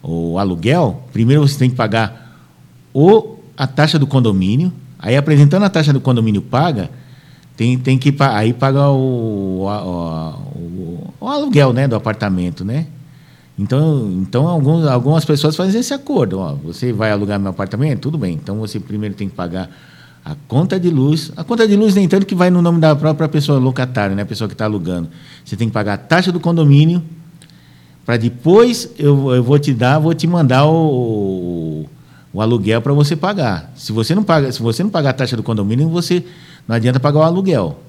o, 0.02 0.38
aluguel, 0.38 1.06
primeiro 1.12 1.46
você 1.46 1.58
tem 1.58 1.68
que 1.68 1.76
pagar 1.76 2.38
o, 2.94 3.36
a 3.54 3.66
taxa 3.66 3.98
do 3.98 4.06
condomínio, 4.06 4.72
aí 4.98 5.14
apresentando 5.14 5.64
a 5.64 5.68
taxa 5.68 5.92
do 5.92 6.00
condomínio 6.00 6.40
paga, 6.40 6.88
tem, 7.54 7.78
tem 7.78 7.98
que 7.98 8.16
aí 8.18 8.54
pagar 8.54 8.88
o, 8.92 9.66
o, 9.66 11.12
o, 11.20 11.28
aluguel 11.28 11.74
né, 11.74 11.86
do 11.86 11.96
apartamento, 11.96 12.64
né? 12.64 12.86
Então, 13.58 14.10
então 14.20 14.48
alguns, 14.48 14.86
algumas 14.86 15.24
pessoas 15.24 15.54
fazem 15.54 15.80
esse 15.80 15.92
acordo. 15.92 16.38
Ó, 16.38 16.54
você 16.54 16.92
vai 16.92 17.10
alugar 17.10 17.38
meu 17.38 17.50
apartamento? 17.50 18.00
Tudo 18.00 18.18
bem. 18.18 18.34
Então 18.34 18.56
você 18.56 18.80
primeiro 18.80 19.14
tem 19.14 19.28
que 19.28 19.34
pagar 19.34 19.68
a 20.24 20.36
conta 20.46 20.78
de 20.78 20.88
luz, 20.88 21.32
a 21.36 21.42
conta 21.42 21.66
de 21.66 21.76
luz 21.76 21.94
nem 21.94 22.06
tanto 22.08 22.24
que 22.24 22.34
vai 22.34 22.48
no 22.48 22.62
nome 22.62 22.80
da 22.80 22.94
própria 22.94 23.28
pessoa 23.28 23.58
locatária, 23.58 24.14
né, 24.14 24.22
a 24.22 24.26
pessoa 24.26 24.46
que 24.46 24.54
está 24.54 24.66
alugando. 24.66 25.08
Você 25.44 25.56
tem 25.56 25.68
que 25.68 25.74
pagar 25.74 25.94
a 25.94 25.96
taxa 25.96 26.30
do 26.30 26.38
condomínio, 26.38 27.02
para 28.06 28.16
depois 28.16 28.90
eu, 28.98 29.34
eu 29.34 29.42
vou 29.42 29.58
te 29.58 29.74
dar, 29.74 29.98
vou 29.98 30.14
te 30.14 30.26
mandar 30.26 30.66
o, 30.66 31.86
o 32.32 32.40
aluguel 32.40 32.80
para 32.80 32.92
você 32.92 33.16
pagar. 33.16 33.72
Se 33.74 33.90
você 33.92 34.14
não 34.14 34.22
paga, 34.22 34.50
se 34.52 34.62
você 34.62 34.82
não 34.82 34.90
pagar 34.90 35.10
a 35.10 35.12
taxa 35.12 35.36
do 35.36 35.42
condomínio, 35.42 35.88
você 35.88 36.24
não 36.68 36.76
adianta 36.76 37.00
pagar 37.00 37.20
o 37.20 37.22
aluguel, 37.22 37.80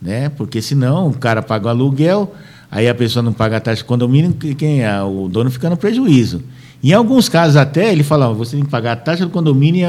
né? 0.00 0.30
Porque 0.30 0.62
senão 0.62 1.08
o 1.08 1.14
cara 1.14 1.42
paga 1.42 1.66
o 1.66 1.68
aluguel, 1.68 2.34
aí 2.70 2.88
a 2.88 2.94
pessoa 2.94 3.22
não 3.22 3.32
paga 3.32 3.56
a 3.56 3.60
taxa 3.60 3.82
do 3.82 3.86
condomínio, 3.86 4.32
quem 4.32 4.82
é 4.82 5.02
o 5.02 5.28
dono 5.28 5.50
fica 5.50 5.68
no 5.68 5.76
prejuízo. 5.76 6.42
Em 6.82 6.92
alguns 6.92 7.28
casos 7.28 7.56
até, 7.56 7.92
ele 7.92 8.02
fala, 8.02 8.32
você 8.32 8.56
tem 8.56 8.64
que 8.64 8.70
pagar 8.70 8.92
a 8.92 8.96
taxa 8.96 9.26
do 9.26 9.30
condomínio 9.30 9.86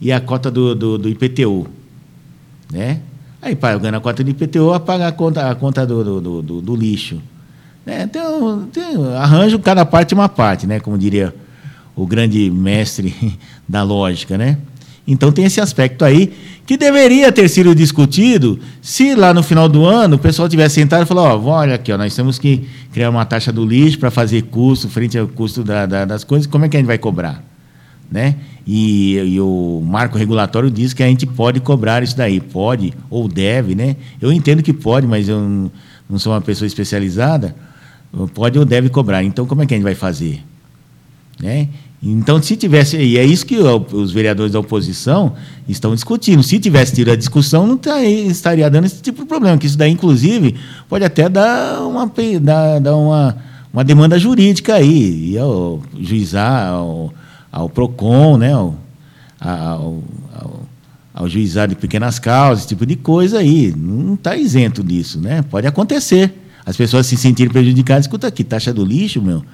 e 0.00 0.10
a, 0.10 0.20
cota 0.20 0.50
do, 0.50 0.74
do, 0.74 0.96
do, 0.96 1.08
IPTU. 1.08 1.66
Né? 2.72 3.00
Aí, 3.42 3.54
pagando 3.54 3.96
a 3.96 4.00
cota 4.00 4.24
do 4.24 4.30
IPTU, 4.30 4.78
paga 4.80 5.08
a 5.08 5.12
conta, 5.12 5.50
a 5.50 5.54
conta 5.54 5.86
do, 5.86 6.20
do, 6.20 6.42
do, 6.42 6.62
do 6.62 6.76
lixo. 6.76 7.20
Né? 7.84 8.06
Tem, 8.06 8.22
tem, 8.72 9.06
arranjo 9.16 9.58
cada 9.58 9.84
parte 9.84 10.14
uma 10.14 10.28
parte, 10.28 10.66
né? 10.66 10.80
como 10.80 10.96
diria 10.96 11.34
o 11.94 12.06
grande 12.06 12.50
mestre 12.50 13.14
da 13.68 13.82
lógica. 13.82 14.38
Né? 14.38 14.56
Então 15.10 15.32
tem 15.32 15.44
esse 15.44 15.60
aspecto 15.60 16.04
aí 16.04 16.32
que 16.64 16.76
deveria 16.76 17.32
ter 17.32 17.48
sido 17.48 17.74
discutido 17.74 18.60
se 18.80 19.12
lá 19.16 19.34
no 19.34 19.42
final 19.42 19.68
do 19.68 19.84
ano 19.84 20.14
o 20.14 20.18
pessoal 20.20 20.48
tivesse 20.48 20.76
sentado 20.76 21.02
e 21.02 21.06
falado, 21.06 21.44
ó, 21.44 21.50
olha 21.50 21.74
aqui, 21.74 21.90
ó, 21.90 21.98
nós 21.98 22.14
temos 22.14 22.38
que 22.38 22.64
criar 22.92 23.10
uma 23.10 23.24
taxa 23.24 23.50
do 23.50 23.66
lixo 23.66 23.98
para 23.98 24.08
fazer 24.08 24.42
custo 24.42 24.88
frente 24.88 25.18
ao 25.18 25.26
custo 25.26 25.64
da, 25.64 25.84
da, 25.84 26.04
das 26.04 26.22
coisas, 26.22 26.46
como 26.46 26.64
é 26.64 26.68
que 26.68 26.76
a 26.76 26.80
gente 26.80 26.86
vai 26.86 26.96
cobrar? 26.96 27.42
Né? 28.08 28.36
E, 28.64 29.16
e, 29.16 29.40
o 29.40 29.82
marco 29.84 30.16
regulatório 30.16 30.70
diz 30.70 30.92
que 30.92 31.02
a 31.02 31.06
gente 31.06 31.26
pode 31.26 31.58
cobrar 31.58 32.04
isso 32.04 32.16
daí, 32.16 32.40
pode 32.40 32.94
ou 33.08 33.26
deve, 33.26 33.74
né? 33.74 33.96
Eu 34.20 34.32
entendo 34.32 34.62
que 34.62 34.72
pode, 34.72 35.06
mas 35.06 35.28
eu 35.28 35.40
não, 35.40 35.72
não 36.08 36.18
sou 36.18 36.32
uma 36.32 36.40
pessoa 36.40 36.66
especializada, 36.66 37.54
pode 38.34 38.58
ou 38.58 38.64
deve 38.64 38.88
cobrar. 38.88 39.22
Então, 39.22 39.46
como 39.46 39.62
é 39.62 39.66
que 39.66 39.74
a 39.74 39.76
gente 39.76 39.84
vai 39.84 39.94
fazer? 39.94 40.42
Né? 41.40 41.68
Então, 42.02 42.42
se 42.42 42.56
tivesse, 42.56 42.96
e 42.96 43.18
é 43.18 43.24
isso 43.24 43.44
que 43.44 43.58
os 43.58 44.10
vereadores 44.10 44.52
da 44.52 44.60
oposição 44.60 45.34
estão 45.68 45.94
discutindo. 45.94 46.42
Se 46.42 46.58
tivesse 46.58 46.94
tido 46.94 47.10
a 47.10 47.16
discussão, 47.16 47.66
não 47.66 47.76
tá 47.76 48.02
estaria 48.02 48.70
dando 48.70 48.86
esse 48.86 49.02
tipo 49.02 49.20
de 49.22 49.28
problema. 49.28 49.58
Que 49.58 49.66
isso 49.66 49.76
daí, 49.76 49.92
inclusive, 49.92 50.54
pode 50.88 51.04
até 51.04 51.28
dar 51.28 51.82
uma, 51.82 52.10
dar, 52.40 52.80
dar 52.80 52.96
uma, 52.96 53.36
uma 53.70 53.84
demanda 53.84 54.18
jurídica 54.18 54.76
aí, 54.76 55.32
e 55.32 55.38
ao 55.38 55.82
juizar, 56.00 56.68
ao, 56.68 57.12
ao 57.52 57.68
PROCON, 57.68 58.38
né, 58.38 58.54
ao, 58.54 58.78
ao, 59.38 60.02
ao, 60.34 60.62
ao 61.12 61.28
juizado 61.28 61.74
de 61.74 61.80
pequenas 61.80 62.18
causas, 62.18 62.60
esse 62.60 62.68
tipo 62.68 62.86
de 62.86 62.96
coisa 62.96 63.40
aí. 63.40 63.74
Não 63.76 64.14
está 64.14 64.34
isento 64.36 64.82
disso, 64.82 65.20
né? 65.20 65.42
Pode 65.42 65.66
acontecer. 65.66 66.32
As 66.64 66.78
pessoas 66.78 67.06
se 67.06 67.16
sentirem 67.18 67.52
prejudicadas, 67.52 68.06
escuta 68.06 68.26
aqui, 68.26 68.42
taxa 68.42 68.72
do 68.72 68.86
lixo, 68.86 69.20
meu 69.20 69.44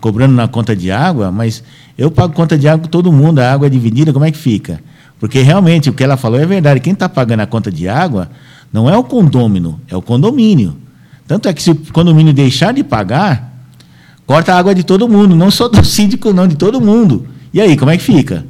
cobrando 0.00 0.34
na 0.34 0.46
conta 0.48 0.74
de 0.74 0.90
água, 0.90 1.30
mas 1.30 1.62
eu 1.96 2.10
pago 2.10 2.34
conta 2.34 2.56
de 2.56 2.68
água 2.68 2.84
com 2.84 2.90
todo 2.90 3.12
mundo, 3.12 3.38
a 3.38 3.52
água 3.52 3.66
é 3.66 3.70
dividida, 3.70 4.12
como 4.12 4.24
é 4.24 4.30
que 4.30 4.38
fica? 4.38 4.80
Porque 5.18 5.40
realmente 5.40 5.88
o 5.88 5.92
que 5.92 6.04
ela 6.04 6.16
falou 6.16 6.38
é 6.38 6.44
verdade. 6.44 6.80
Quem 6.80 6.92
está 6.92 7.08
pagando 7.08 7.40
a 7.40 7.46
conta 7.46 7.70
de 7.70 7.88
água 7.88 8.30
não 8.72 8.88
é 8.90 8.96
o 8.96 9.02
condômino, 9.02 9.80
é 9.88 9.96
o 9.96 10.02
condomínio. 10.02 10.76
Tanto 11.26 11.48
é 11.48 11.52
que 11.52 11.62
se 11.62 11.70
o 11.70 11.74
condomínio 11.92 12.32
deixar 12.32 12.72
de 12.72 12.84
pagar, 12.84 13.52
corta 14.26 14.54
a 14.54 14.58
água 14.58 14.74
de 14.74 14.84
todo 14.84 15.08
mundo, 15.08 15.34
não 15.34 15.50
só 15.50 15.68
do 15.68 15.82
síndico, 15.84 16.32
não, 16.32 16.46
de 16.46 16.56
todo 16.56 16.80
mundo. 16.80 17.26
E 17.52 17.60
aí, 17.60 17.76
como 17.76 17.90
é 17.90 17.96
que 17.96 18.02
fica? 18.02 18.44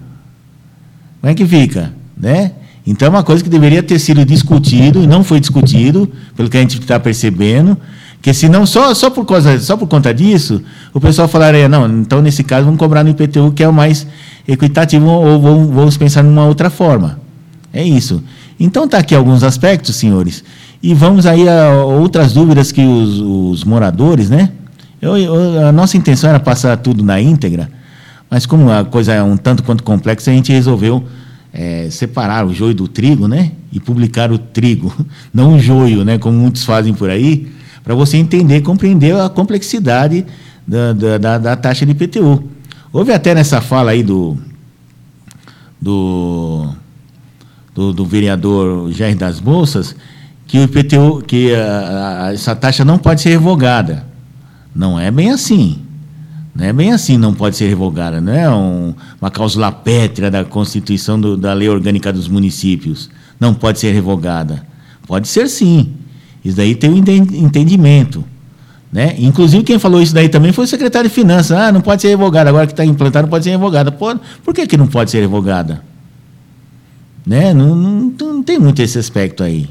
Como 1.21 1.31
é 1.31 1.35
que 1.35 1.47
fica? 1.47 1.93
Né? 2.17 2.53
Então 2.87 3.07
é 3.07 3.11
uma 3.11 3.23
coisa 3.23 3.43
que 3.43 3.51
deveria 3.51 3.83
ter 3.83 3.99
sido 3.99 4.25
discutido 4.25 5.03
e 5.03 5.07
não 5.07 5.25
foi 5.25 5.41
discutido, 5.41 6.11
pelo 6.37 6.49
que 6.49 6.57
a 6.57 6.61
gente 6.61 6.79
está 6.79 7.01
percebendo. 7.01 7.77
Porque 8.27 8.35
senão, 8.35 8.67
só, 8.67 8.93
só, 8.93 9.09
por 9.09 9.25
causa, 9.25 9.57
só 9.61 9.77
por 9.77 9.87
conta 9.87 10.13
disso, 10.13 10.61
o 10.93 11.01
pessoal 11.01 11.29
falaria, 11.29 11.69
não, 11.69 11.89
então 12.01 12.21
nesse 12.21 12.43
caso 12.43 12.65
vamos 12.65 12.81
cobrar 12.81 13.05
no 13.05 13.11
IPTU, 13.11 13.53
que 13.53 13.63
é 13.63 13.69
o 13.69 13.73
mais 13.73 14.05
equitativo, 14.49 15.07
ou 15.07 15.41
vamos, 15.41 15.73
vamos 15.73 15.97
pensar 15.97 16.25
numa 16.25 16.45
outra 16.45 16.69
forma. 16.69 17.21
É 17.73 17.85
isso. 17.85 18.21
Então 18.59 18.85
está 18.85 18.99
aqui 18.99 19.15
alguns 19.15 19.45
aspectos, 19.45 19.95
senhores. 19.95 20.43
E 20.83 20.93
vamos 20.93 21.25
aí 21.25 21.49
a 21.49 21.71
outras 21.85 22.33
dúvidas 22.33 22.73
que 22.73 22.85
os, 22.85 23.21
os 23.21 23.63
moradores, 23.63 24.29
né? 24.29 24.51
Eu, 25.01 25.17
eu, 25.17 25.65
a 25.65 25.71
nossa 25.71 25.97
intenção 25.97 26.29
era 26.29 26.41
passar 26.41 26.77
tudo 26.79 27.05
na 27.05 27.21
íntegra, 27.21 27.71
mas 28.29 28.45
como 28.45 28.73
a 28.73 28.85
coisa 28.85 29.13
é 29.13 29.23
um 29.23 29.37
tanto 29.37 29.63
quanto 29.63 29.85
complexa, 29.85 30.33
a 30.33 30.35
gente 30.35 30.51
resolveu 30.51 31.05
é, 31.53 31.87
separar 31.93 32.45
o 32.45 32.53
joio 32.53 32.75
do 32.75 32.89
trigo, 32.89 33.29
né? 33.29 33.53
E 33.71 33.79
publicar 33.79 34.33
o 34.33 34.39
trigo, 34.39 34.93
não 35.33 35.55
o 35.55 35.61
joio, 35.61 36.05
né? 36.05 36.19
Como 36.19 36.37
muitos 36.37 36.65
fazem 36.65 36.93
por 36.93 37.09
aí 37.09 37.55
para 37.87 37.95
você 37.95 38.17
entender, 38.17 38.63
compreender 38.63 39.15
a 39.15 39.29
complexidade 39.29 40.27
da, 40.67 40.93
da, 40.93 41.39
da, 41.39 41.57
taxa 41.57 41.87
de 41.87 41.93
IPTU. 41.93 42.43
Houve 42.93 43.13
até 43.13 43.33
nessa 43.33 43.61
fala 43.61 43.93
aí 43.93 44.03
do, 44.03 44.37
do, 45.81 46.69
do, 47.73 47.93
do 47.93 48.05
vereador 48.05 48.91
Jair 48.91 49.17
das 49.17 49.39
Bolsas, 49.39 49.95
que 50.49 50.59
o 50.59 50.65
IPTU, 50.65 51.23
que 51.25 51.55
a, 51.55 52.25
a, 52.25 52.35
essa 52.35 52.57
taxa 52.57 52.85
não 52.85 52.99
pode 52.99 53.21
ser 53.21 53.29
revogada. 53.29 54.05
Não 54.75 54.99
é 54.99 55.09
bem 55.13 55.31
assim. 55.31 55.79
Não 56.53 56.65
é 56.65 56.73
bem 56.73 56.93
assim, 56.93 57.17
não 57.17 57.33
pode 57.33 57.57
ser 57.57 57.69
revogada. 57.69 58.21
Não 58.21 58.33
é 58.33 58.51
um, 58.51 58.95
uma 59.21 59.31
cláusula 59.31 59.71
pétrea 59.71 60.29
da 60.29 60.45
Constituição 60.45 61.21
do, 61.21 61.37
da 61.37 61.53
Lei 61.53 61.69
Orgânica 61.69 62.13
dos 62.13 62.27
Municípios. 62.27 63.09
Não 63.39 63.55
pode 63.55 63.79
ser 63.79 63.93
revogada. 63.93 64.67
Pode 65.07 65.29
ser 65.29 65.49
sim. 65.49 65.95
Isso 66.47 66.57
daí 66.57 66.77
tem 66.77 66.91
um 66.91 66.97
entendimento. 66.97 68.25
Né? 68.93 69.17
Inclusive, 69.19 69.65
quem 69.65 69.81
falou 69.81 70.01
isso 70.01 70.15
daí 70.15 70.29
também 70.29 70.53
foi 70.53 70.65
o 70.65 70.69
secretário 70.69 71.11
de 71.11 71.15
Finanças. 71.15 71.51
Ah, 71.51 71.73
não 71.73 71.81
pode 71.81 72.03
ser 72.03 72.09
revogada. 72.09 72.51
Agora 72.51 72.69
que 72.69 72.73
está 72.73 72.85
implantado, 72.85 73.25
não 73.25 73.31
pode 73.31 73.43
ser 73.43 73.51
revogada. 73.51 73.91
Pode. 73.91 74.21
Por 74.45 74.55
que, 74.55 74.65
que 74.65 74.77
não 74.77 74.87
pode 74.87 75.11
ser 75.11 75.21
revogada? 75.21 75.83
Né? 77.27 77.53
Não, 77.53 77.75
não, 77.75 78.13
não 78.17 78.43
tem 78.45 78.61
muito 78.61 78.81
esse 78.81 78.97
aspecto 78.97 79.43
aí. 79.43 79.69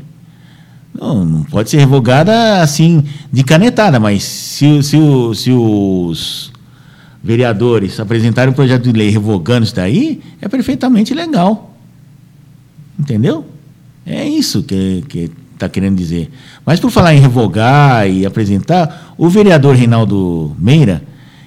Não, 0.93 1.23
não 1.23 1.43
pode 1.43 1.69
ser 1.69 1.77
revogada 1.77 2.61
assim, 2.61 3.05
de 3.31 3.43
canetada, 3.43 3.99
mas 3.99 4.23
se, 4.23 4.83
se, 4.83 4.97
se 5.33 5.51
os 5.51 6.51
vereadores 7.23 7.99
apresentarem 8.01 8.51
um 8.51 8.55
projeto 8.55 8.83
de 8.83 8.91
lei 8.91 9.09
revogando 9.09 9.65
isso 9.65 9.75
daí, 9.75 10.21
é 10.41 10.49
perfeitamente 10.49 11.13
legal. 11.13 11.73
Entendeu? 12.99 13.45
É 14.05 14.27
isso 14.27 14.61
que 14.61 15.31
está 15.55 15.67
que 15.67 15.75
querendo 15.79 15.97
dizer. 15.97 16.31
Mas 16.65 16.79
por 16.79 16.91
falar 16.91 17.15
em 17.15 17.19
revogar 17.19 18.07
e 18.07 18.25
apresentar, 18.25 19.13
o 19.17 19.27
vereador 19.27 19.75
Reinaldo 19.75 20.55
Meira, 20.59 21.01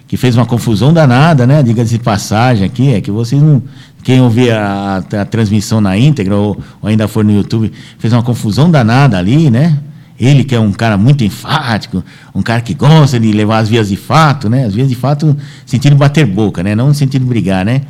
que 0.08 0.16
fez 0.16 0.34
uma 0.34 0.46
confusão 0.46 0.92
danada, 0.92 1.46
né? 1.46 1.62
Diga-se 1.62 1.92
de 1.92 1.98
passagem 2.02 2.64
aqui, 2.64 2.94
é 2.94 3.00
que 3.00 3.10
vocês 3.10 3.40
não. 3.40 3.62
Quem 4.02 4.20
ouvir 4.20 4.52
a, 4.52 5.04
a, 5.20 5.24
transmissão 5.24 5.80
na 5.80 5.98
íntegra 5.98 6.34
ou, 6.34 6.58
ou, 6.80 6.88
ainda 6.88 7.06
for 7.06 7.22
no 7.22 7.32
YouTube, 7.32 7.70
fez 7.98 8.12
uma 8.12 8.22
confusão 8.22 8.70
danada 8.70 9.18
ali, 9.18 9.50
né? 9.50 9.78
Ele 10.18 10.44
que 10.44 10.54
é 10.54 10.58
um 10.58 10.72
cara 10.72 10.96
muito 10.96 11.22
enfático, 11.22 12.02
um 12.34 12.42
cara 12.42 12.60
que 12.60 12.74
gosta 12.74 13.20
de 13.20 13.30
levar 13.32 13.58
as 13.58 13.68
vias 13.68 13.88
de 13.88 13.96
fato, 13.96 14.48
né? 14.48 14.64
As 14.64 14.74
vias 14.74 14.88
de 14.88 14.94
fato 14.94 15.36
de 15.66 15.94
bater 15.94 16.24
boca, 16.24 16.62
né? 16.62 16.74
Não 16.74 16.90
de 16.90 17.18
brigar, 17.18 17.64
né? 17.64 17.82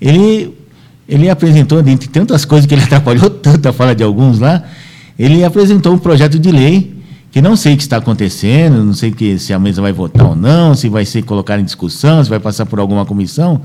Ele, 0.00 0.56
ele 1.08 1.28
apresentou, 1.28 1.82
dentre 1.82 2.08
tantas 2.08 2.44
coisas 2.44 2.66
que 2.66 2.74
ele 2.74 2.82
atrapalhou 2.84 3.28
tanto 3.28 3.68
a 3.68 3.72
fala 3.72 3.94
de 3.94 4.02
alguns 4.02 4.38
lá, 4.38 4.64
ele 5.18 5.44
apresentou 5.44 5.92
um 5.92 5.98
projeto 5.98 6.38
de 6.38 6.50
lei 6.50 6.96
que 7.30 7.42
não 7.42 7.56
sei 7.56 7.74
o 7.74 7.76
que 7.76 7.82
está 7.82 7.98
acontecendo, 7.98 8.82
não 8.82 8.94
sei 8.94 9.10
que, 9.10 9.38
se 9.38 9.52
a 9.52 9.58
mesa 9.58 9.82
vai 9.82 9.92
votar 9.92 10.26
ou 10.26 10.36
não, 10.36 10.74
se 10.74 10.88
vai 10.88 11.04
ser 11.04 11.22
colocado 11.22 11.60
em 11.60 11.64
discussão, 11.64 12.22
se 12.22 12.30
vai 12.30 12.40
passar 12.40 12.64
por 12.64 12.78
alguma 12.78 13.04
comissão, 13.04 13.60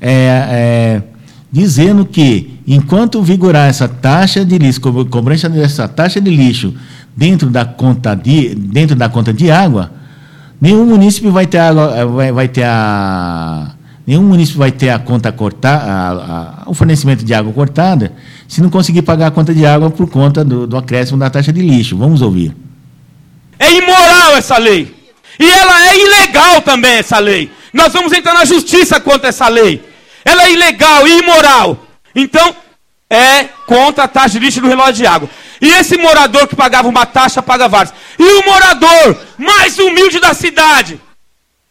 é, 0.00 0.12
é, 0.12 1.02
dizendo 1.50 2.04
que, 2.04 2.58
enquanto 2.66 3.22
vigorar 3.22 3.68
essa 3.68 3.88
taxa 3.88 4.44
de 4.44 4.58
lixo, 4.58 4.80
cobrança 4.80 5.48
dessa 5.48 5.88
taxa 5.88 6.20
de 6.20 6.30
lixo 6.30 6.74
dentro 7.16 7.48
da 7.48 7.64
conta 7.64 8.14
de, 8.14 8.54
dentro 8.54 8.94
da 8.94 9.08
conta 9.08 9.32
de 9.32 9.50
água, 9.50 9.92
nenhum 10.60 10.84
município 10.84 11.32
vai 11.32 11.46
ter, 11.46 11.60
vai, 12.14 12.32
vai 12.32 12.48
ter 12.48 12.64
a 12.64 13.74
nenhum 14.06 14.22
município 14.22 14.58
vai 14.58 14.72
ter 14.72 14.90
a 14.90 14.98
conta 14.98 15.30
cortada, 15.30 16.62
o 16.66 16.74
fornecimento 16.74 17.24
de 17.24 17.32
água 17.34 17.52
cortada, 17.52 18.12
se 18.48 18.60
não 18.60 18.70
conseguir 18.70 19.02
pagar 19.02 19.28
a 19.28 19.30
conta 19.30 19.54
de 19.54 19.64
água 19.64 19.90
por 19.90 20.08
conta 20.08 20.44
do, 20.44 20.66
do 20.66 20.76
acréscimo 20.76 21.18
da 21.18 21.30
taxa 21.30 21.52
de 21.52 21.60
lixo. 21.60 21.96
Vamos 21.96 22.22
ouvir. 22.22 22.54
É 23.58 23.72
imoral 23.72 24.36
essa 24.36 24.58
lei. 24.58 24.94
E 25.38 25.48
ela 25.48 25.86
é 25.88 25.98
ilegal 25.98 26.62
também, 26.62 26.92
essa 26.92 27.18
lei. 27.18 27.50
Nós 27.72 27.92
vamos 27.92 28.12
entrar 28.12 28.34
na 28.34 28.44
justiça 28.44 29.00
contra 29.00 29.28
essa 29.28 29.48
lei. 29.48 29.82
Ela 30.24 30.44
é 30.44 30.52
ilegal 30.52 31.06
e 31.06 31.18
imoral. 31.18 31.86
Então, 32.14 32.54
é 33.08 33.44
contra 33.66 34.04
a 34.04 34.08
taxa 34.08 34.38
de 34.38 34.44
lixo 34.44 34.60
do 34.60 34.68
relógio 34.68 34.94
de 34.94 35.06
água. 35.06 35.28
E 35.60 35.68
esse 35.68 35.96
morador 35.98 36.46
que 36.46 36.56
pagava 36.56 36.88
uma 36.88 37.04
taxa, 37.04 37.42
paga 37.42 37.68
várias. 37.68 37.92
E 38.18 38.22
o 38.22 38.44
morador 38.44 39.18
mais 39.36 39.78
humilde 39.78 40.18
da 40.20 40.32
cidade, 40.32 41.00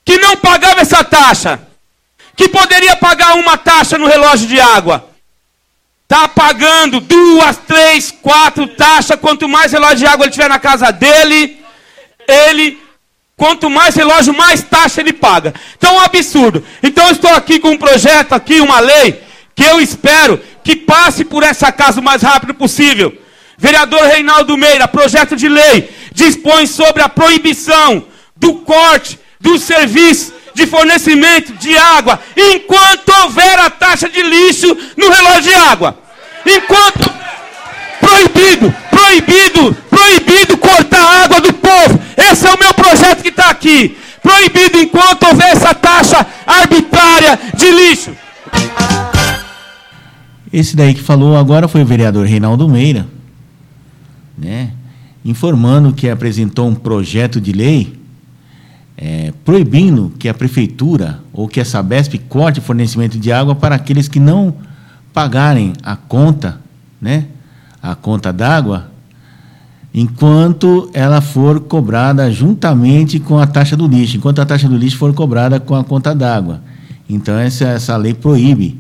que 0.05 0.17
não 0.17 0.35
pagava 0.37 0.81
essa 0.81 1.03
taxa, 1.03 1.59
que 2.39 2.47
poderia 2.47 2.95
pagar 2.95 3.33
uma 3.35 3.57
taxa 3.57 3.97
no 3.97 4.07
relógio 4.07 4.47
de 4.47 4.57
água, 4.61 5.09
está 6.03 6.25
pagando 6.29 7.01
duas, 7.01 7.57
três, 7.57 8.11
quatro 8.11 8.65
taxas. 8.65 9.19
Quanto 9.19 9.49
mais 9.49 9.73
relógio 9.73 9.97
de 9.97 10.05
água 10.05 10.23
ele 10.23 10.31
tiver 10.31 10.47
na 10.47 10.57
casa 10.57 10.89
dele, 10.89 11.59
ele, 12.25 12.81
quanto 13.35 13.69
mais 13.69 13.93
relógio, 13.93 14.33
mais 14.33 14.63
taxa 14.63 15.01
ele 15.01 15.11
paga. 15.11 15.53
Então 15.77 15.95
é 15.95 15.97
um 15.97 15.99
absurdo. 15.99 16.63
Então 16.81 17.07
eu 17.07 17.11
estou 17.11 17.29
aqui 17.31 17.59
com 17.59 17.71
um 17.71 17.77
projeto, 17.77 18.31
aqui, 18.31 18.61
uma 18.61 18.79
lei, 18.79 19.21
que 19.53 19.65
eu 19.65 19.81
espero 19.81 20.41
que 20.63 20.77
passe 20.77 21.25
por 21.25 21.43
essa 21.43 21.73
casa 21.73 21.99
o 21.99 22.03
mais 22.03 22.21
rápido 22.21 22.53
possível. 22.53 23.11
Vereador 23.57 24.03
Reinaldo 24.03 24.55
Meira, 24.55 24.87
projeto 24.87 25.35
de 25.35 25.49
lei, 25.49 25.93
dispõe 26.13 26.65
sobre 26.67 27.03
a 27.03 27.09
proibição 27.09 28.07
do 28.33 28.53
corte 28.59 29.19
do 29.41 29.57
serviço 29.57 30.38
de 30.59 30.67
fornecimento 30.67 31.53
de 31.53 31.77
água 31.77 32.19
enquanto 32.35 33.09
houver 33.23 33.57
a 33.59 33.69
taxa 33.69 34.09
de 34.09 34.21
lixo 34.21 34.67
no 34.97 35.09
relógio 35.09 35.43
de 35.43 35.53
água. 35.53 35.97
Enquanto 36.45 37.09
proibido, 37.99 38.75
proibido, 38.89 39.73
proibido 39.89 40.57
cortar 40.57 40.99
a 40.99 41.23
água 41.23 41.39
do 41.39 41.53
povo. 41.53 41.99
Esse 42.17 42.45
é 42.45 42.53
o 42.53 42.59
meu 42.59 42.73
projeto 42.73 43.21
que 43.21 43.29
está 43.29 43.49
aqui. 43.49 43.97
Proibido 44.21 44.77
enquanto 44.77 45.23
houver 45.23 45.47
essa 45.47 45.73
taxa 45.73 46.27
arbitrária 46.45 47.39
de 47.55 47.71
lixo. 47.71 48.11
Esse 50.51 50.75
daí 50.75 50.93
que 50.93 51.01
falou 51.01 51.37
agora 51.37 51.67
foi 51.67 51.83
o 51.83 51.85
vereador 51.85 52.25
Reinaldo 52.25 52.67
Meira, 52.67 53.07
né? 54.37 54.71
informando 55.23 55.93
que 55.93 56.09
apresentou 56.09 56.67
um 56.67 56.75
projeto 56.75 57.39
de 57.39 57.51
lei 57.51 57.98
é, 59.01 59.31
proibindo 59.45 60.11
que 60.19 60.27
a 60.27 60.33
prefeitura 60.33 61.21
ou 61.31 61.47
que 61.47 61.61
a 61.61 61.65
Sabesp 61.65 62.17
corte 62.27 62.59
fornecimento 62.59 63.17
de 63.17 63.31
água 63.31 63.55
para 63.55 63.75
aqueles 63.75 64.09
que 64.09 64.19
não 64.19 64.53
pagarem 65.13 65.71
a 65.81 65.95
conta, 65.95 66.59
né? 67.01 67.27
a 67.81 67.95
conta 67.95 68.33
d'água 68.33 68.91
enquanto 69.93 70.91
ela 70.93 71.21
for 71.21 71.61
cobrada 71.61 72.29
juntamente 72.29 73.19
com 73.19 73.39
a 73.39 73.47
taxa 73.47 73.75
do 73.75 73.87
lixo, 73.87 74.17
enquanto 74.17 74.39
a 74.39 74.45
taxa 74.45 74.67
do 74.67 74.77
lixo 74.77 74.97
for 74.97 75.13
cobrada 75.13 75.59
com 75.61 75.75
a 75.75 75.83
conta 75.83 76.13
d'água. 76.13 76.61
Então, 77.09 77.39
essa, 77.39 77.69
essa 77.69 77.97
lei 77.97 78.13
proíbe 78.13 78.77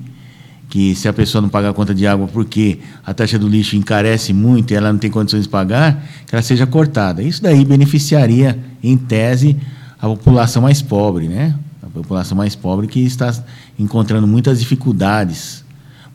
que 0.69 0.93
se 0.93 1.07
a 1.07 1.13
pessoa 1.13 1.41
não 1.41 1.49
pagar 1.49 1.69
a 1.69 1.73
conta 1.73 1.95
de 1.95 2.05
água 2.05 2.27
porque 2.27 2.77
a 3.03 3.11
taxa 3.11 3.39
do 3.39 3.47
lixo 3.47 3.75
encarece 3.75 4.33
muito 4.33 4.71
e 4.71 4.75
ela 4.75 4.91
não 4.91 4.99
tem 4.99 5.09
condições 5.09 5.43
de 5.43 5.49
pagar, 5.49 6.05
que 6.27 6.35
ela 6.35 6.43
seja 6.43 6.67
cortada. 6.67 7.23
Isso 7.23 7.41
daí 7.41 7.65
beneficiaria, 7.65 8.59
em 8.83 8.95
tese, 8.95 9.57
a 10.01 10.07
população 10.07 10.61
mais 10.61 10.81
pobre, 10.81 11.27
né? 11.27 11.55
A 11.83 11.87
população 11.87 12.37
mais 12.37 12.55
pobre 12.55 12.87
que 12.87 12.99
está 13.01 13.33
encontrando 13.77 14.25
muitas 14.25 14.59
dificuldades, 14.59 15.63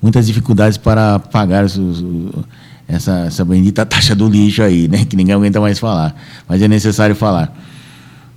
muitas 0.00 0.26
dificuldades 0.26 0.78
para 0.78 1.18
pagar 1.18 1.64
os, 1.64 1.76
os 1.76 2.44
essa, 2.88 3.26
essa 3.26 3.44
bendita 3.44 3.84
taxa 3.86 4.14
do 4.14 4.28
lixo 4.28 4.62
aí, 4.62 4.88
né? 4.88 5.04
Que 5.04 5.16
ninguém 5.16 5.34
aguenta 5.34 5.60
mais 5.60 5.78
falar, 5.78 6.14
mas 6.48 6.62
é 6.62 6.68
necessário 6.68 7.14
falar. 7.14 7.54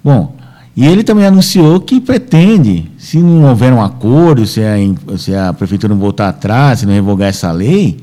Bom, 0.04 0.36
e 0.76 0.86
ele 0.86 1.04
também 1.04 1.26
anunciou 1.26 1.80
que 1.80 2.00
pretende, 2.00 2.91
se 2.98 3.18
não 3.18 3.45
houver 3.50 3.74
um 3.74 3.82
acordo, 3.82 4.45
se 4.45 4.62
a, 4.62 4.76
se 5.18 5.34
a 5.34 5.52
prefeitura 5.52 5.93
não 5.93 6.00
voltar 6.00 6.30
atrás, 6.30 6.80
se 6.80 6.86
não 6.86 6.93
revogar 6.93 7.30
essa 7.30 7.52
lei, 7.52 7.98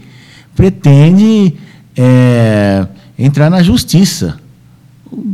pretende 0.56 1.54
é, 1.96 2.86
entrar 3.18 3.48
na 3.48 3.62
justiça. 3.62 4.38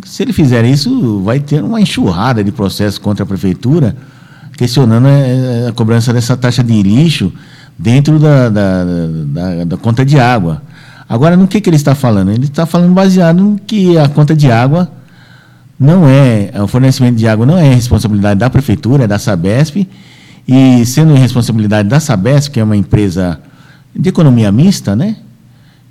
Se 0.05 0.23
ele 0.23 0.33
fizer 0.33 0.65
isso, 0.65 1.21
vai 1.23 1.41
ter 1.41 1.63
uma 1.63 1.81
enxurrada 1.81 2.43
de 2.43 2.53
processos 2.53 2.99
contra 2.99 3.25
a 3.25 3.27
prefeitura, 3.27 3.97
questionando 4.57 5.07
a, 5.07 5.69
a 5.69 5.73
cobrança 5.73 6.13
dessa 6.13 6.37
taxa 6.37 6.63
de 6.63 6.83
lixo 6.83 7.33
dentro 7.79 8.19
da, 8.19 8.49
da, 8.49 8.85
da, 8.85 9.65
da 9.65 9.77
conta 9.77 10.05
de 10.05 10.19
água. 10.19 10.63
Agora, 11.09 11.37
no 11.37 11.49
que, 11.49 11.61
que 11.61 11.69
ele 11.69 11.77
está 11.77 11.95
falando? 11.95 12.31
Ele 12.31 12.45
está 12.45 12.67
falando 12.67 12.93
baseado 12.93 13.43
no 13.43 13.59
que 13.59 13.99
a 13.99 14.09
conta 14.09 14.35
de 14.35 14.51
água 14.51 14.91
não 15.79 16.07
é, 16.07 16.53
o 16.63 16.67
fornecimento 16.67 17.17
de 17.17 17.27
água 17.27 17.47
não 17.47 17.57
é 17.57 17.75
responsabilidade 17.75 18.39
da 18.39 18.51
prefeitura, 18.51 19.05
é 19.05 19.07
da 19.07 19.19
Sabesp, 19.19 19.89
e 20.47 20.85
sendo 20.85 21.15
responsabilidade 21.15 21.89
da 21.89 21.99
Sabesp, 21.99 22.53
que 22.53 22.61
é 22.61 22.65
uma 22.65 22.77
empresa 22.77 23.41
de 23.97 24.09
economia 24.11 24.53
mista, 24.53 24.95
né? 24.95 25.17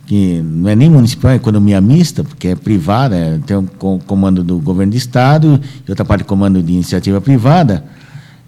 Que 0.10 0.42
não 0.42 0.68
é 0.68 0.76
nem 0.76 0.90
municipal, 0.90 1.30
é 1.30 1.36
economia 1.36 1.80
mista, 1.80 2.24
porque 2.24 2.48
é 2.48 2.56
privada, 2.56 3.16
é, 3.16 3.40
tem 3.46 3.56
um 3.56 3.68
comando 4.08 4.44
do 4.44 4.58
governo 4.58 4.94
do 4.94 4.98
Estado 4.98 5.62
e 5.88 5.92
outra 5.92 6.04
parte 6.04 6.24
comando 6.24 6.64
de 6.64 6.74
iniciativa 6.74 7.22
privada, 7.22 7.84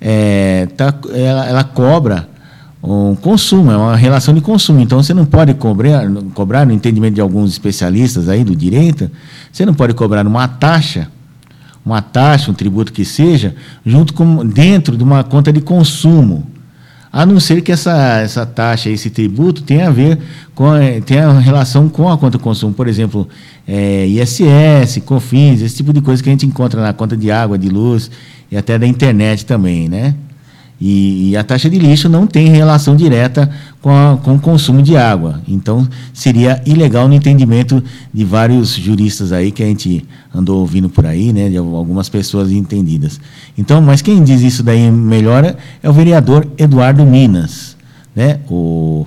é, 0.02 0.66
tá, 0.76 0.92
ela, 1.14 1.46
ela 1.46 1.64
cobra 1.64 2.28
um 2.82 3.14
consumo, 3.14 3.70
é 3.70 3.78
uma 3.78 3.96
relação 3.96 4.34
de 4.34 4.42
consumo. 4.42 4.80
Então 4.80 5.04
você 5.04 5.14
não 5.14 5.24
pode 5.24 5.54
cobrar, 5.54 6.04
cobrar, 6.34 6.66
no 6.66 6.74
entendimento 6.74 7.14
de 7.14 7.22
alguns 7.22 7.52
especialistas 7.52 8.28
aí 8.28 8.44
do 8.44 8.56
direito, 8.56 9.12
você 9.52 9.64
não 9.64 9.76
pode 9.76 9.94
cobrar 9.94 10.26
uma 10.26 10.48
taxa, 10.48 11.10
uma 11.86 12.02
taxa, 12.02 12.50
um 12.50 12.56
tributo 12.56 12.92
que 12.92 13.06
seja, 13.06 13.56
junto 13.86 14.16
com 14.16 14.44
dentro 14.44 14.98
de 14.98 15.04
uma 15.04 15.24
conta 15.24 15.54
de 15.54 15.62
consumo. 15.62 16.44
A 17.12 17.26
não 17.26 17.40
ser 17.40 17.62
que 17.62 17.72
essa, 17.72 18.20
essa 18.20 18.46
taxa, 18.46 18.90
esse 18.90 19.10
tributo 19.10 19.64
tenha 19.64 19.88
a 19.88 19.92
ver 19.92 20.18
com 20.56 20.74
eh, 20.76 21.02
tenha 21.02 21.30
relação 21.40 21.90
com 21.90 22.10
a 22.10 22.18
conta 22.18 22.38
de 22.38 22.44
consumo, 22.44 22.74
por 22.74 22.88
exemplo, 22.88 23.28
é, 23.68 24.06
ISS, 24.08 25.02
COFINS, 25.06 25.62
esse 25.62 25.76
tipo 25.76 25.92
de 25.92 26.02
coisa 26.02 26.24
que 26.24 26.30
a 26.30 26.32
gente 26.32 26.46
encontra 26.46 26.82
na 26.82 26.94
conta 26.94 27.18
de 27.18 27.30
água, 27.30 27.58
de 27.58 27.68
luz 27.68 28.10
e 28.50 28.56
até 28.56 28.80
da 28.80 28.88
internet 28.88 29.46
também, 29.46 29.90
né? 29.90 30.16
E, 30.82 31.30
e, 31.30 31.38
a 31.38 31.44
taxa 31.44 31.70
de 31.70 31.78
lixo 31.78 32.10
não 32.10 32.26
tem 32.26 32.48
relação 32.48 32.96
direta 32.96 33.48
com, 33.80 33.92
a, 33.92 34.18
com 34.18 34.34
o 34.34 34.40
consumo 34.40 34.82
de 34.82 34.98
água. 34.98 35.40
Então, 35.48 35.88
seria 36.12 36.60
ilegal 36.66 37.08
no 37.08 37.14
entendimento 37.14 37.84
de 38.12 38.26
vários 38.26 38.74
juristas 38.74 39.32
aí 39.32 39.52
que 39.52 39.62
a 39.62 39.68
gente 39.68 40.04
andou 40.34 40.60
ouvindo 40.60 40.90
por 40.90 41.06
aí, 41.06 41.32
né, 41.32 41.50
de 41.50 41.58
algumas 41.58 42.10
pessoas 42.10 42.52
entendidas. 42.52 43.22
Então, 43.56 43.80
mas 43.80 44.02
quem 44.02 44.24
diz 44.24 44.42
isso 44.42 44.64
daí 44.64 44.90
melhor 44.90 45.56
é 45.84 45.90
o 45.90 45.94
vereador 45.94 46.48
Eduardo 46.58 47.06
Minas. 47.06 47.78
Né? 48.16 48.40
O, 48.50 49.06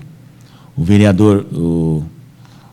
o 0.77 0.85
vereador. 0.85 1.45
O, 1.53 2.05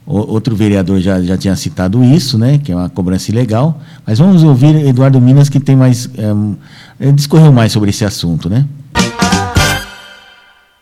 outro 0.06 0.56
vereador 0.56 1.00
já, 1.00 1.22
já 1.22 1.38
tinha 1.38 1.56
citado 1.56 2.04
isso, 2.04 2.38
né, 2.38 2.58
que 2.58 2.72
é 2.72 2.76
uma 2.76 2.90
cobrança 2.90 3.32
ilegal. 3.32 3.80
Mas 4.06 4.20
vamos 4.20 4.44
ouvir 4.44 4.76
Eduardo 4.88 5.22
Minas, 5.22 5.48
que 5.48 5.60
tem 5.60 5.76
mais. 5.76 6.10
É, 6.18 6.34
discorreu 7.10 7.52
mais 7.52 7.72
sobre 7.72 7.90
esse 7.90 8.06
assunto. 8.06 8.50
Né? 8.50 8.66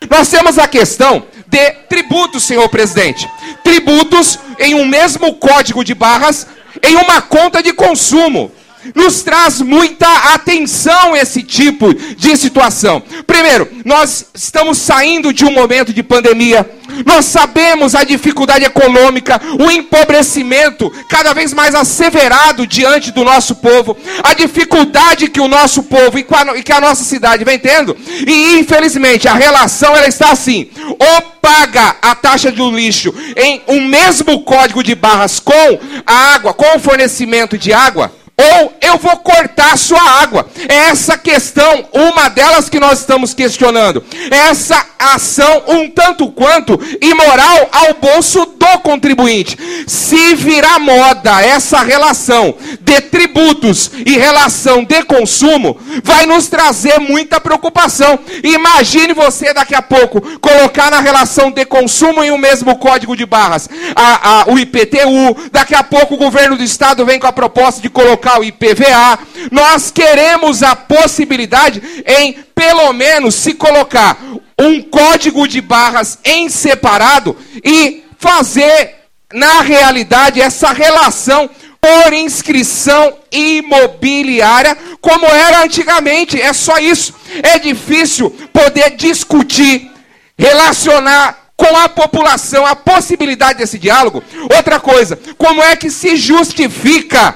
Nós 0.10 0.28
temos 0.28 0.58
a 0.58 0.68
questão 0.68 1.24
de 1.48 1.72
tributos, 1.88 2.44
senhor 2.44 2.68
presidente. 2.68 3.30
Tributos 3.64 4.38
em 4.60 4.76
um 4.76 4.86
mesmo 4.86 5.36
código 5.36 5.84
de 5.84 5.94
barras 5.94 6.48
em 6.84 6.96
uma 6.96 7.22
conta 7.22 7.64
de 7.64 7.72
consumo. 7.74 8.52
Nos 8.96 9.22
traz 9.22 9.62
muita 9.62 10.08
atenção 10.34 11.16
esse 11.16 11.44
tipo 11.44 11.94
de 11.94 12.38
situação. 12.38 13.02
Primeiro, 13.26 13.68
nós 13.86 14.26
estamos 14.34 14.78
saindo 14.78 15.34
de 15.34 15.46
um 15.46 15.52
momento 15.52 15.94
de 15.94 16.04
pandemia. 16.04 16.70
Nós 17.06 17.26
sabemos 17.26 17.96
a 17.96 18.04
dificuldade 18.04 18.66
econômica, 18.66 19.40
o 19.60 19.72
empobrecimento 19.72 20.92
cada 21.08 21.34
vez 21.34 21.54
mais 21.54 21.76
asseverado 21.76 22.66
diante 22.68 23.12
do 23.12 23.24
nosso 23.24 23.56
povo, 23.56 23.98
a 24.24 24.34
dificuldade 24.34 25.30
que 25.30 25.40
o 25.40 25.48
nosso 25.48 25.84
povo 25.84 26.18
e 26.18 26.64
que 26.64 26.72
a 26.72 26.82
nossa 26.82 27.04
cidade 27.04 27.44
vem 27.44 27.60
tendo. 27.60 27.96
E 28.28 28.60
infelizmente 28.60 29.28
a 29.28 29.34
relação 29.34 29.96
ela 29.96 30.08
está 30.08 30.32
assim: 30.32 30.70
ou 31.00 31.22
paga 31.42 31.96
a 32.02 32.16
taxa 32.16 32.52
do 32.52 32.70
lixo 32.70 33.14
em 33.36 33.62
um 33.68 33.86
mesmo 33.86 34.42
código 34.42 34.84
de 34.84 34.96
barras 34.96 35.40
com 35.40 35.80
a 36.06 36.34
água, 36.34 36.54
com 36.54 36.78
o 36.78 36.80
fornecimento 36.80 37.58
de 37.58 37.74
água, 37.74 38.14
ou 38.40 38.74
eu 38.82 38.98
vou 38.98 39.18
cortar 39.18 39.78
sua 39.78 40.02
água. 40.02 40.48
É 40.68 40.90
essa 40.90 41.18
questão, 41.18 41.86
uma 41.92 42.30
delas 42.30 42.70
que 42.70 42.80
nós 42.80 43.00
estamos 43.00 43.34
questionando. 43.34 44.04
Essa 44.32 44.86
ação 44.98 45.64
um 45.68 45.90
tanto 45.90 46.32
quanto 46.32 46.80
imoral 47.02 47.70
ao 47.72 47.94
bolso 47.96 48.46
do 48.46 48.80
contribuinte. 48.80 49.58
Se 49.88 50.36
virar 50.36 50.80
moda 50.80 51.42
essa 51.42 51.82
relação 51.82 52.56
de 52.82 53.02
tributos 53.02 53.92
e 54.06 54.18
relação 54.18 54.84
de 54.84 55.04
consumo, 55.04 55.78
vai 56.04 56.26
nos 56.26 56.48
trazer 56.48 57.00
muita 57.00 57.40
preocupação. 57.40 58.20
Imagine 58.44 59.14
você 59.14 59.54
daqui 59.54 59.76
a 59.76 59.82
pouco 59.82 60.22
colocar 60.40 60.92
na 60.92 61.00
relação 61.00 61.52
de 61.52 61.66
consumo 61.66 62.24
em 62.24 62.32
o 62.32 62.36
um 62.36 62.38
mesmo 62.38 62.78
código 62.78 63.16
de 63.16 63.26
barras 63.26 63.70
a, 63.96 64.42
a, 64.42 64.52
o 64.52 64.60
IPTU, 64.60 65.50
daqui 65.52 65.76
a 65.76 65.84
pouco 65.84 66.16
o 66.16 66.18
governo 66.18 66.56
do 66.56 66.64
estado 66.64 67.06
vem 67.06 67.20
com 67.20 67.28
a 67.28 67.34
proposta 67.34 67.82
de 67.82 67.90
colocar 67.90 68.29
IPVA. 68.44 69.20
Nós 69.52 69.92
queremos 69.92 70.64
a 70.64 70.76
possibilidade 70.76 71.82
em, 72.06 72.34
pelo 72.54 72.92
menos, 72.94 73.36
se 73.36 73.54
colocar 73.54 74.18
um 74.60 74.82
código 74.82 75.48
de 75.48 75.62
barras 75.62 76.20
em 76.24 76.50
separado 76.50 77.36
e 77.64 78.04
fazer, 78.18 78.96
na 79.34 79.62
realidade, 79.62 80.42
essa 80.42 80.72
relação 80.72 81.50
por 81.82 82.14
inscrição 82.14 83.18
imobiliária, 83.32 84.78
como 85.00 85.26
era 85.26 85.64
antigamente. 85.64 86.40
É 86.40 86.52
só 86.52 86.78
isso. 86.78 87.14
É 87.42 87.58
difícil 87.58 88.30
poder 88.52 88.92
discutir, 88.98 89.90
relacionar 90.38 91.50
com 91.56 91.76
a 91.78 91.90
população 91.90 92.66
a 92.66 92.76
possibilidade 92.76 93.60
desse 93.60 93.78
diálogo. 93.78 94.24
Outra 94.56 94.80
coisa, 94.80 95.20
como 95.38 95.62
é 95.62 95.76
que 95.76 95.90
se 95.90 96.16
justifica 96.16 97.36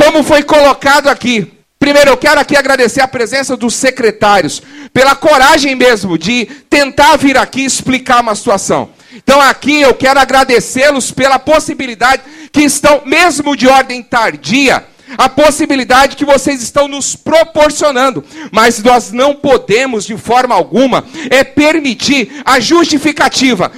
como 0.00 0.22
foi 0.22 0.42
colocado 0.42 1.08
aqui. 1.08 1.52
Primeiro, 1.78 2.10
eu 2.10 2.16
quero 2.16 2.40
aqui 2.40 2.56
agradecer 2.56 3.02
a 3.02 3.08
presença 3.08 3.54
dos 3.54 3.74
secretários, 3.74 4.62
pela 4.94 5.14
coragem 5.14 5.74
mesmo 5.74 6.16
de 6.16 6.46
tentar 6.70 7.16
vir 7.16 7.36
aqui 7.36 7.62
explicar 7.62 8.22
uma 8.22 8.34
situação. 8.34 8.88
Então, 9.14 9.38
aqui 9.42 9.82
eu 9.82 9.92
quero 9.92 10.18
agradecê-los 10.18 11.10
pela 11.10 11.38
possibilidade 11.38 12.22
que 12.50 12.62
estão, 12.62 13.02
mesmo 13.04 13.54
de 13.54 13.68
ordem 13.68 14.02
tardia, 14.02 14.86
a 15.18 15.28
possibilidade 15.28 16.16
que 16.16 16.24
vocês 16.24 16.62
estão 16.62 16.88
nos 16.88 17.14
proporcionando, 17.14 18.24
mas 18.50 18.82
nós 18.82 19.12
não 19.12 19.34
podemos, 19.34 20.06
de 20.06 20.16
forma 20.16 20.54
alguma, 20.54 21.04
é 21.28 21.44
permitir 21.44 22.40
a 22.44 22.58
justificativa 22.58 23.70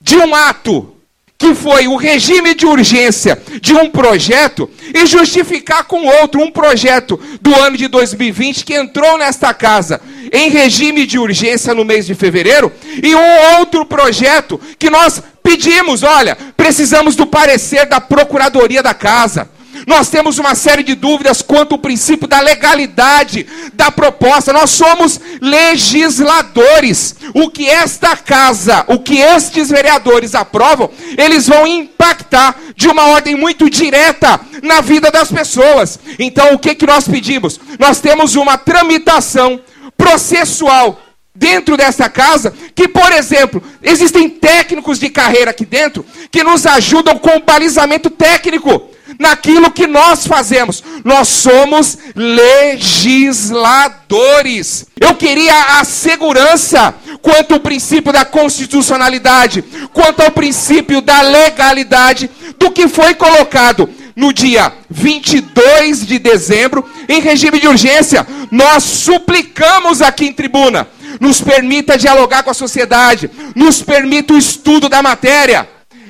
de 0.00 0.16
um 0.16 0.34
ato 0.34 0.93
que 1.36 1.54
foi 1.54 1.88
o 1.88 1.96
regime 1.96 2.54
de 2.54 2.64
urgência 2.64 3.40
de 3.60 3.74
um 3.74 3.90
projeto, 3.90 4.70
e 4.94 5.04
justificar 5.06 5.84
com 5.84 6.06
outro 6.06 6.40
um 6.40 6.50
projeto 6.50 7.20
do 7.40 7.54
ano 7.54 7.76
de 7.76 7.88
2020 7.88 8.64
que 8.64 8.74
entrou 8.74 9.18
nesta 9.18 9.52
casa 9.52 10.00
em 10.32 10.48
regime 10.48 11.06
de 11.06 11.18
urgência 11.18 11.74
no 11.74 11.84
mês 11.84 12.06
de 12.06 12.14
fevereiro, 12.14 12.72
e 13.02 13.14
um 13.14 13.58
outro 13.58 13.84
projeto 13.84 14.60
que 14.78 14.88
nós 14.88 15.22
pedimos, 15.42 16.02
olha, 16.02 16.36
precisamos 16.56 17.14
do 17.14 17.26
parecer 17.26 17.86
da 17.86 18.00
procuradoria 18.00 18.82
da 18.82 18.94
casa. 18.94 19.48
Nós 19.86 20.08
temos 20.08 20.38
uma 20.38 20.54
série 20.54 20.82
de 20.82 20.94
dúvidas 20.94 21.42
quanto 21.42 21.72
ao 21.72 21.78
princípio 21.78 22.26
da 22.26 22.40
legalidade 22.40 23.46
da 23.74 23.90
proposta. 23.90 24.52
Nós 24.52 24.70
somos 24.70 25.20
legisladores. 25.40 27.16
O 27.34 27.50
que 27.50 27.68
esta 27.68 28.16
casa, 28.16 28.84
o 28.88 28.98
que 28.98 29.18
estes 29.18 29.68
vereadores 29.68 30.34
aprovam, 30.34 30.90
eles 31.18 31.46
vão 31.46 31.66
impactar 31.66 32.56
de 32.74 32.88
uma 32.88 33.06
ordem 33.08 33.34
muito 33.34 33.68
direta 33.68 34.40
na 34.62 34.80
vida 34.80 35.10
das 35.10 35.30
pessoas. 35.30 35.98
Então, 36.18 36.54
o 36.54 36.58
que, 36.58 36.74
que 36.74 36.86
nós 36.86 37.06
pedimos? 37.06 37.60
Nós 37.78 38.00
temos 38.00 38.36
uma 38.36 38.56
tramitação 38.56 39.60
processual 39.96 41.00
dentro 41.34 41.76
dessa 41.76 42.08
casa, 42.08 42.54
que, 42.74 42.86
por 42.86 43.10
exemplo, 43.12 43.62
existem 43.82 44.30
técnicos 44.30 45.00
de 45.00 45.10
carreira 45.10 45.50
aqui 45.50 45.66
dentro 45.66 46.06
que 46.30 46.44
nos 46.44 46.64
ajudam 46.64 47.18
com 47.18 47.36
o 47.36 47.40
balizamento 47.40 48.08
técnico 48.08 48.90
naquilo 49.18 49.70
que 49.70 49.86
nós 49.86 50.26
fazemos. 50.26 50.82
Nós 51.04 51.28
somos 51.28 51.96
legisladores. 52.14 54.86
Eu 55.00 55.14
queria 55.14 55.78
a 55.78 55.84
segurança 55.84 56.94
quanto 57.22 57.54
ao 57.54 57.60
princípio 57.60 58.12
da 58.12 58.24
constitucionalidade, 58.24 59.62
quanto 59.92 60.22
ao 60.22 60.30
princípio 60.30 61.00
da 61.00 61.20
legalidade 61.22 62.30
do 62.58 62.70
que 62.70 62.88
foi 62.88 63.14
colocado 63.14 63.88
no 64.16 64.32
dia 64.32 64.72
22 64.88 66.06
de 66.06 66.18
dezembro 66.18 66.88
em 67.08 67.20
regime 67.20 67.58
de 67.58 67.66
urgência. 67.66 68.26
Nós 68.50 68.84
suplicamos 68.84 70.00
aqui 70.00 70.26
em 70.26 70.32
tribuna, 70.32 70.86
nos 71.20 71.40
permita 71.40 71.98
dialogar 71.98 72.42
com 72.42 72.50
a 72.50 72.54
sociedade, 72.54 73.30
nos 73.54 73.82
permita 73.82 74.34
o 74.34 74.38
estudo 74.38 74.88
da 74.88 75.02
matéria. 75.02 75.68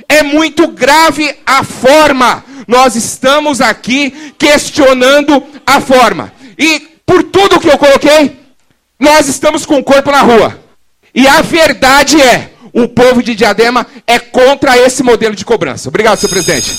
É 0.09 0.23
muito 0.23 0.69
grave 0.69 1.35
a 1.47 1.63
forma 1.65 2.45
nós 2.67 2.97
estamos 2.97 3.61
aqui 3.61 4.33
questionando 4.39 5.43
a 5.67 5.81
forma. 5.81 6.33
E 6.59 6.81
por 7.05 7.23
tudo 7.25 7.61
que 7.61 7.69
eu 7.69 7.79
coloquei, 7.79 8.41
nós 8.99 9.29
estamos 9.29 9.67
com 9.67 9.79
o 9.79 9.85
corpo 9.85 10.11
na 10.11 10.23
rua. 10.23 10.59
E 11.15 11.27
a 11.27 11.43
verdade 11.43 12.21
é, 12.21 12.53
o 12.73 12.89
povo 12.89 13.23
de 13.23 13.35
Diadema 13.35 13.87
é 14.07 14.19
contra 14.19 14.77
esse 14.79 15.03
modelo 15.03 15.35
de 15.35 15.45
cobrança. 15.45 15.89
Obrigado, 15.89 16.19
senhor 16.19 16.31
presidente. 16.31 16.75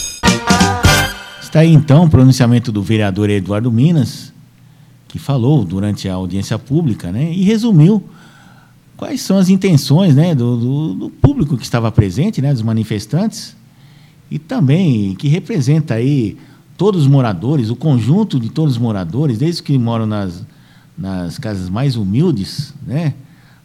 Está 1.42 1.60
aí 1.60 1.74
então 1.74 2.04
o 2.04 2.10
pronunciamento 2.10 2.72
do 2.72 2.82
vereador 2.82 3.30
Eduardo 3.30 3.72
Minas, 3.72 4.34
que 5.08 5.18
falou 5.18 5.64
durante 5.64 6.10
a 6.10 6.16
audiência 6.16 6.60
pública, 6.60 7.12
né, 7.12 7.32
e 7.32 7.44
resumiu 7.44 8.04
quais 8.98 9.22
são 9.22 9.38
as 9.38 9.50
intenções 9.50 10.16
né, 10.16 10.34
do, 10.34 10.58
do, 10.58 10.94
do 10.94 11.10
público 11.10 11.58
que 11.58 11.64
estava 11.64 11.92
presente, 11.92 12.42
né, 12.42 12.54
dos 12.54 12.62
manifestantes, 12.62 13.56
e 14.30 14.40
também 14.40 15.16
que 15.16 15.28
representa 15.28 15.96
aí 15.96 16.38
todos 16.78 17.04
os 17.04 17.08
moradores, 17.08 17.70
o 17.70 17.76
conjunto 17.76 18.40
de 18.40 18.50
todos 18.50 18.74
os 18.74 18.78
moradores, 18.80 19.38
desde 19.38 19.64
que 19.64 19.78
moram 19.78 20.06
nas, 20.06 20.46
nas 20.98 21.38
casas 21.38 21.70
mais 21.70 21.96
humildes, 21.96 22.74
né? 22.86 23.14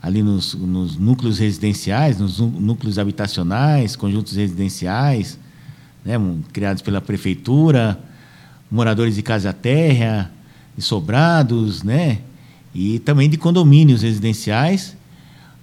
ali 0.02 0.22
nos, 0.22 0.54
nos 0.54 0.96
núcleos 0.96 1.38
residenciais, 1.38 2.18
nos 2.18 2.38
núcleos 2.38 2.98
habitacionais, 2.98 3.96
conjuntos 3.96 4.34
residenciais, 4.36 5.38
né? 6.04 6.14
criados 6.52 6.82
pela 6.82 7.00
prefeitura, 7.00 7.98
moradores 8.70 9.14
de 9.14 9.22
casa-terra, 9.22 10.30
de 10.76 10.82
sobrados, 10.82 11.82
né? 11.82 12.18
e 12.74 12.98
também 13.00 13.28
de 13.28 13.36
condomínios 13.36 14.02
residenciais, 14.02 14.96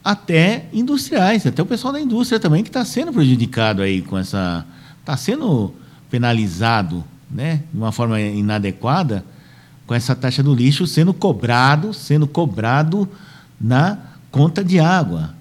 até 0.08 0.68
industriais, 0.72 1.46
até 1.46 1.62
o 1.62 1.66
pessoal 1.66 1.92
da 1.92 2.00
indústria 2.00 2.40
também 2.40 2.64
que 2.64 2.70
está 2.70 2.86
sendo 2.86 3.12
prejudicado 3.12 3.82
aí 3.82 4.02
com 4.02 4.18
essa, 4.18 4.66
está 5.02 5.18
sendo 5.18 5.74
penalizado, 6.10 7.04
né, 7.30 7.64
de 7.74 7.78
uma 7.78 7.92
forma 7.92 8.18
inadequada, 8.22 9.26
com 9.86 9.94
essa 9.94 10.16
taxa 10.16 10.42
do 10.42 10.56
lixo 10.56 10.88
sendo 10.88 11.14
cobrado, 11.14 11.94
sendo 11.94 12.26
cobrado 12.26 13.06
na 13.60 13.98
conta 14.32 14.64
de 14.64 14.80
água. 14.80 15.34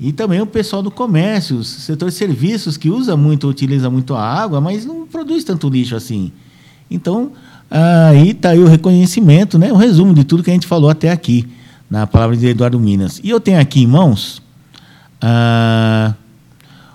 E 0.00 0.14
também 0.14 0.40
o 0.40 0.46
pessoal 0.46 0.82
do 0.82 0.90
comércio, 0.90 1.62
setor 1.62 2.08
de 2.08 2.14
serviços 2.14 2.78
que 2.78 2.88
usa 2.88 3.18
muito, 3.18 3.46
utiliza 3.46 3.90
muito 3.90 4.14
a 4.14 4.22
água, 4.22 4.62
mas 4.62 4.86
não 4.86 5.06
produz 5.06 5.44
tanto 5.44 5.68
lixo 5.68 5.94
assim. 5.94 6.32
Então, 6.90 7.32
aí 7.70 8.30
está 8.30 8.48
aí 8.48 8.60
o 8.60 8.66
reconhecimento, 8.66 9.58
né, 9.58 9.70
o 9.70 9.76
resumo 9.76 10.14
de 10.14 10.24
tudo 10.24 10.42
que 10.42 10.50
a 10.50 10.54
gente 10.54 10.66
falou 10.66 10.88
até 10.88 11.10
aqui 11.10 11.46
na 11.94 12.08
palavra 12.08 12.36
de 12.36 12.44
Eduardo 12.44 12.78
Minas. 12.80 13.20
E 13.22 13.30
eu 13.30 13.38
tenho 13.38 13.60
aqui 13.60 13.84
em 13.84 13.86
mãos 13.86 14.42
ah, 15.20 16.12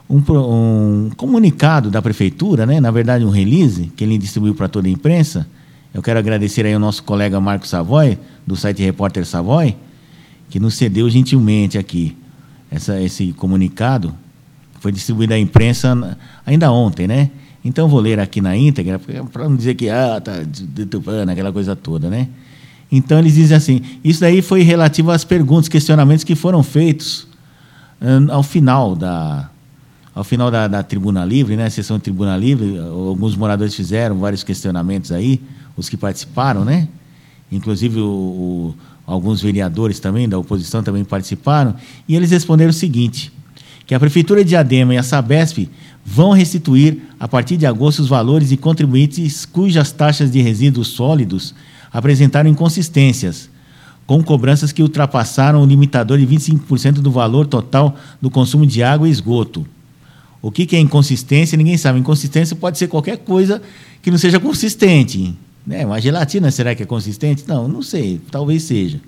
um, 0.10 0.18
um, 0.18 1.10
comunicado 1.16 1.90
da 1.90 2.02
prefeitura, 2.02 2.66
né? 2.66 2.82
na 2.82 2.92
verdade 2.92 3.24
um 3.24 3.30
release, 3.30 3.94
que 3.96 4.04
ele 4.04 4.18
distribuiu 4.18 4.54
para 4.54 4.68
toda 4.68 4.90
a 4.90 4.92
imprensa. 4.92 5.48
Eu 5.94 6.02
quero 6.02 6.20
agradecer 6.20 6.66
aí 6.66 6.74
ao 6.74 6.82
nosso 6.82 7.02
colega 7.04 7.40
Marco 7.40 7.66
Savoy, 7.66 8.18
do 8.46 8.58
site 8.58 8.84
Repórter 8.84 9.26
Savoy, 9.26 9.74
que 10.50 10.60
nos 10.60 10.76
cedeu 10.76 11.10
gentilmente 11.10 11.78
aqui 11.78 12.18
essa, 12.70 13.00
esse 13.00 13.32
comunicado. 13.32 14.14
Foi 14.82 14.92
distribuído 14.92 15.34
à 15.34 15.40
imprensa 15.40 16.18
ainda 16.46 16.70
ontem, 16.74 17.08
né? 17.08 17.32
Então 17.64 17.88
vou 17.88 18.02
ler 18.02 18.20
aqui 18.20 18.42
na 18.42 18.56
íntegra, 18.56 19.00
para 19.32 19.48
não 19.48 19.56
dizer 19.56 19.76
que 19.76 19.90
ah, 19.90 20.20
tá 20.20 20.34
aquela 21.32 21.54
coisa 21.54 21.74
toda, 21.74 22.10
né? 22.10 22.28
Então 22.92 23.20
eles 23.20 23.34
dizem 23.34 23.56
assim: 23.56 23.82
isso 24.04 24.22
daí 24.22 24.42
foi 24.42 24.62
relativo 24.62 25.12
às 25.12 25.24
perguntas, 25.24 25.68
questionamentos 25.68 26.24
que 26.24 26.36
foram 26.36 26.64
feitos 26.64 27.28
um, 28.02 28.32
ao 28.32 28.44
final 28.44 28.96
da 28.96 29.50
ao 30.16 30.24
final 30.24 30.52
da, 30.52 30.68
da, 30.68 30.84
tribuna 30.84 31.24
livre, 31.24 31.56
né, 31.56 31.70
sessão 31.70 31.98
de 31.98 32.04
tribuna 32.04 32.36
livre, 32.36 32.78
alguns 32.78 33.38
moradores 33.38 33.74
fizeram 33.74 34.18
vários 34.18 34.44
questionamentos 34.44 35.14
aí, 35.14 35.40
os 35.78 35.88
que 35.88 35.96
participaram, 35.96 36.66
né? 36.66 36.90
Inclusive 37.50 38.02
o, 38.02 38.06
o, 38.06 38.76
alguns 39.06 39.42
vereadores 39.42 39.98
também 40.00 40.28
da 40.28 40.38
oposição 40.38 40.84
também 40.84 41.06
participaram, 41.06 41.76
e 42.08 42.16
eles 42.16 42.32
responderam 42.32 42.72
o 42.72 42.74
seguinte: 42.74 43.32
que 43.86 43.96
a 43.96 44.00
prefeitura 44.00 44.44
de 44.44 44.50
Diadema 44.50 44.94
e 44.94 44.98
a 44.98 45.04
Sabesp 45.04 45.70
vão 46.06 46.32
restituir 46.32 46.98
a 47.20 47.28
partir 47.28 47.56
de 47.56 47.66
agosto 47.66 48.00
os 48.00 48.10
valores 48.10 48.52
e 48.52 48.58
contribuintes 48.58 49.46
cujas 49.46 49.92
taxas 49.92 50.32
de 50.32 50.42
resíduos 50.42 50.90
sólidos 50.90 51.54
apresentaram 51.92 52.50
inconsistências, 52.50 53.50
com 54.06 54.24
cobranças 54.24 54.72
que 54.72 54.82
ultrapassaram 54.82 55.62
o 55.62 55.66
limitador 55.66 56.18
de 56.18 56.26
25% 56.26 56.94
do 56.94 57.12
valor 57.12 57.46
total 57.46 57.96
do 58.22 58.30
consumo 58.30 58.66
de 58.66 58.82
água 58.82 59.08
e 59.08 59.12
esgoto. 59.12 59.66
O 60.42 60.52
que 60.52 60.76
é 60.76 60.80
inconsistência? 60.80 61.58
Ninguém 61.58 61.78
sabe. 61.78 62.00
Inconsistência 62.00 62.56
pode 62.56 62.78
ser 62.78 62.88
qualquer 62.88 63.18
coisa 63.18 63.62
que 64.02 64.10
não 64.10 64.18
seja 64.18 64.40
consistente. 64.40 65.36
Né? 65.68 65.86
Uma 65.86 66.00
gelatina, 66.00 66.50
será 66.50 66.74
que 66.74 66.84
é 66.84 66.86
consistente? 66.86 67.44
Não, 67.48 67.68
não 67.68 67.82
sei. 67.82 68.22
Talvez 68.32 68.64
seja. 68.64 69.02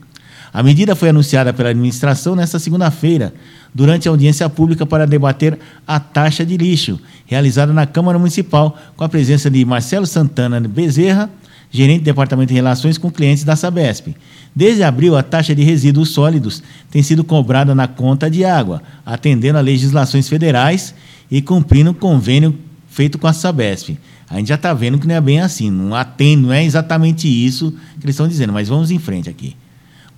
A 0.53 0.61
medida 0.61 0.95
foi 0.95 1.09
anunciada 1.09 1.53
pela 1.53 1.69
administração 1.69 2.36
nesta 2.36 2.59
segunda-feira, 2.59 3.34
durante 3.73 4.07
a 4.07 4.11
audiência 4.11 4.49
pública 4.49 4.86
para 4.86 5.07
debater 5.07 5.57
a 5.88 5.97
taxa 5.97 6.45
de 6.45 6.57
lixo, 6.57 6.99
realizada 7.25 7.71
na 7.71 7.86
Câmara 7.86 8.19
Municipal, 8.19 8.77
com 8.97 9.03
a 9.05 9.09
presença 9.09 9.49
de 9.49 9.63
Marcelo 9.63 10.05
Santana 10.05 10.59
Bezerra, 10.59 11.29
gerente 11.72 12.01
do 12.01 12.05
Departamento 12.05 12.49
de 12.49 12.53
Relações 12.53 12.97
com 12.97 13.09
Clientes 13.09 13.43
da 13.43 13.55
Sabesp. 13.55 14.15
Desde 14.53 14.84
abril, 14.84 15.15
a 15.15 15.24
taxa 15.24 15.55
de 15.55 15.63
resíduos 15.63 16.09
sólidos 16.09 16.61
tem 16.91 17.01
sido 17.01 17.24
cobrada 17.24 17.74
na 17.74 17.88
conta 17.88 18.30
de 18.30 18.43
água, 18.43 18.84
atendendo 19.05 19.57
a 19.57 19.61
legislações 19.61 20.28
federais 20.28 20.93
e 21.32 21.41
cumprindo 21.41 21.91
o 21.91 21.95
convênio 21.95 22.57
feito 22.89 23.17
com 23.17 23.28
a 23.28 23.34
Sabesp. 23.34 23.97
A 24.30 24.38
gente 24.38 24.49
já 24.49 24.55
está 24.55 24.74
vendo 24.74 24.99
que 24.99 25.07
não 25.07 25.15
é 25.15 25.22
bem 25.22 25.39
assim, 25.39 25.72
não 25.72 25.95
atende, 25.95 26.43
não 26.43 26.53
é 26.53 26.63
exatamente 26.63 27.28
isso 27.28 27.72
que 27.99 28.05
eles 28.05 28.15
estão 28.15 28.28
dizendo, 28.28 28.51
mas 28.51 28.67
vamos 28.67 28.91
em 28.91 28.99
frente 28.99 29.30
aqui. 29.30 29.55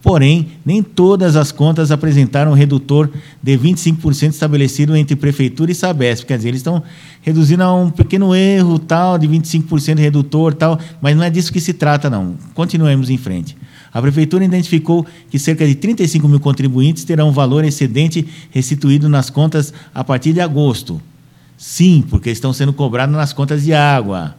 Porém, 0.04 0.48
nem 0.66 0.84
todas 0.84 1.38
as 1.38 1.50
contas 1.50 1.90
apresentaram 1.90 2.52
um 2.52 2.54
redutor 2.54 3.10
de 3.42 3.58
25% 3.58 4.32
estabelecido 4.32 4.98
entre 4.98 5.16
Prefeitura 5.16 5.72
e 5.72 5.76
Sabesp. 5.76 6.26
Quer 6.26 6.36
dizer, 6.36 6.50
eles 6.50 6.60
estão 6.60 6.84
reduzindo 7.22 7.64
a 7.64 7.74
um 7.74 7.90
pequeno 7.90 8.36
erro 8.36 8.78
tal, 8.78 9.18
de 9.18 9.26
25% 9.30 10.00
redutor 10.00 10.54
tal, 10.54 10.78
mas 11.02 11.16
não 11.16 11.24
é 11.24 11.30
disso 11.30 11.54
que 11.54 11.62
se 11.62 11.72
trata, 11.72 12.10
não. 12.10 12.36
Continuemos 12.54 13.10
em 13.10 13.18
frente. 13.18 13.56
A 13.94 14.02
Prefeitura 14.02 14.44
identificou 14.44 15.06
que 15.32 15.40
cerca 15.40 15.66
de 15.66 15.74
35 15.74 16.28
mil 16.28 16.42
contribuintes 16.42 17.06
terão 17.06 17.32
valor 17.32 17.64
excedente 17.64 18.28
restituído 18.52 19.08
nas 19.08 19.30
contas 19.30 19.74
a 19.96 20.04
partir 20.04 20.34
de 20.34 20.42
agosto. 20.42 21.02
Sim, 21.58 22.04
porque 22.10 22.30
estão 22.30 22.52
sendo 22.52 22.74
cobrados 22.74 23.16
nas 23.16 23.32
contas 23.32 23.64
de 23.64 23.74
água. 23.74 24.36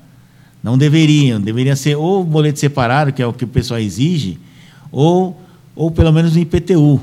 Não 0.63 0.77
deveriam. 0.77 1.41
Deveria 1.41 1.75
ser 1.75 1.97
ou 1.97 2.23
boleto 2.23 2.59
separado, 2.59 3.15
que 3.15 3.23
é 3.23 3.27
o 3.27 3.33
que 3.33 3.45
o 3.45 3.49
pessoal 3.49 3.81
exige, 3.81 4.39
ou 4.93 5.41
ou 5.75 5.91
pelo 5.91 6.13
menos 6.13 6.35
no 6.35 6.41
IPTU, 6.41 7.01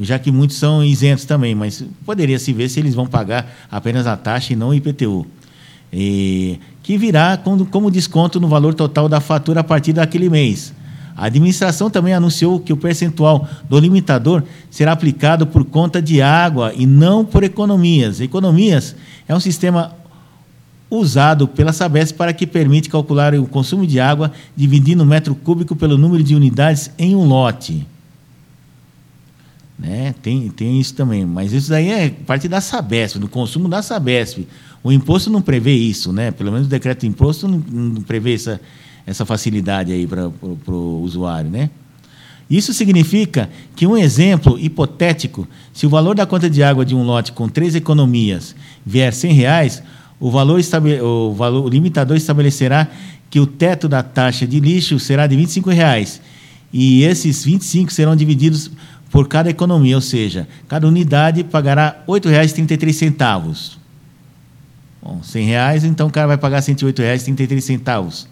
já 0.00 0.18
que 0.18 0.30
muitos 0.30 0.56
são 0.56 0.84
isentos 0.84 1.24
também, 1.24 1.54
mas 1.54 1.84
poderia 2.04 2.38
se 2.38 2.52
ver 2.52 2.68
se 2.68 2.80
eles 2.80 2.94
vão 2.94 3.06
pagar 3.06 3.52
apenas 3.70 4.06
a 4.06 4.16
taxa 4.16 4.52
e 4.52 4.56
não 4.56 4.68
o 4.68 4.74
IPTU. 4.74 5.26
E, 5.92 6.58
que 6.82 6.96
virá 6.96 7.36
como, 7.36 7.66
como 7.66 7.90
desconto 7.90 8.40
no 8.40 8.48
valor 8.48 8.74
total 8.74 9.08
da 9.08 9.20
fatura 9.20 9.60
a 9.60 9.64
partir 9.64 9.92
daquele 9.92 10.30
mês. 10.30 10.72
A 11.16 11.26
administração 11.26 11.90
também 11.90 12.14
anunciou 12.14 12.60
que 12.60 12.72
o 12.72 12.76
percentual 12.76 13.48
do 13.68 13.78
limitador 13.78 14.42
será 14.70 14.92
aplicado 14.92 15.46
por 15.46 15.64
conta 15.64 16.00
de 16.00 16.22
água 16.22 16.72
e 16.76 16.86
não 16.86 17.24
por 17.24 17.42
economias. 17.42 18.20
Economias 18.20 18.94
é 19.26 19.34
um 19.34 19.40
sistema 19.40 19.92
usado 20.90 21.46
pela 21.46 21.72
Sabesp 21.72 22.16
para 22.16 22.32
que 22.32 22.46
permite 22.46 22.88
calcular 22.88 23.34
o 23.34 23.46
consumo 23.46 23.86
de 23.86 24.00
água 24.00 24.32
dividindo 24.56 25.02
o 25.02 25.06
metro 25.06 25.34
cúbico 25.34 25.76
pelo 25.76 25.98
número 25.98 26.22
de 26.22 26.34
unidades 26.34 26.90
em 26.96 27.14
um 27.14 27.24
lote. 27.24 27.86
Né? 29.78 30.14
Tem, 30.20 30.48
tem 30.50 30.80
isso 30.80 30.94
também, 30.94 31.24
mas 31.24 31.52
isso 31.52 31.70
daí 31.70 31.90
é 31.90 32.10
parte 32.10 32.48
da 32.48 32.60
Sabesp, 32.60 33.18
do 33.18 33.28
consumo 33.28 33.68
da 33.68 33.80
Sabesp. 33.80 34.46
O 34.82 34.90
imposto 34.90 35.30
não 35.30 35.40
prevê 35.40 35.72
isso, 35.72 36.12
né? 36.12 36.30
pelo 36.30 36.50
menos 36.50 36.66
o 36.66 36.70
decreto 36.70 37.00
de 37.00 37.06
imposto 37.06 37.46
não, 37.46 37.58
não 37.70 38.02
prevê 38.02 38.34
essa, 38.34 38.60
essa 39.06 39.24
facilidade 39.24 39.92
aí 39.92 40.06
para 40.06 40.28
o 40.72 41.02
usuário. 41.02 41.50
Né? 41.50 41.70
Isso 42.50 42.72
significa 42.72 43.50
que 43.76 43.86
um 43.86 43.96
exemplo 43.96 44.58
hipotético, 44.58 45.46
se 45.72 45.86
o 45.86 45.90
valor 45.90 46.16
da 46.16 46.26
conta 46.26 46.48
de 46.50 46.62
água 46.62 46.84
de 46.84 46.94
um 46.94 47.02
lote 47.02 47.32
com 47.32 47.48
três 47.48 47.74
economias 47.74 48.56
vier 48.84 49.12
R$ 49.12 49.28
reais, 49.32 49.82
o 50.18 50.30
valor, 50.30 50.60
o 51.02 51.34
valor 51.34 51.66
o 51.66 51.68
limitador 51.68 52.16
estabelecerá 52.16 52.88
que 53.30 53.38
o 53.38 53.46
teto 53.46 53.88
da 53.88 54.02
taxa 54.02 54.46
de 54.46 54.58
lixo 54.58 54.98
será 54.98 55.26
de 55.26 55.36
25 55.36 55.70
reais, 55.70 56.20
e 56.72 57.02
esses 57.02 57.44
25 57.44 57.92
serão 57.92 58.16
divididos 58.16 58.70
por 59.10 59.26
cada 59.26 59.48
economia, 59.48 59.96
ou 59.96 60.02
seja, 60.02 60.46
cada 60.68 60.86
unidade 60.86 61.42
pagará 61.44 62.02
R$ 62.06 62.12
8,33. 62.14 63.78
Bom, 65.02 65.22
100 65.22 65.46
reais, 65.46 65.84
então 65.84 66.08
o 66.08 66.10
cara 66.10 66.26
vai 66.26 66.36
pagar 66.36 66.62
R$ 66.62 66.74
108,33. 66.74 68.26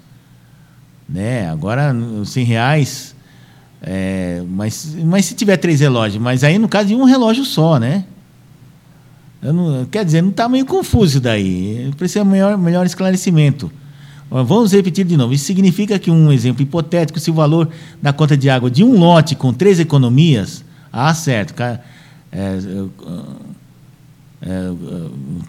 Né? 1.09 1.49
Agora, 1.49 1.95
100 2.25 2.45
reais, 2.45 3.15
é, 3.81 4.43
mas, 4.49 4.97
mas 5.05 5.25
se 5.25 5.35
tiver 5.35 5.57
três 5.57 5.81
relógios, 5.81 6.23
mas 6.23 6.43
aí 6.45 6.59
no 6.59 6.69
caso 6.69 6.89
de 6.89 6.95
um 6.95 7.05
relógio 7.05 7.45
só, 7.45 7.79
né? 7.79 8.05
Não, 9.41 9.85
quer 9.87 10.05
dizer, 10.05 10.23
não 10.23 10.31
está 10.31 10.49
meio 10.49 10.67
confuso 10.67 11.21
daí. 11.21 11.93
Precisa 11.97 12.25
melhor, 12.25 12.59
melhor 12.59 12.85
esclarecimento. 12.85 13.71
Vamos 14.29 14.73
repetir 14.73 15.05
de 15.05 15.17
novo. 15.17 15.33
Isso 15.33 15.45
significa 15.45 15.99
que, 15.99 16.11
um 16.11 16.33
exemplo 16.33 16.63
hipotético, 16.63 17.21
se 17.21 17.31
o 17.31 17.35
valor 17.35 17.69
da 18.03 18.13
conta 18.13 18.37
de 18.37 18.51
água 18.51 18.69
de 18.69 18.83
um 18.83 18.99
lote 18.99 19.37
com 19.37 19.53
três 19.53 19.79
economias 19.79 20.65
ah, 20.97 21.13
certo. 21.15 21.61
É, 21.63 21.79
é, 22.33 22.57
é, 24.43 24.73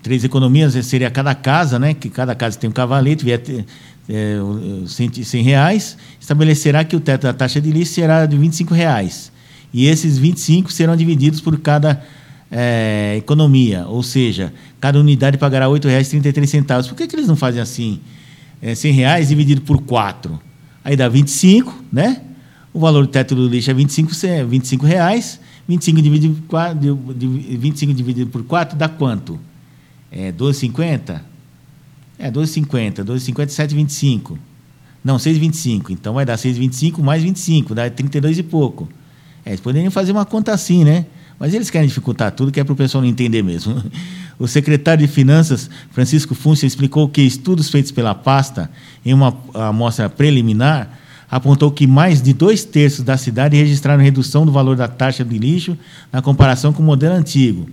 três 0.04 0.24
economias 0.24 0.74
seria 0.86 1.10
cada 1.10 1.34
casa, 1.34 1.80
né? 1.80 1.94
Que 1.94 2.10
cada 2.10 2.36
casa 2.36 2.58
tem 2.58 2.70
um 2.70 2.74
cavalete, 2.74 3.24
vier 3.24 3.40
ter, 3.40 3.66
é, 4.10 4.38
100 4.86 5.44
reais, 5.44 5.98
estabelecerá 6.20 6.84
que 6.84 6.96
o 6.96 7.00
teto 7.00 7.24
da 7.24 7.34
taxa 7.34 7.62
de 7.62 7.72
lixo 7.72 7.94
será 7.94 8.26
de 8.26 8.38
25 8.38 8.74
reais. 8.74 9.32
E 9.74 9.88
esses 9.88 10.18
25 10.18 10.72
serão 10.72 10.96
divididos 10.96 11.40
por 11.40 11.58
cada 11.60 12.04
é, 12.52 13.16
economia, 13.18 13.86
ou 13.88 14.04
seja, 14.04 14.54
cada 14.80 15.00
unidade 15.00 15.38
pagará 15.38 15.68
R$ 15.68 15.74
8,33. 15.74 16.88
Por 16.88 16.96
que, 16.96 17.08
que 17.08 17.16
eles 17.16 17.28
não 17.28 17.36
fazem 17.36 17.62
assim? 17.62 18.00
É, 18.62 18.76
100 18.76 18.92
reais 18.92 19.28
dividido 19.30 19.62
por 19.62 19.82
4. 19.82 20.40
Aí 20.84 20.96
dá 20.96 21.08
25, 21.08 21.84
né? 21.92 22.22
O 22.78 22.80
valor 22.80 23.08
do 23.08 23.12
teto 23.12 23.34
do 23.34 23.48
lixo 23.48 23.72
é 23.72 23.74
25, 23.74 24.12
25 24.48 24.86
reais. 24.86 25.40
25 25.68 26.00
dividido 26.00 26.36
por 26.36 26.48
4, 26.48 27.00
25 27.58 27.92
dividido 27.92 28.30
por 28.30 28.44
4 28.44 28.78
dá 28.78 28.88
quanto? 28.88 29.40
É 30.12 30.32
12,50? 30.32 31.20
É 32.20 32.30
12,50. 32.30 33.04
12,50 33.04 33.48
7,25. 33.48 34.38
Não, 35.04 35.18
6,25. 35.18 35.90
Então 35.90 36.14
vai 36.14 36.24
dar 36.24 36.38
6,25 36.38 37.02
mais 37.02 37.24
25, 37.24 37.74
dá 37.74 37.90
32 37.90 38.38
e 38.38 38.44
pouco. 38.44 38.88
É, 39.44 39.50
eles 39.50 39.60
poderiam 39.60 39.90
fazer 39.90 40.12
uma 40.12 40.24
conta 40.24 40.54
assim, 40.54 40.84
né? 40.84 41.08
Mas 41.40 41.56
eles 41.56 41.72
querem 41.72 41.88
dificultar 41.88 42.32
tudo, 42.32 42.52
que 42.52 42.60
é 42.60 42.64
para 42.64 42.74
o 42.74 42.76
pessoal 42.76 43.02
não 43.02 43.10
entender 43.10 43.42
mesmo. 43.42 43.74
O 44.40 44.48
secretário 44.48 45.04
de 45.04 45.12
Finanças, 45.12 45.68
Francisco 45.90 46.36
Funça, 46.36 46.64
explicou 46.68 47.10
que 47.10 47.24
estudos 47.24 47.72
feitos 47.72 47.92
pela 47.92 48.14
pasta 48.14 48.70
em 49.04 49.12
uma 49.12 49.36
amostra 49.56 50.08
preliminar 50.08 51.07
apontou 51.30 51.72
que 51.72 51.86
mais 51.86 52.22
de 52.22 52.34
dois 52.34 52.64
terços 52.64 53.04
da 53.04 53.18
cidade 53.18 53.58
registraram 53.58 54.02
redução 54.02 54.46
do 54.46 54.52
valor 54.52 54.76
da 54.76 54.88
taxa 54.88 55.24
de 55.26 55.38
lixo 55.38 55.78
na 56.12 56.22
comparação 56.22 56.72
com 56.72 56.82
o 56.82 56.86
modelo 56.86 57.16
antigo 57.16 57.70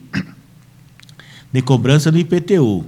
de 1.53 1.63
cobrança 1.63 2.11
do 2.11 2.19
IPTU. 2.19 2.85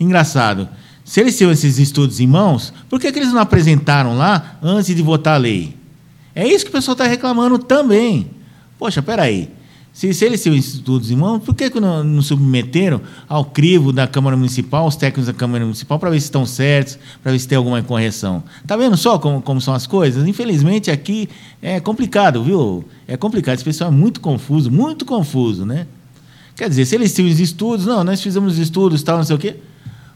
Engraçado, 0.00 0.68
se 1.04 1.20
eles 1.20 1.38
tinham 1.38 1.52
esses 1.52 1.78
estudos 1.78 2.18
em 2.18 2.26
mãos, 2.26 2.72
por 2.88 2.98
que, 2.98 3.12
que 3.12 3.18
eles 3.20 3.32
não 3.32 3.40
apresentaram 3.40 4.16
lá 4.16 4.58
antes 4.60 4.94
de 4.94 5.00
votar 5.00 5.34
a 5.34 5.38
lei? 5.38 5.76
É 6.34 6.44
isso 6.44 6.64
que 6.64 6.70
o 6.70 6.74
pessoal 6.74 6.94
está 6.94 7.06
reclamando 7.06 7.56
também. 7.56 8.30
Poxa, 8.78 9.00
peraí. 9.00 9.48
Se, 9.94 10.12
se 10.12 10.24
eles 10.24 10.42
tinham 10.42 10.56
estudos 10.56 11.08
em 11.12 11.14
mãos, 11.14 11.40
por 11.44 11.54
que, 11.54 11.70
que 11.70 11.78
não, 11.78 12.02
não 12.02 12.20
submeteram 12.20 13.00
ao 13.28 13.44
crivo 13.44 13.92
da 13.92 14.08
Câmara 14.08 14.36
Municipal, 14.36 14.88
os 14.88 14.96
técnicos 14.96 15.26
da 15.26 15.32
Câmara 15.32 15.62
Municipal, 15.62 16.00
para 16.00 16.10
ver 16.10 16.18
se 16.18 16.26
estão 16.26 16.44
certos, 16.44 16.98
para 17.22 17.30
ver 17.30 17.38
se 17.38 17.46
tem 17.46 17.56
alguma 17.56 17.80
correção? 17.80 18.42
Está 18.60 18.76
vendo 18.76 18.96
só 18.96 19.20
como, 19.20 19.40
como 19.40 19.60
são 19.60 19.72
as 19.72 19.86
coisas? 19.86 20.26
Infelizmente, 20.26 20.90
aqui 20.90 21.28
é 21.62 21.78
complicado, 21.78 22.42
viu? 22.42 22.84
É 23.06 23.16
complicado. 23.16 23.54
Esse 23.54 23.62
pessoal 23.62 23.88
é 23.88 23.94
muito 23.94 24.20
confuso, 24.20 24.68
muito 24.68 25.04
confuso, 25.04 25.64
né? 25.64 25.86
Quer 26.56 26.68
dizer, 26.68 26.86
se 26.86 26.96
eles 26.96 27.14
tinham 27.14 27.30
os 27.30 27.38
estudos, 27.38 27.86
não, 27.86 28.02
nós 28.02 28.20
fizemos 28.20 28.58
estudos, 28.58 29.00
tal, 29.00 29.18
não 29.18 29.24
sei 29.24 29.36
o 29.36 29.38
quê. 29.38 29.58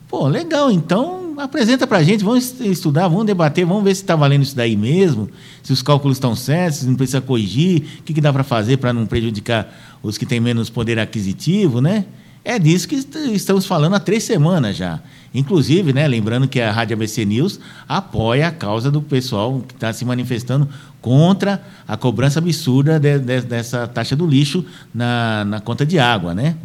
Pô, 0.09 0.27
legal, 0.27 0.73
então 0.73 1.28
apresenta 1.45 1.87
para 1.87 1.99
a 1.99 2.03
gente, 2.03 2.25
vamos 2.25 2.61
estudar, 2.61 3.09
vamos 3.09 3.27
debater, 3.27 3.65
vamos 3.65 3.85
ver 3.85 3.95
se 3.95 4.03
está 4.03 4.17
valendo 4.17 4.43
isso 4.43 4.57
daí 4.57 4.77
mesmo, 4.77 5.29
se 5.63 5.73
os 5.73 5.83
cálculos 5.83 6.17
estão 6.17 6.35
certos, 6.35 6.81
se 6.81 6.87
não 6.87 6.95
precisa 6.95 7.21
corrigir, 7.21 7.83
o 8.01 8.03
que, 8.03 8.15
que 8.15 8.21
dá 8.21 8.33
para 8.33 8.45
fazer 8.45 8.79
para 8.79 8.93
não 8.93 9.07
prejudicar 9.07 9.73
os 10.03 10.19
que 10.19 10.27
têm 10.27 10.41
menos 10.41 10.71
poder 10.71 10.99
aquisitivo, 10.99 11.81
né? 11.81 12.05
É 12.45 12.59
disso 12.59 12.89
que 12.89 12.95
estamos 13.35 13.67
falando 13.67 13.95
há 13.95 14.01
três 14.01 14.25
semanas 14.25 14.77
já. 14.77 15.01
Inclusive, 15.35 15.93
né, 15.93 16.09
lembrando 16.09 16.49
que 16.49 16.61
a 16.61 16.73
Rádio 16.73 16.95
ABC 16.95 17.25
News 17.27 17.61
apoia 17.87 18.49
a 18.49 18.51
causa 18.51 18.91
do 18.91 19.03
pessoal 19.03 19.63
que 19.69 19.75
está 19.75 19.93
se 19.93 20.05
manifestando 20.05 20.67
contra 21.03 21.63
a 21.87 21.97
cobrança 21.97 22.39
absurda 22.39 22.99
de, 22.99 23.19
de, 23.19 23.43
dessa 23.43 23.87
taxa 23.87 24.17
do 24.17 24.27
lixo 24.27 24.65
na, 24.95 25.45
na 25.45 25.61
conta 25.61 25.85
de 25.85 25.99
água, 25.99 26.35
né? 26.35 26.57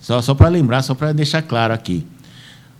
Só, 0.00 0.20
só 0.20 0.34
para 0.34 0.48
lembrar, 0.48 0.82
só 0.82 0.94
para 0.94 1.12
deixar 1.12 1.42
claro 1.42 1.72
aqui. 1.72 2.04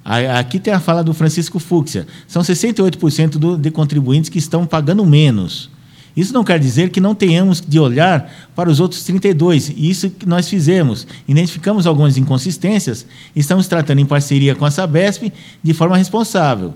Aqui 0.05 0.59
tem 0.59 0.73
a 0.73 0.81
fala 0.81 1.05
do 1.05 1.13
Francisco 1.13 1.59
Fúxia. 1.59 2.07
São 2.27 2.43
68% 2.43 3.31
do, 3.33 3.59
de 3.59 3.71
contribuintes 3.71 4.31
que 4.31 4.39
estão 4.39 4.65
pagando 4.65 5.05
menos. 5.05 5.71
Isso 6.17 6.33
não 6.33 6.43
quer 6.43 6.59
dizer 6.59 6.91
que 6.91 7.01
não 7.01 7.15
tenhamos 7.15 7.61
de 7.61 7.79
olhar 7.79 8.33
para 8.55 8.69
os 8.69 8.81
outros 8.81 9.05
32. 9.05 9.73
Isso 9.77 10.11
que 10.11 10.27
nós 10.27 10.49
fizemos. 10.49 11.07
Identificamos 11.29 11.87
algumas 11.87 12.17
inconsistências 12.17 13.07
e 13.37 13.41
estamos 13.41 13.69
tratando 13.69 14.01
em 14.01 14.07
parceria 14.07 14.55
com 14.55 14.65
a 14.65 14.71
Sabesp 14.71 15.33
de 15.63 15.75
forma 15.75 15.97
responsável. 15.97 16.75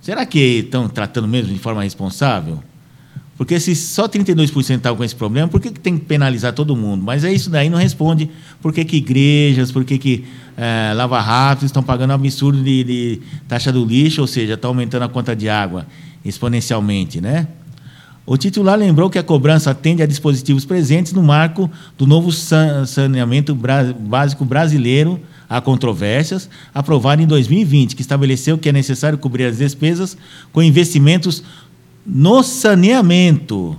Será 0.00 0.24
que 0.24 0.38
estão 0.38 0.88
tratando 0.88 1.28
mesmo 1.28 1.52
de 1.52 1.58
forma 1.58 1.82
responsável? 1.82 2.62
Porque 3.36 3.60
se 3.60 3.76
só 3.76 4.08
32% 4.08 4.76
estavam 4.76 4.96
com 4.96 5.04
esse 5.04 5.14
problema, 5.14 5.46
por 5.46 5.60
que, 5.60 5.70
que 5.70 5.78
tem 5.78 5.98
que 5.98 6.06
penalizar 6.06 6.54
todo 6.54 6.74
mundo? 6.74 7.04
Mas 7.04 7.22
é 7.22 7.32
isso 7.32 7.50
daí 7.50 7.68
não 7.68 7.78
responde 7.78 8.30
por 8.62 8.72
que, 8.72 8.84
que 8.84 8.96
igrejas, 8.96 9.70
por 9.70 9.84
que, 9.84 9.98
que 9.98 10.24
é, 10.56 10.94
lava 10.94 11.22
estão 11.62 11.82
pagando 11.82 12.12
um 12.12 12.14
absurdo 12.14 12.62
de, 12.62 12.82
de 12.82 13.20
taxa 13.46 13.70
do 13.70 13.84
lixo, 13.84 14.22
ou 14.22 14.26
seja, 14.26 14.54
está 14.54 14.68
aumentando 14.68 15.02
a 15.02 15.08
conta 15.08 15.36
de 15.36 15.48
água 15.50 15.86
exponencialmente, 16.24 17.20
né? 17.20 17.46
O 18.24 18.36
titular 18.36 18.76
lembrou 18.76 19.08
que 19.08 19.20
a 19.20 19.22
cobrança 19.22 19.70
atende 19.70 20.02
a 20.02 20.06
dispositivos 20.06 20.64
presentes 20.64 21.12
no 21.12 21.22
marco 21.22 21.70
do 21.96 22.08
novo 22.08 22.32
saneamento 22.32 23.54
básico 23.54 24.44
brasileiro 24.44 25.20
a 25.48 25.60
controvérsias, 25.60 26.50
aprovado 26.74 27.22
em 27.22 27.26
2020, 27.26 27.94
que 27.94 28.02
estabeleceu 28.02 28.58
que 28.58 28.68
é 28.68 28.72
necessário 28.72 29.16
cobrir 29.16 29.44
as 29.44 29.58
despesas 29.58 30.16
com 30.52 30.60
investimentos 30.60 31.44
no 32.06 32.42
saneamento. 32.42 33.78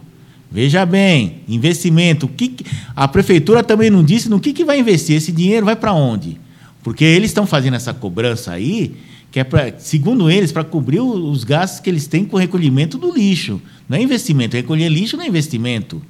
Veja 0.51 0.85
bem, 0.85 1.41
investimento. 1.47 2.25
O 2.25 2.29
que, 2.29 2.57
a 2.95 3.07
prefeitura 3.07 3.63
também 3.63 3.89
não 3.89 4.03
disse 4.03 4.29
no 4.29 4.39
que, 4.39 4.53
que 4.53 4.65
vai 4.65 4.79
investir. 4.79 5.15
Esse 5.15 5.31
dinheiro 5.31 5.65
vai 5.65 5.75
para 5.75 5.93
onde? 5.93 6.39
Porque 6.83 7.03
eles 7.03 7.29
estão 7.29 7.45
fazendo 7.45 7.75
essa 7.75 7.93
cobrança 7.93 8.51
aí, 8.51 8.95
que 9.31 9.39
é, 9.39 9.43
pra, 9.43 9.73
segundo 9.77 10.29
eles, 10.31 10.51
para 10.51 10.63
cobrir 10.63 10.99
os 10.99 11.43
gastos 11.43 11.79
que 11.79 11.89
eles 11.89 12.07
têm 12.07 12.25
com 12.25 12.37
o 12.37 12.39
recolhimento 12.39 12.97
do 12.97 13.13
lixo. 13.13 13.61
Não 13.89 13.97
é 13.97 14.01
investimento. 14.01 14.55
Recolher 14.55 14.89
lixo 14.89 15.17
não 15.17 15.23
é 15.23 15.27
investimento. 15.27 16.01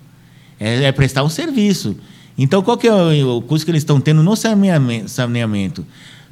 É, 0.60 0.84
é 0.84 0.92
prestar 0.92 1.24
um 1.24 1.30
serviço. 1.30 1.96
Então, 2.38 2.62
qual 2.62 2.78
que 2.78 2.88
é 2.88 2.94
o, 2.94 3.42
custo 3.42 3.66
que 3.66 3.72
eles 3.72 3.82
estão 3.82 4.00
tendo 4.00 4.22
no 4.22 4.36
saneamento? 4.36 5.10
saneamento? 5.10 5.86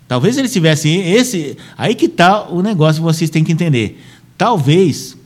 Talvez 0.08 0.38
eles 0.38 0.54
tivessem 0.54 1.12
esse. 1.12 1.58
Aí 1.76 1.96
que 1.96 2.06
está 2.06 2.48
o 2.48 2.62
negócio, 2.62 3.02
vocês 3.02 3.30
têm 3.32 3.44
que 3.44 3.52
entender. 3.52 4.00
Talvez 4.38 5.18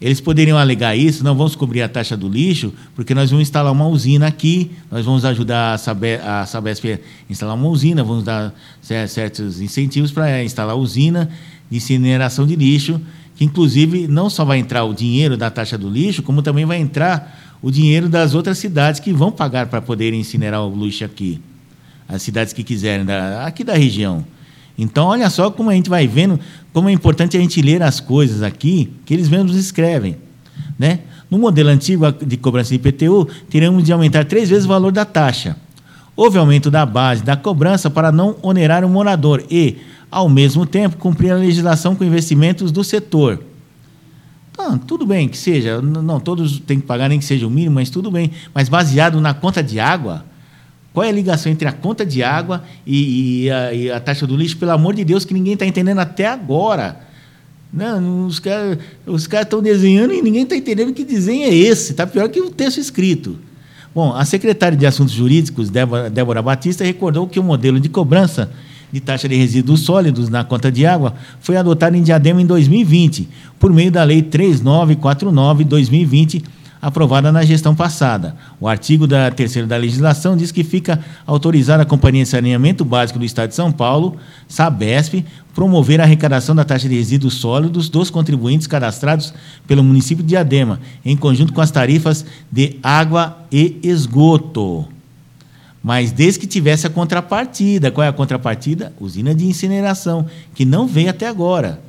eles 0.00 0.20
poderiam 0.20 0.56
alegar 0.56 0.96
isso, 0.96 1.22
não 1.22 1.36
vamos 1.36 1.54
cobrir 1.54 1.82
a 1.82 1.88
taxa 1.88 2.16
do 2.16 2.26
lixo, 2.26 2.72
porque 2.94 3.14
nós 3.14 3.30
vamos 3.30 3.42
instalar 3.42 3.70
uma 3.70 3.86
usina 3.86 4.26
aqui, 4.26 4.70
nós 4.90 5.04
vamos 5.04 5.26
ajudar 5.26 5.74
a, 5.74 5.78
Sabe, 5.78 6.14
a 6.14 6.46
Sabesp 6.46 6.86
a 6.94 6.98
instalar 7.28 7.54
uma 7.54 7.68
usina, 7.68 8.02
vamos 8.02 8.24
dar 8.24 8.54
certos 8.80 9.60
incentivos 9.60 10.10
para 10.10 10.42
instalar 10.42 10.74
usina 10.74 11.28
de 11.70 11.76
incineração 11.76 12.46
de 12.46 12.56
lixo, 12.56 12.98
que 13.36 13.44
inclusive 13.44 14.08
não 14.08 14.30
só 14.30 14.42
vai 14.42 14.58
entrar 14.58 14.84
o 14.84 14.94
dinheiro 14.94 15.36
da 15.36 15.50
taxa 15.50 15.76
do 15.76 15.90
lixo, 15.90 16.22
como 16.22 16.40
também 16.40 16.64
vai 16.64 16.78
entrar 16.78 17.58
o 17.60 17.70
dinheiro 17.70 18.08
das 18.08 18.34
outras 18.34 18.56
cidades 18.56 19.00
que 19.00 19.12
vão 19.12 19.30
pagar 19.30 19.66
para 19.66 19.82
poderem 19.82 20.20
incinerar 20.20 20.66
o 20.66 20.74
lixo 20.84 21.04
aqui. 21.04 21.42
As 22.08 22.22
cidades 22.22 22.54
que 22.54 22.64
quiserem, 22.64 23.06
aqui 23.44 23.62
da 23.62 23.74
região. 23.74 24.24
Então, 24.82 25.08
olha 25.08 25.28
só 25.28 25.50
como 25.50 25.68
a 25.68 25.74
gente 25.74 25.90
vai 25.90 26.06
vendo 26.06 26.40
como 26.72 26.88
é 26.88 26.92
importante 26.92 27.36
a 27.36 27.40
gente 27.40 27.60
ler 27.60 27.82
as 27.82 28.00
coisas 28.00 28.42
aqui, 28.42 28.90
que 29.04 29.12
eles 29.12 29.28
mesmos 29.28 29.54
escrevem. 29.54 30.16
Né? 30.78 31.00
No 31.30 31.38
modelo 31.38 31.68
antigo 31.68 32.10
de 32.10 32.36
cobrança 32.38 32.70
de 32.70 32.76
IPTU, 32.76 33.28
teríamos 33.50 33.84
de 33.84 33.92
aumentar 33.92 34.24
três 34.24 34.48
vezes 34.48 34.64
o 34.64 34.68
valor 34.68 34.90
da 34.90 35.04
taxa. 35.04 35.54
Houve 36.16 36.38
aumento 36.38 36.70
da 36.70 36.86
base 36.86 37.22
da 37.22 37.36
cobrança 37.36 37.90
para 37.90 38.10
não 38.10 38.36
onerar 38.40 38.82
o 38.82 38.88
morador 38.88 39.44
e, 39.50 39.76
ao 40.10 40.28
mesmo 40.28 40.64
tempo, 40.64 40.96
cumprir 40.96 41.30
a 41.30 41.36
legislação 41.36 41.94
com 41.94 42.02
investimentos 42.02 42.72
do 42.72 42.82
setor. 42.82 43.42
Então, 44.50 44.78
tudo 44.78 45.06
bem 45.06 45.28
que 45.28 45.36
seja, 45.36 45.80
não 45.80 46.18
todos 46.18 46.58
têm 46.60 46.80
que 46.80 46.86
pagar 46.86 47.08
nem 47.08 47.18
que 47.18 47.24
seja 47.24 47.46
o 47.46 47.50
mínimo, 47.50 47.74
mas 47.74 47.90
tudo 47.90 48.10
bem. 48.10 48.30
Mas 48.54 48.68
baseado 48.68 49.20
na 49.20 49.34
conta 49.34 49.62
de 49.62 49.78
água, 49.78 50.24
qual 50.92 51.04
é 51.04 51.08
a 51.08 51.12
ligação 51.12 51.52
entre 51.52 51.68
a 51.68 51.72
conta 51.72 52.04
de 52.04 52.20
água 52.22 52.64
e, 52.84 53.44
e, 53.44 53.50
a, 53.50 53.72
e 53.72 53.90
a, 53.90 54.00
taxa 54.00 54.26
do 54.26 54.36
lixo? 54.36 54.56
Pelo 54.56 54.72
amor 54.72 54.94
de 54.94 55.04
Deus, 55.04 55.24
que 55.24 55.32
ninguém 55.32 55.54
está 55.54 55.64
entendendo 55.64 56.00
até 56.00 56.26
agora. 56.26 56.96
Não, 57.72 58.26
os 58.26 58.40
caras 58.40 58.76
os 59.06 59.28
estão 59.32 59.62
desenhando 59.62 60.12
e 60.12 60.20
ninguém 60.20 60.42
está 60.42 60.56
entendendo 60.56 60.92
que 60.92 61.04
desenho 61.04 61.44
é 61.44 61.54
esse. 61.54 61.92
Está 61.92 62.04
pior 62.06 62.28
que 62.28 62.40
o 62.40 62.50
texto 62.50 62.78
escrito. 62.78 63.38
Bom, 63.94 64.12
a 64.12 64.24
secretária 64.24 64.76
de 64.76 64.84
Assuntos 64.84 65.14
Jurídicos, 65.14 65.70
Débora, 65.70 66.10
Débora 66.10 66.42
Batista, 66.42 66.84
recordou 66.84 67.28
que 67.28 67.38
o 67.38 67.42
modelo 67.42 67.78
de 67.78 67.88
cobrança 67.88 68.50
de 68.92 68.98
taxa 68.98 69.28
de 69.28 69.36
resíduos 69.36 69.82
sólidos 69.82 70.28
na 70.28 70.42
conta 70.42 70.72
de 70.72 70.84
água 70.84 71.14
foi 71.40 71.56
adotado 71.56 71.96
em 71.96 72.02
Diadema 72.02 72.42
em 72.42 72.46
2020, 72.46 73.28
por 73.60 73.72
meio 73.72 73.92
da 73.92 74.02
Lei 74.02 74.22
3949-2020 74.22 76.42
aprovada 76.80 77.30
na 77.30 77.44
gestão 77.44 77.74
passada. 77.74 78.34
O 78.60 78.66
artigo 78.66 79.06
da 79.06 79.30
terceira 79.30 79.66
da 79.66 79.76
legislação 79.76 80.36
diz 80.36 80.50
que 80.50 80.64
fica 80.64 81.00
autorizada 81.26 81.82
a 81.82 81.86
Companhia 81.86 82.22
de 82.22 82.28
Saneamento 82.28 82.84
Básico 82.84 83.18
do 83.18 83.24
Estado 83.24 83.50
de 83.50 83.54
São 83.54 83.70
Paulo, 83.70 84.16
Sabesp, 84.48 85.24
promover 85.54 86.00
a 86.00 86.04
arrecadação 86.04 86.54
da 86.54 86.64
taxa 86.64 86.88
de 86.88 86.94
resíduos 86.94 87.34
sólidos 87.34 87.88
dos 87.88 88.08
contribuintes 88.08 88.66
cadastrados 88.66 89.34
pelo 89.66 89.84
município 89.84 90.24
de 90.24 90.30
Diadema, 90.30 90.80
em 91.04 91.16
conjunto 91.16 91.52
com 91.52 91.60
as 91.60 91.70
tarifas 91.70 92.24
de 92.50 92.78
água 92.82 93.38
e 93.50 93.78
esgoto. 93.82 94.86
Mas 95.82 96.12
desde 96.12 96.40
que 96.40 96.46
tivesse 96.46 96.86
a 96.86 96.90
contrapartida. 96.90 97.90
Qual 97.90 98.04
é 98.04 98.08
a 98.08 98.12
contrapartida? 98.12 98.92
Usina 99.00 99.34
de 99.34 99.46
incineração, 99.46 100.26
que 100.54 100.64
não 100.64 100.86
veio 100.86 101.10
até 101.10 101.26
agora. 101.26 101.80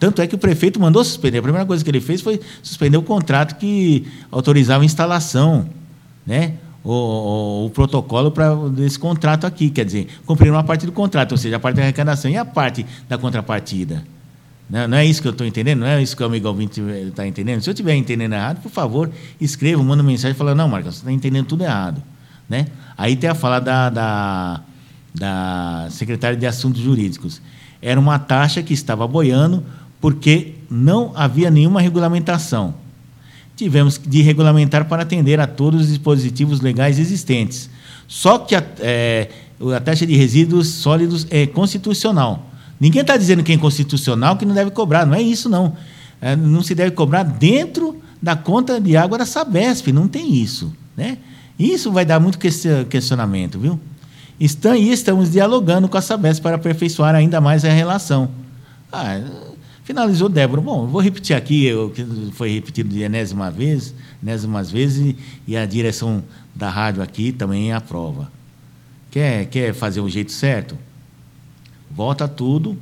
Tanto 0.00 0.22
é 0.22 0.26
que 0.26 0.34
o 0.34 0.38
prefeito 0.38 0.80
mandou 0.80 1.04
suspender. 1.04 1.38
A 1.38 1.42
primeira 1.42 1.66
coisa 1.66 1.84
que 1.84 1.90
ele 1.90 2.00
fez 2.00 2.22
foi 2.22 2.40
suspender 2.62 2.96
o 2.96 3.02
contrato 3.02 3.56
que 3.56 4.08
autorizava 4.32 4.82
a 4.82 4.86
instalação, 4.86 5.68
né? 6.26 6.54
O, 6.82 6.90
o, 6.90 7.66
o 7.66 7.70
protocolo 7.70 8.30
para 8.30 8.54
desse 8.70 8.98
contrato 8.98 9.46
aqui, 9.46 9.68
quer 9.68 9.84
dizer, 9.84 10.08
cumprir 10.24 10.50
uma 10.50 10.64
parte 10.64 10.86
do 10.86 10.92
contrato, 10.92 11.32
ou 11.32 11.38
seja, 11.38 11.56
a 11.56 11.60
parte 11.60 11.76
da 11.76 11.82
arrecadação 11.82 12.30
e 12.30 12.38
a 12.38 12.46
parte 12.46 12.86
da 13.06 13.18
contrapartida. 13.18 14.02
Não, 14.70 14.88
não 14.88 14.96
é 14.96 15.04
isso 15.04 15.20
que 15.20 15.28
eu 15.28 15.32
estou 15.32 15.46
entendendo? 15.46 15.80
Não 15.80 15.86
é 15.86 16.02
isso 16.02 16.16
que 16.16 16.22
o 16.22 16.26
amigo 16.26 16.48
ouvinte 16.48 16.80
está 16.80 17.26
entendendo? 17.26 17.60
Se 17.60 17.68
eu 17.68 17.72
estiver 17.72 17.94
entendendo 17.94 18.32
errado, 18.32 18.62
por 18.62 18.70
favor, 18.70 19.10
escreva, 19.38 19.82
manda 19.82 20.02
mensagem 20.02 20.34
e 20.34 20.38
fala, 20.38 20.54
não, 20.54 20.66
Marcos, 20.66 20.94
você 20.94 21.00
está 21.00 21.12
entendendo 21.12 21.44
tudo 21.44 21.62
errado. 21.62 22.02
Né? 22.48 22.68
Aí 22.96 23.16
tem 23.16 23.28
a 23.28 23.34
fala 23.34 23.60
da, 23.60 23.90
da, 23.90 24.60
da 25.14 25.88
secretária 25.90 26.38
de 26.38 26.46
Assuntos 26.46 26.80
Jurídicos. 26.80 27.42
Era 27.82 28.00
uma 28.00 28.18
taxa 28.18 28.62
que 28.62 28.72
estava 28.72 29.06
boiando 29.06 29.62
porque 30.00 30.54
não 30.70 31.12
havia 31.14 31.50
nenhuma 31.50 31.80
regulamentação. 31.80 32.74
Tivemos 33.56 34.00
de 34.04 34.22
regulamentar 34.22 34.86
para 34.86 35.02
atender 35.02 35.38
a 35.38 35.46
todos 35.46 35.82
os 35.82 35.88
dispositivos 35.88 36.60
legais 36.60 36.98
existentes. 36.98 37.68
Só 38.08 38.38
que 38.38 38.54
a, 38.54 38.64
é, 38.78 39.28
a 39.76 39.80
taxa 39.80 40.06
de 40.06 40.16
resíduos 40.16 40.68
sólidos 40.68 41.26
é 41.30 41.46
constitucional. 41.46 42.50
Ninguém 42.80 43.02
está 43.02 43.16
dizendo 43.16 43.42
que 43.42 43.52
é 43.52 43.54
inconstitucional 43.54 44.36
que 44.36 44.46
não 44.46 44.54
deve 44.54 44.70
cobrar, 44.70 45.04
não 45.04 45.14
é 45.14 45.20
isso, 45.20 45.48
não. 45.48 45.76
É, 46.20 46.34
não 46.34 46.62
se 46.62 46.74
deve 46.74 46.92
cobrar 46.92 47.22
dentro 47.22 48.00
da 48.22 48.34
conta 48.34 48.80
de 48.80 48.96
água 48.96 49.18
da 49.18 49.26
Sabesp, 49.26 49.92
não 49.92 50.08
tem 50.08 50.34
isso. 50.34 50.72
Né? 50.96 51.18
Isso 51.58 51.92
vai 51.92 52.06
dar 52.06 52.18
muito 52.18 52.38
questionamento, 52.38 53.58
viu? 53.58 53.78
Estão, 54.38 54.74
e 54.74 54.90
estamos 54.90 55.30
dialogando 55.30 55.86
com 55.86 55.98
a 55.98 56.00
Sabesp 56.00 56.42
para 56.42 56.56
aperfeiçoar 56.56 57.14
ainda 57.14 57.40
mais 57.40 57.64
a 57.64 57.68
relação. 57.68 58.30
Ah, 58.90 59.20
finalizou 59.90 60.28
Débora. 60.28 60.62
Bom, 60.62 60.86
vou 60.86 61.00
repetir 61.00 61.34
aqui 61.34 61.72
o 61.74 61.90
que 61.90 62.04
foi 62.32 62.52
repetido 62.52 62.88
de 62.88 63.02
enésima 63.02 63.50
vez, 63.50 63.92
enésimas 64.22 64.70
vezes, 64.70 65.16
e 65.48 65.56
a 65.56 65.66
direção 65.66 66.22
da 66.54 66.70
rádio 66.70 67.02
aqui 67.02 67.32
também 67.32 67.72
aprova. 67.72 68.30
Quer, 69.10 69.46
quer 69.46 69.74
fazer 69.74 70.00
o 70.00 70.08
jeito 70.08 70.30
certo? 70.30 70.78
Volta 71.90 72.28
tudo, 72.28 72.78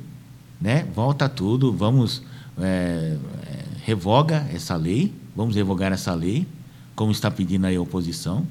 né? 0.61 0.85
Volta 0.93 1.27
tudo, 1.27 1.73
vamos 1.73 2.21
é, 2.59 3.17
é, 3.47 3.65
revoga 3.83 4.47
essa 4.53 4.75
lei, 4.75 5.11
vamos 5.35 5.55
revogar 5.55 5.91
essa 5.91 6.13
lei, 6.13 6.45
como 6.95 7.11
está 7.11 7.31
pedindo 7.31 7.65
aí 7.65 7.75
a 7.75 7.81
oposição. 7.81 8.45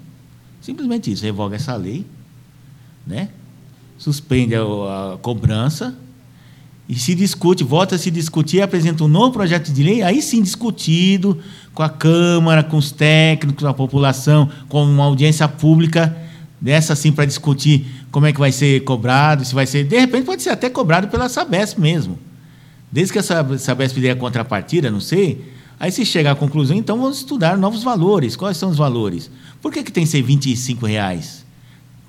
Simplesmente 0.61 1.13
isso, 1.13 1.23
revoga 1.23 1.55
essa 1.55 1.77
lei, 1.77 2.05
né? 3.07 3.29
Suspende 3.97 4.57
a, 4.57 4.63
a 4.63 5.19
cobrança 5.19 5.97
e 6.89 6.95
se 6.95 7.15
discute, 7.15 7.63
volta 7.63 7.97
a 7.97 7.99
se 7.99 8.11
discutir, 8.11 8.63
apresenta 8.63 9.05
um 9.05 9.09
novo 9.09 9.33
projeto 9.33 9.71
de 9.71 9.83
lei, 9.83 10.03
aí 10.03 10.23
sim 10.23 10.41
discutido 10.41 11.39
com 11.75 11.83
a 11.83 11.89
Câmara, 11.89 12.63
com 12.65 12.79
os 12.79 12.91
técnicos, 12.91 13.63
com 13.63 13.69
a 13.69 13.75
população, 13.75 14.49
com 14.69 14.85
uma 14.85 15.05
audiência 15.05 15.47
pública, 15.47 16.17
dessa 16.59 16.97
sim 16.97 17.13
para 17.13 17.27
discutir 17.27 17.87
como 18.11 18.25
é 18.25 18.33
que 18.33 18.41
vai 18.41 18.51
ser 18.51 18.83
cobrado, 18.85 19.45
se 19.45 19.55
vai 19.55 19.67
ser, 19.67 19.85
de 19.85 19.99
repente 19.99 20.25
pode 20.25 20.43
ser 20.43 20.51
até 20.51 20.71
cobrado 20.71 21.09
pela 21.09 21.29
Sabesp 21.29 21.79
mesmo. 21.79 22.19
Desde 22.91 23.13
que 23.13 23.19
a 23.19 23.23
Sabesp 23.23 24.01
dê 24.01 24.11
a 24.11 24.17
contrapartida, 24.17 24.91
não 24.91 25.01
sei, 25.01 25.45
aí 25.79 25.93
se 25.93 26.07
chegar 26.07 26.33
à 26.33 26.35
conclusão, 26.35 26.75
então 26.75 26.99
vamos 26.99 27.19
estudar 27.19 27.59
novos 27.59 27.83
valores. 27.83 28.35
Quais 28.35 28.57
são 28.57 28.71
os 28.71 28.79
valores? 28.79 29.31
Por 29.61 29.71
que, 29.71 29.83
que 29.83 29.93
tem 29.93 30.05
que 30.05 30.11
ser 30.11 30.23
25 30.23 30.87
reais? 30.87 31.45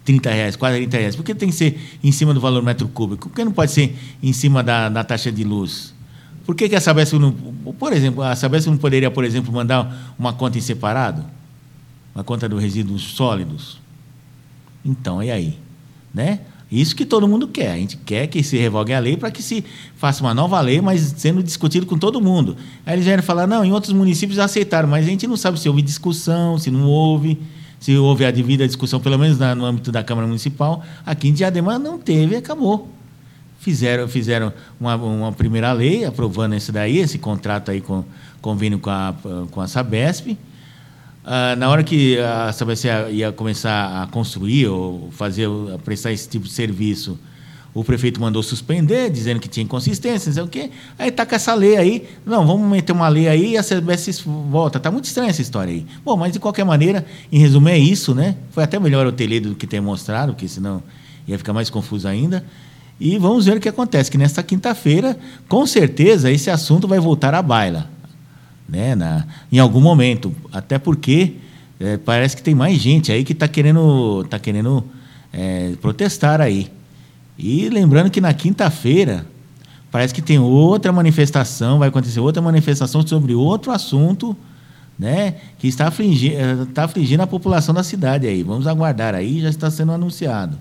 30 0.10 0.32
reais, 0.32 0.56
40 0.56 0.98
reais? 0.98 1.16
Por 1.16 1.24
que 1.24 1.36
tem 1.36 1.50
que 1.50 1.56
ser 1.56 1.80
em 2.04 2.12
cima 2.12 2.34
do 2.34 2.42
valor 2.42 2.64
metro 2.64 2.88
cúbico? 2.88 3.30
Por 3.30 3.36
que 3.36 3.46
não 3.46 3.52
pode 3.52 3.72
ser 3.72 3.96
em 4.24 4.34
cima 4.34 4.64
da, 4.64 4.90
da 4.90 5.04
taxa 5.04 5.32
de 5.32 5.44
luz? 5.44 5.94
Por 6.48 6.56
que, 6.56 6.68
que 6.68 6.76
a 6.76 6.82
Sabesp 6.82 7.14
não. 7.20 7.32
Por 7.32 7.94
exemplo, 7.94 8.24
a 8.24 8.36
Sabesp 8.36 8.72
não 8.72 8.78
poderia, 8.78 9.12
por 9.12 9.24
exemplo, 9.24 9.54
mandar 9.54 10.16
uma 10.18 10.34
conta 10.34 10.58
em 10.58 10.62
separado? 10.62 11.24
Uma 12.16 12.24
conta 12.24 12.50
dos 12.50 12.60
resíduos 12.60 13.04
sólidos? 13.04 13.80
Então, 14.84 15.22
e 15.22 15.30
aí? 15.30 15.60
Né? 16.12 16.40
Isso 16.72 16.96
que 16.96 17.06
todo 17.06 17.28
mundo 17.28 17.48
quer. 17.48 17.74
A 17.74 17.78
gente 17.78 17.96
quer 17.98 18.26
que 18.26 18.42
se 18.42 18.58
revogue 18.58 18.92
a 18.94 19.00
lei 19.00 19.16
para 19.16 19.30
que 19.30 19.44
se 19.44 19.64
faça 19.96 20.24
uma 20.24 20.34
nova 20.34 20.60
lei, 20.60 20.82
mas 20.82 21.14
sendo 21.18 21.44
discutido 21.44 21.86
com 21.86 22.00
todo 22.00 22.20
mundo. 22.20 22.58
Aí 22.84 22.96
eles 22.96 23.06
vieram 23.06 23.22
falar, 23.22 23.46
não, 23.46 23.64
em 23.64 23.72
outros 23.72 23.94
municípios 23.94 24.40
aceitaram, 24.40 24.90
mas 24.90 25.06
a 25.06 25.10
gente 25.10 25.28
não 25.28 25.38
sabe 25.38 25.60
se 25.60 25.70
houve 25.70 25.84
discussão, 25.84 26.58
se 26.58 26.72
não 26.72 26.86
houve 26.86 27.38
se 27.80 27.96
houve 27.98 28.26
a 28.26 28.32
devida 28.32 28.68
discussão, 28.68 29.00
pelo 29.00 29.18
menos 29.18 29.38
no 29.38 29.66
âmbito 29.66 29.92
da 29.92 30.04
Câmara 30.04 30.28
Municipal, 30.28 30.84
aqui 31.06 31.30
em 31.30 31.34
Diadema 31.34 31.80
não 31.80 31.98
teve, 31.98 32.36
acabou. 32.36 32.90
Fizeram, 33.60 34.08
fizeram 34.08 34.54
uma, 34.80 34.96
uma 34.96 35.32
primeira 35.32 35.72
lei 35.72 36.06
aprovando 36.06 36.56
esse 36.56 36.72
daí, 36.72 36.98
esse 36.98 37.18
contrato 37.18 37.72
aí 37.72 37.82
com 37.82 38.04
convênio 38.42 38.80
com 38.80 38.90
a, 38.90 39.14
com 39.52 39.62
a 39.62 39.68
Sabesp. 39.68 40.38
Ah, 41.26 41.56
na 41.58 41.70
hora 41.70 41.84
que 41.84 42.18
a 42.20 42.52
Sabesp 42.52 42.86
ia 43.12 43.32
começar 43.32 44.02
a 44.02 44.08
construir 44.08 44.68
ou 44.68 45.10
fazer, 45.12 45.48
prestar 45.84 46.12
esse 46.12 46.28
tipo 46.28 46.46
de 46.46 46.52
serviço, 46.52 47.20
o 47.74 47.84
prefeito 47.84 48.20
mandou 48.20 48.42
suspender, 48.42 49.12
dizendo 49.12 49.40
que 49.40 49.48
tinha 49.48 49.64
inconsistência, 49.64 50.30
não 50.30 50.34
sei 50.34 50.44
o 50.44 50.48
quê. 50.48 50.72
Aí 50.98 51.10
está 51.10 51.26
com 51.26 51.36
essa 51.36 51.54
lei 51.54 51.78
aí. 51.78 52.10
Não, 52.26 52.46
vamos 52.46 52.70
meter 52.70 52.92
uma 52.92 53.08
lei 53.08 53.28
aí 53.28 53.52
e 53.52 53.58
a 53.58 53.64
CBS 53.64 54.24
volta. 54.26 54.80
Está 54.80 54.90
muito 54.90 55.06
estranha 55.06 55.30
essa 55.30 55.42
história 55.42 55.72
aí. 55.72 55.86
Bom, 56.04 56.18
mas 56.18 56.34
de 56.34 56.40
qualquer 56.40 56.66
maneira, 56.66 57.06
em 57.32 57.38
resumo, 57.40 57.70
é 57.70 57.78
isso, 57.78 58.16
né? 58.16 58.36
Foi 58.52 58.64
até 58.64 58.80
melhor 58.80 59.12
ter 59.12 59.28
lido 59.28 59.50
do 59.50 59.56
que 59.56 59.68
ter 59.68 59.80
mostrado, 59.80 60.34
porque 60.34 60.48
senão 60.48 60.82
ia 61.28 61.38
ficar 61.38 61.54
mais 61.54 61.70
confuso 61.70 62.08
ainda. 62.08 62.44
E 63.00 63.18
vamos 63.20 63.46
ver 63.46 63.58
o 63.58 63.60
que 63.60 63.70
acontece, 63.70 64.10
que 64.10 64.18
nesta 64.18 64.42
quinta-feira, 64.42 65.18
com 65.48 65.66
certeza, 65.66 66.32
esse 66.32 66.50
assunto 66.50 66.88
vai 66.88 67.00
voltar 67.00 67.36
à 67.36 67.42
baila. 67.42 67.88
Né? 68.68 68.96
Na, 68.96 69.28
em 69.52 69.60
algum 69.60 69.80
momento. 69.80 70.36
Até 70.52 70.80
porque 70.80 71.36
é, 71.80 71.98
parece 71.98 72.36
que 72.36 72.42
tem 72.42 72.56
mais 72.56 72.80
gente 72.80 73.12
aí 73.12 73.24
que 73.24 73.34
está 73.34 73.48
querendo, 73.48 74.26
tá 74.28 74.40
querendo 74.40 74.84
é, 75.32 75.74
protestar 75.80 76.42
aí. 76.42 76.79
E 77.42 77.70
lembrando 77.70 78.12
que 78.12 78.20
na 78.20 78.34
quinta-feira 78.34 79.26
parece 79.90 80.14
que 80.14 80.22
tem 80.22 80.38
outra 80.38 80.92
manifestação, 80.92 81.80
vai 81.80 81.88
acontecer 81.88 82.20
outra 82.20 82.42
manifestação 82.42 83.06
sobre 83.08 83.34
outro 83.34 83.72
assunto, 83.72 84.36
né, 84.98 85.36
que 85.58 85.66
está 85.66 85.88
afligindo, 85.88 86.64
está 86.64 86.84
afligindo 86.84 87.24
a 87.24 87.28
população 87.28 87.74
da 87.74 87.82
cidade 87.82 88.28
aí. 88.28 88.44
Vamos 88.44 88.68
aguardar 88.68 89.16
aí, 89.16 89.40
já 89.40 89.50
está 89.50 89.72
sendo 89.72 89.94
anunciado. 89.94 90.60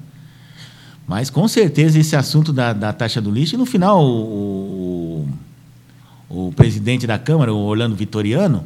Mas 1.04 1.30
com 1.30 1.48
certeza 1.48 1.98
esse 1.98 2.14
assunto 2.14 2.52
da, 2.52 2.72
da 2.72 2.92
taxa 2.92 3.20
do 3.20 3.30
lixo, 3.30 3.56
e 3.56 3.58
no 3.58 3.66
final 3.66 4.00
o, 4.00 5.26
o, 6.30 6.46
o 6.46 6.52
presidente 6.52 7.08
da 7.08 7.18
Câmara, 7.18 7.52
o 7.52 7.58
Orlando 7.58 7.96
Vitoriano, 7.96 8.64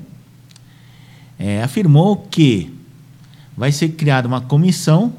é, 1.39 1.63
afirmou 1.63 2.17
que 2.31 2.71
vai 3.57 3.73
ser 3.73 3.89
criada 3.91 4.29
uma 4.29 4.43
comissão 4.43 5.15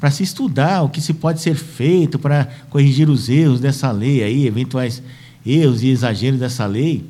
para 0.00 0.10
se 0.10 0.22
estudar 0.22 0.82
o 0.82 0.88
que 0.88 1.00
se 1.00 1.12
pode 1.12 1.42
ser 1.42 1.54
feito 1.54 2.18
para 2.18 2.48
corrigir 2.70 3.10
os 3.10 3.28
erros 3.28 3.60
dessa 3.60 3.92
lei 3.92 4.22
aí, 4.22 4.46
eventuais 4.46 5.02
erros 5.44 5.82
e 5.82 5.88
exageros 5.88 6.40
dessa 6.40 6.64
lei. 6.64 7.04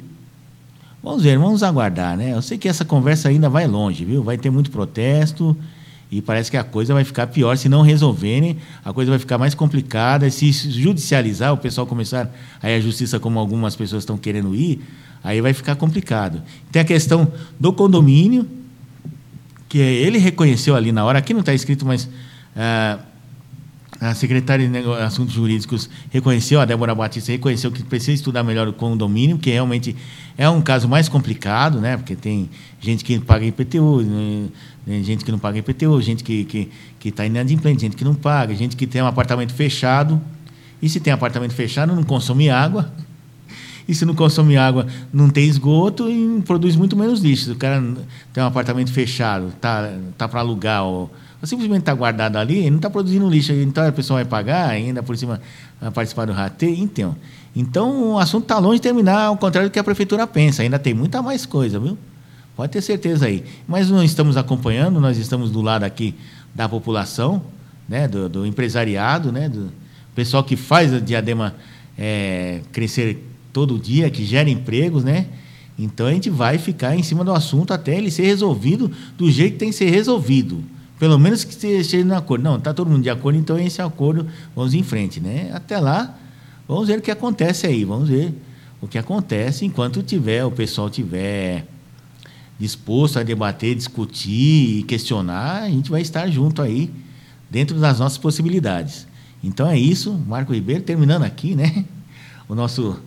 Vamos 1.03 1.23
ver, 1.23 1.39
vamos 1.39 1.63
aguardar, 1.63 2.17
né? 2.17 2.35
Eu 2.35 2.43
sei 2.43 2.59
que 2.59 2.69
essa 2.69 2.85
conversa 2.85 3.29
ainda 3.29 3.49
vai 3.49 3.67
longe, 3.67 4.05
viu? 4.05 4.23
Vai 4.23 4.37
ter 4.37 4.51
muito 4.51 4.71
protesto 4.71 5.57
e 6.11 6.21
parece 6.21 6.51
que 6.51 6.57
a 6.57 6.65
coisa 6.65 6.93
vai 6.93 7.05
ficar 7.05 7.29
pior 7.29 7.57
se 7.57 7.69
não 7.69 7.83
resolverem, 7.83 8.57
a 8.85 8.93
coisa 8.93 9.11
vai 9.11 9.19
ficar 9.19 9.39
mais 9.39 9.55
complicada, 9.55 10.29
se 10.29 10.51
judicializar, 10.51 11.53
o 11.53 11.57
pessoal 11.57 11.87
começar 11.87 12.29
aí 12.61 12.75
a 12.75 12.81
justiça 12.81 13.21
como 13.21 13.39
algumas 13.39 13.77
pessoas 13.77 14.03
estão 14.03 14.19
querendo 14.19 14.53
ir, 14.53 14.81
aí 15.23 15.41
vai 15.41 15.55
ficar 15.55 15.77
complicado. 15.77 16.43
Tem 16.73 16.83
a 16.83 16.85
questão 16.85 17.31
do 17.59 17.73
condomínio, 17.73 18.49
que 19.69 19.79
ele 19.79 20.19
reconheceu 20.19 20.75
ali 20.75 20.91
na 20.91 21.05
hora, 21.05 21.21
aqui 21.21 21.33
não 21.33 21.41
está 21.41 21.55
escrito, 21.55 21.87
mas 21.87 22.09
a 22.55 24.15
secretária 24.15 24.67
de 24.67 24.79
Assuntos 25.03 25.35
Jurídicos 25.35 25.91
reconheceu, 26.11 26.59
a 26.59 26.65
Débora 26.65 26.95
Batista 26.95 27.33
reconheceu 27.33 27.71
que 27.71 27.83
precisa 27.83 28.13
estudar 28.13 28.43
melhor 28.43 28.67
o 28.67 28.73
condomínio, 28.73 29.37
que 29.37 29.51
realmente 29.51 29.95
é 30.39 30.49
um 30.49 30.63
caso 30.63 30.89
mais 30.89 31.07
complicado, 31.07 31.81
né? 31.81 31.99
porque 31.99 32.17
tem 32.17 32.49
gente 32.81 33.05
que 33.05 33.19
paga 33.19 33.45
IPTU, 33.45 34.01
né? 34.87 35.03
gente 35.03 35.23
que 35.23 35.31
não 35.31 35.39
paga 35.39 35.59
IPTU, 35.59 36.01
gente 36.01 36.25
que 36.25 36.33
está 36.41 36.51
que, 36.51 36.71
que 36.99 37.13
tá 37.13 37.27
inadimplente, 37.27 37.83
gente 37.83 37.97
que 37.97 38.05
não 38.05 38.15
paga, 38.15 38.55
gente 38.55 38.75
que 38.75 38.87
tem 38.87 39.03
um 39.03 39.07
apartamento 39.07 39.53
fechado. 39.53 40.19
E 40.81 40.89
se 40.89 40.99
tem 40.99 41.13
apartamento 41.13 41.53
fechado, 41.53 41.95
não 41.95 42.03
consome 42.03 42.49
água. 42.49 42.91
E 43.87 43.95
se 43.95 44.07
não 44.07 44.15
consome 44.15 44.57
água, 44.57 44.87
não 45.13 45.29
tem 45.29 45.47
esgoto 45.47 46.09
e 46.09 46.41
produz 46.43 46.75
muito 46.75 46.97
menos 46.97 47.21
lixo. 47.21 47.53
O 47.53 47.57
cara 47.57 47.83
tem 48.33 48.43
um 48.43 48.47
apartamento 48.47 48.91
fechado, 48.93 49.53
tá, 49.61 49.93
tá 50.17 50.27
para 50.27 50.41
alugar 50.41 50.85
ou 50.85 51.11
simplesmente 51.47 51.81
está 51.81 51.95
guardado 51.95 52.37
ali, 52.37 52.69
não 52.69 52.77
está 52.77 52.91
produzindo 52.91 53.29
lixo, 53.29 53.53
então 53.53 53.87
a 53.87 53.93
pessoa 53.93 54.19
vai 54.19 54.25
pagar 54.27 54.69
ainda 54.69 55.03
por 55.03 55.17
cima 55.17 55.41
vai 55.81 55.91
participar 55.91 56.27
do 56.27 56.33
rateio. 56.33 56.77
Então, 56.77 57.17
então 57.57 58.13
o 58.13 58.19
assunto 58.19 58.43
está 58.43 58.59
longe 58.59 58.77
de 58.77 58.83
terminar, 58.83 59.25
ao 59.25 59.37
contrário 59.37 59.71
do 59.71 59.73
que 59.73 59.79
a 59.79 59.85
prefeitura 59.85 60.27
pensa, 60.27 60.63
ainda 60.63 60.79
tem 60.79 60.93
muita 60.93 61.23
mais 61.23 61.47
coisa, 61.47 61.81
viu? 61.81 61.97
Pode 62.55 62.73
ter 62.73 62.83
certeza 62.83 63.27
aí. 63.27 63.43
Mas 63.67 63.89
nós 63.89 64.05
estamos 64.05 64.37
acompanhando, 64.37 65.01
nós 65.01 65.17
estamos 65.17 65.51
do 65.51 65.63
lado 65.63 65.85
aqui 65.85 66.15
da 66.55 66.69
população, 66.69 67.43
né, 67.89 68.07
do, 68.07 68.29
do 68.29 68.47
empresariado, 68.47 69.33
né, 69.33 69.49
do 69.49 69.73
pessoal 70.15 70.45
que 70.45 70.57
faz 70.57 70.93
a 70.93 71.01
Diadema 71.01 71.55
é, 71.97 72.61
crescer 72.71 73.27
todo 73.53 73.79
dia, 73.79 74.11
que 74.11 74.25
gera 74.25 74.51
empregos, 74.51 75.05
né? 75.05 75.27
Então 75.79 76.07
a 76.07 76.13
gente 76.13 76.29
vai 76.29 76.59
ficar 76.59 76.95
em 76.95 77.03
cima 77.03 77.25
do 77.25 77.33
assunto 77.33 77.73
até 77.73 77.97
ele 77.97 78.11
ser 78.11 78.25
resolvido 78.25 78.91
do 79.17 79.31
jeito 79.31 79.55
que 79.55 79.59
tem 79.59 79.71
que 79.71 79.75
ser 79.75 79.89
resolvido. 79.89 80.63
Pelo 81.01 81.19
menos 81.19 81.45
que 81.45 81.53
esteja 81.53 82.05
no 82.05 82.15
acordo. 82.15 82.45
Não, 82.45 82.57
está 82.57 82.75
todo 82.75 82.91
mundo 82.91 83.03
de 83.03 83.09
acordo, 83.09 83.39
então 83.39 83.59
esse 83.59 83.81
acordo, 83.81 84.27
vamos 84.55 84.75
em 84.75 84.83
frente. 84.83 85.19
Né? 85.19 85.51
Até 85.55 85.79
lá, 85.79 86.15
vamos 86.69 86.89
ver 86.89 86.99
o 86.99 87.01
que 87.01 87.11
acontece 87.11 87.67
aí, 87.67 87.87
vamos 87.87 88.11
ver 88.11 88.35
o 88.83 88.87
que 88.87 88.99
acontece 88.99 89.65
enquanto 89.65 90.03
tiver, 90.03 90.45
o 90.45 90.51
pessoal 90.51 90.91
tiver 90.91 91.67
disposto 92.59 93.19
a 93.19 93.23
debater, 93.23 93.75
discutir 93.75 94.81
e 94.81 94.83
questionar, 94.83 95.63
a 95.63 95.71
gente 95.71 95.91
vai 95.91 96.03
estar 96.03 96.29
junto 96.29 96.61
aí, 96.61 96.91
dentro 97.49 97.81
das 97.81 97.99
nossas 97.99 98.19
possibilidades. 98.19 99.07
Então 99.43 99.67
é 99.67 99.79
isso, 99.79 100.13
Marco 100.29 100.53
Ribeiro, 100.53 100.83
terminando 100.83 101.23
aqui, 101.23 101.57
né? 101.57 101.87
O 102.47 102.55
nosso. 102.55 103.01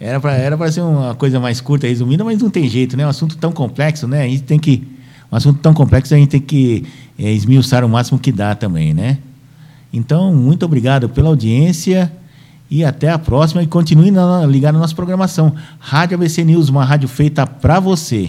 Era 0.00 0.18
para 0.18 0.34
era 0.34 0.72
ser 0.72 0.80
uma 0.80 1.14
coisa 1.14 1.38
mais 1.38 1.60
curta, 1.60 1.86
resumida, 1.86 2.24
mas 2.24 2.42
não 2.42 2.50
tem 2.50 2.68
jeito, 2.68 2.96
né? 2.96 3.06
Um 3.06 3.10
assunto 3.10 3.36
tão 3.36 3.52
complexo, 3.52 4.08
né? 4.08 4.22
A 4.22 4.26
gente 4.26 4.42
tem 4.42 4.58
que 4.58 4.95
um 5.30 5.36
assunto 5.36 5.58
tão 5.60 5.74
complexo 5.74 6.14
a 6.14 6.16
gente 6.16 6.30
tem 6.30 6.40
que 6.40 6.84
é, 7.18 7.32
esmiuçar 7.32 7.84
o 7.84 7.88
máximo 7.88 8.18
que 8.18 8.30
dá 8.30 8.54
também, 8.54 8.94
né? 8.94 9.18
Então, 9.92 10.34
muito 10.34 10.64
obrigado 10.64 11.08
pela 11.08 11.28
audiência 11.28 12.12
e 12.70 12.84
até 12.84 13.10
a 13.10 13.18
próxima. 13.18 13.62
E 13.62 13.66
continue 13.66 14.10
na, 14.10 14.44
ligado 14.46 14.74
na 14.74 14.80
nossa 14.80 14.94
programação. 14.94 15.54
Rádio 15.78 16.16
ABC 16.16 16.44
News, 16.44 16.68
uma 16.68 16.84
rádio 16.84 17.08
feita 17.08 17.46
para 17.46 17.80
você. 17.80 18.28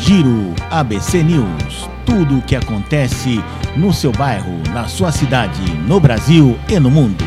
Giro 0.00 0.54
ABC 0.70 1.22
News. 1.22 1.88
Tudo 2.04 2.38
o 2.38 2.42
que 2.42 2.56
acontece 2.56 3.42
no 3.76 3.92
seu 3.92 4.10
bairro, 4.12 4.60
na 4.72 4.88
sua 4.88 5.12
cidade, 5.12 5.60
no 5.86 6.00
Brasil 6.00 6.58
e 6.68 6.78
no 6.80 6.90
mundo. 6.90 7.24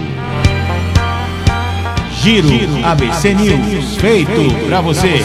Giro, 2.22 2.50
ABC, 2.84 3.34
News, 3.34 3.96
feito 3.98 4.66
para 4.68 4.82
você. 4.82 5.24